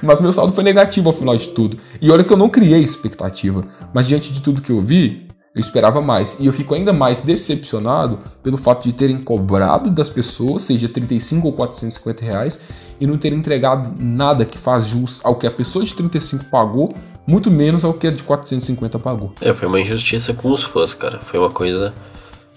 Mas 0.03 0.21
meu 0.21 0.33
saldo 0.33 0.53
foi 0.53 0.65
negativo 0.65 1.09
ao 1.09 1.15
final 1.15 1.37
de 1.37 1.49
tudo. 1.49 1.79
E 2.01 2.11
olha 2.11 2.25
que 2.25 2.33
eu 2.33 2.37
não 2.37 2.49
criei 2.49 2.81
expectativa. 2.81 3.65
Mas 3.95 4.09
diante 4.09 4.33
de 4.33 4.41
tudo 4.41 4.61
que 4.61 4.73
eu 4.73 4.81
vi, 4.81 5.29
eu 5.55 5.61
esperava 5.61 6.01
mais. 6.01 6.37
E 6.41 6.47
eu 6.47 6.53
fico 6.53 6.75
ainda 6.75 6.93
mais 6.93 7.21
decepcionado 7.21 8.19
pelo 8.43 8.57
fato 8.57 8.85
de 8.85 8.93
terem 8.93 9.19
cobrado 9.19 9.91
das 9.91 10.09
pessoas, 10.09 10.63
seja 10.63 10.89
35 10.89 11.47
ou 11.47 11.53
450 11.53 12.25
reais, 12.25 12.61
e 13.01 13.07
não 13.07 13.19
terem 13.19 13.39
entregado 13.39 13.95
nada 13.99 14.45
que 14.45 14.57
faz 14.57 14.87
jus 14.87 15.21
ao 15.23 15.37
que 15.37 15.47
a 15.47 15.51
pessoa 15.51 15.85
de 15.85 15.95
35 15.95 16.47
pagou, 16.47 16.95
muito 17.27 17.51
menos 17.51 17.85
ao 17.85 17.93
que 17.93 18.07
a 18.07 18.11
de 18.11 18.23
450 18.23 18.99
pagou. 18.99 19.33
É, 19.41 19.53
foi 19.53 19.69
uma 19.69 19.81
injustiça 19.81 20.33
com 20.33 20.51
os 20.51 20.63
fãs, 20.63 20.95
cara. 20.95 21.21
Foi 21.21 21.39
uma 21.39 21.51
coisa 21.51 21.93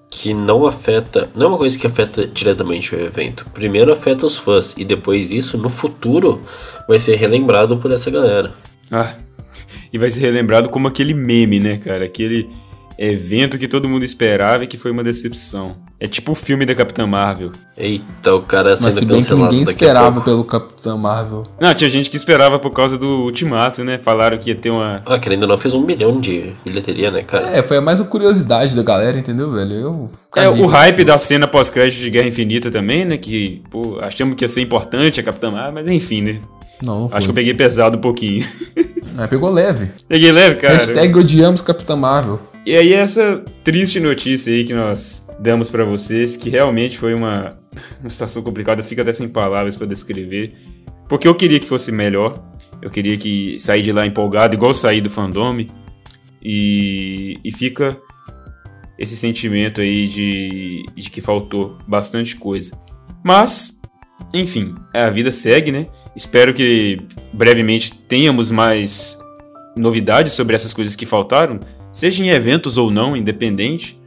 que 0.10 0.34
não 0.34 0.66
afeta. 0.66 1.30
Não 1.36 1.46
é 1.46 1.50
uma 1.50 1.58
coisa 1.58 1.78
que 1.78 1.88
afeta 1.88 2.26
diretamente 2.26 2.96
o 2.96 3.00
evento. 3.00 3.46
Primeiro 3.54 3.92
afeta 3.92 4.26
os 4.26 4.38
fãs, 4.38 4.76
e 4.78 4.86
depois 4.86 5.32
isso, 5.32 5.58
no 5.58 5.70
futuro, 5.70 6.42
vai 6.88 7.00
ser 7.00 7.16
relembrado 7.16 7.78
por 7.78 7.92
essa 7.92 8.10
galera. 8.10 8.54
Ah, 8.92 9.14
e 9.92 9.98
vai 9.98 10.10
ser 10.10 10.22
relembrado 10.22 10.70
como 10.70 10.88
aquele 10.88 11.14
meme, 11.14 11.60
né, 11.60 11.78
cara? 11.78 12.06
Aquele 12.06 12.50
evento 12.98 13.58
que 13.58 13.68
todo 13.68 13.90
mundo 13.90 14.04
esperava 14.04 14.64
e 14.64 14.68
que 14.68 14.78
foi 14.78 14.92
uma 14.92 15.04
decepção. 15.04 15.76
É 16.00 16.08
tipo 16.08 16.34
o 16.34 16.36
filme 16.36 16.66
da 16.66 16.76
Capitã 16.76 17.08
Marvel. 17.08 17.52
Eita, 17.78 18.34
o 18.34 18.42
cara 18.42 18.76
sendo 18.76 18.86
Mas 18.86 18.94
se 18.96 19.06
bem 19.06 19.24
que 19.24 19.34
ninguém 19.34 19.64
esperava 19.64 20.22
pelo 20.22 20.44
Capitã 20.44 20.96
Marvel. 20.98 21.44
Não, 21.60 21.74
tinha 21.74 21.90
gente 21.90 22.10
que 22.10 22.16
esperava 22.16 22.60
por 22.60 22.72
causa 22.72 22.98
do 22.98 23.24
Ultimato, 23.24 23.84
né? 23.84 24.00
Falaram 24.02 24.38
que 24.38 24.50
ia 24.50 24.56
ter 24.56 24.70
uma... 24.70 25.02
Ah, 25.06 25.20
que 25.20 25.30
ainda 25.30 25.48
não 25.48 25.58
fez 25.58 25.74
um 25.74 25.82
milhão 25.82 26.20
de 26.20 26.54
bilheteria, 26.64 27.12
né, 27.12 27.24
cara? 27.24 27.50
É, 27.50 27.64
foi 27.64 27.80
mais 27.80 28.00
a 28.00 28.06
curiosidade 28.06 28.76
da 28.76 28.84
galera, 28.84 29.18
entendeu, 29.18 29.52
velho? 29.52 29.74
Eu 29.74 30.10
é, 30.36 30.50
o 30.50 30.66
hype 30.66 31.04
da 31.06 31.18
cena 31.18 31.48
pós-crédito 31.48 32.00
de 32.02 32.10
Guerra 32.10 32.28
Infinita 32.28 32.70
também, 32.70 33.06
né? 33.06 33.18
Que, 33.18 33.62
pô, 33.70 34.00
achamos 34.02 34.36
que 34.36 34.44
ia 34.44 34.50
ser 34.50 34.62
importante 34.62 35.20
a 35.20 35.24
Capitã 35.24 35.52
Marvel, 35.52 35.74
mas 35.74 35.88
enfim, 35.88 36.22
né? 36.22 36.40
Não, 36.84 37.02
não 37.02 37.10
foi. 37.10 37.18
Acho 37.18 37.28
que 37.28 37.32
eu 37.32 37.36
peguei 37.36 37.54
pesado 37.54 37.98
um 37.98 38.02
pouquinho. 38.02 38.46
É, 39.18 39.28
pegou 39.28 39.50
leve. 39.50 39.90
Peguei 40.10 40.30
leve, 40.30 40.56
cara. 40.56 40.74
Hashtag 40.74 41.18
odiamos 41.18 41.62
Capitã 41.62 41.96
Marvel. 41.96 42.38
E 42.66 42.76
aí 42.76 42.94
essa 42.94 43.46
triste 43.64 44.00
notícia 44.00 44.52
aí 44.52 44.66
que 44.66 44.74
nós 44.74 45.30
damos 45.40 45.70
para 45.70 45.86
vocês, 45.86 46.36
que 46.36 46.50
realmente 46.50 46.98
foi 46.98 47.14
uma, 47.14 47.60
uma 48.02 48.10
situação 48.10 48.42
complicada, 48.42 48.82
fica 48.82 49.04
até 49.04 49.14
sem 49.14 49.30
palavras 49.30 49.76
para 49.76 49.86
descrever. 49.86 50.54
Porque 51.08 51.28
eu 51.28 51.36
queria 51.36 51.60
que 51.60 51.68
fosse 51.68 51.92
melhor. 51.92 52.44
Eu 52.82 52.90
queria 52.90 53.16
que 53.18 53.60
sair 53.60 53.84
de 53.84 53.92
lá 53.92 54.06
empolgado, 54.06 54.56
igual 54.56 54.74
sair 54.74 55.00
do 55.00 55.10
fandom. 55.10 55.66
E, 56.42 57.36
e 57.44 57.52
fica 57.52 57.96
esse 58.98 59.16
sentimento 59.16 59.82
aí 59.82 60.08
de, 60.08 60.86
de 60.96 61.10
que 61.12 61.22
faltou 61.22 61.78
bastante 61.88 62.36
coisa. 62.36 62.80
Mas, 63.24 63.80
enfim, 64.34 64.74
a 64.92 65.10
vida 65.12 65.32
segue, 65.32 65.72
né? 65.72 65.88
Espero 66.16 66.54
que 66.54 66.98
brevemente 67.32 67.94
tenhamos 67.94 68.50
mais 68.50 69.20
novidades 69.76 70.34
sobre 70.34 70.56
essas 70.56 70.74
coisas 70.74 70.96
que 70.96 71.06
faltaram 71.06 71.60
seja 71.96 72.22
em 72.22 72.30
eventos 72.30 72.78
ou 72.78 72.92
não, 72.92 73.16
independente. 73.16 73.98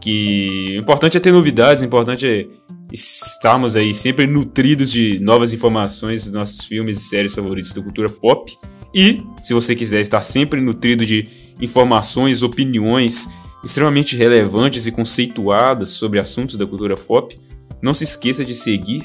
Que 0.00 0.76
o 0.76 0.80
importante 0.80 1.16
é 1.16 1.20
ter 1.20 1.32
novidades, 1.32 1.80
o 1.80 1.84
importante 1.84 2.26
é 2.26 2.46
estarmos 2.92 3.76
aí 3.76 3.94
sempre 3.94 4.26
nutridos 4.26 4.90
de 4.90 5.20
novas 5.20 5.52
informações 5.52 6.24
dos 6.24 6.32
nossos 6.32 6.64
filmes 6.64 6.96
e 6.98 7.00
séries 7.08 7.34
favoritos 7.34 7.72
da 7.72 7.80
cultura 7.80 8.08
pop. 8.08 8.52
E, 8.92 9.22
se 9.40 9.54
você 9.54 9.76
quiser 9.76 10.00
estar 10.00 10.20
sempre 10.22 10.60
nutrido 10.60 11.06
de 11.06 11.28
informações, 11.60 12.42
opiniões 12.42 13.28
extremamente 13.62 14.16
relevantes 14.16 14.86
e 14.86 14.92
conceituadas 14.92 15.90
sobre 15.90 16.18
assuntos 16.18 16.56
da 16.56 16.66
cultura 16.66 16.96
pop, 16.96 17.36
não 17.80 17.94
se 17.94 18.02
esqueça 18.02 18.44
de 18.44 18.54
seguir 18.54 19.04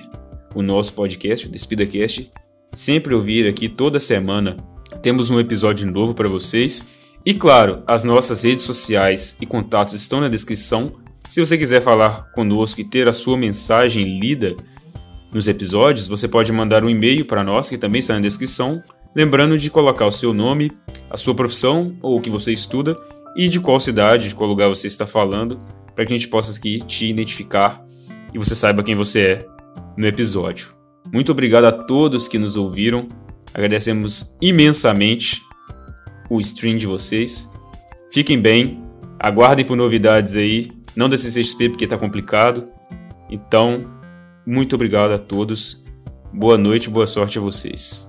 o 0.55 0.63
nosso 0.63 0.93
podcast, 0.93 1.45
o 1.45 1.51
DespidaCast. 1.51 2.31
Sempre 2.73 3.13
ouvir 3.13 3.45
aqui 3.47 3.69
toda 3.69 3.99
semana. 3.99 4.57
Temos 5.03 5.29
um 5.29 5.39
episódio 5.39 5.85
novo 5.91 6.15
para 6.15 6.27
vocês 6.27 6.87
e 7.25 7.33
claro, 7.33 7.81
as 7.87 8.03
nossas 8.03 8.43
redes 8.43 8.63
sociais 8.63 9.35
e 9.41 9.45
contatos 9.45 9.95
estão 9.95 10.21
na 10.21 10.29
descrição. 10.29 10.93
Se 11.27 11.39
você 11.39 11.57
quiser 11.57 11.81
falar 11.81 12.31
conosco 12.33 12.79
e 12.79 12.83
ter 12.83 13.07
a 13.07 13.13
sua 13.13 13.35
mensagem 13.35 14.19
lida 14.19 14.55
nos 15.33 15.47
episódios, 15.47 16.07
você 16.07 16.27
pode 16.27 16.51
mandar 16.51 16.83
um 16.83 16.89
e-mail 16.89 17.25
para 17.25 17.43
nós, 17.43 17.67
que 17.67 17.77
também 17.77 17.99
está 17.99 18.13
na 18.13 18.21
descrição. 18.21 18.81
Lembrando 19.15 19.57
de 19.57 19.71
colocar 19.71 20.05
o 20.05 20.11
seu 20.11 20.33
nome 20.33 20.71
a 21.09 21.17
sua 21.17 21.33
profissão 21.33 21.95
ou 22.01 22.17
o 22.17 22.21
que 22.21 22.29
você 22.29 22.51
estuda 22.51 22.95
e 23.35 23.47
de 23.47 23.59
qual 23.59 23.79
cidade, 23.79 24.29
de 24.29 24.35
qual 24.35 24.49
lugar 24.49 24.69
você 24.69 24.85
está 24.85 25.07
falando, 25.07 25.57
para 25.95 26.05
que 26.05 26.13
a 26.13 26.17
gente 26.17 26.27
possa 26.27 26.57
aqui 26.57 26.79
te 26.85 27.07
identificar 27.07 27.83
e 28.33 28.37
você 28.37 28.55
saiba 28.55 28.83
quem 28.83 28.95
você 28.95 29.19
é 29.19 29.45
no 29.97 30.05
episódio. 30.05 30.69
Muito 31.11 31.31
obrigado 31.31 31.65
a 31.65 31.71
todos 31.71 32.27
que 32.27 32.37
nos 32.37 32.55
ouviram. 32.55 33.07
Agradecemos 33.53 34.35
imensamente 34.41 35.41
o 36.29 36.39
stream 36.39 36.77
de 36.77 36.87
vocês. 36.87 37.51
Fiquem 38.11 38.39
bem, 38.39 38.83
aguardem 39.19 39.65
por 39.65 39.75
novidades 39.75 40.35
aí. 40.35 40.71
Não 40.95 41.09
da 41.09 41.17
CCXP 41.17 41.69
porque 41.69 41.87
tá 41.87 41.97
complicado. 41.97 42.67
Então, 43.29 43.85
muito 44.45 44.75
obrigado 44.75 45.11
a 45.11 45.17
todos. 45.17 45.83
Boa 46.33 46.57
noite, 46.57 46.89
boa 46.89 47.07
sorte 47.07 47.37
a 47.37 47.41
vocês. 47.41 48.07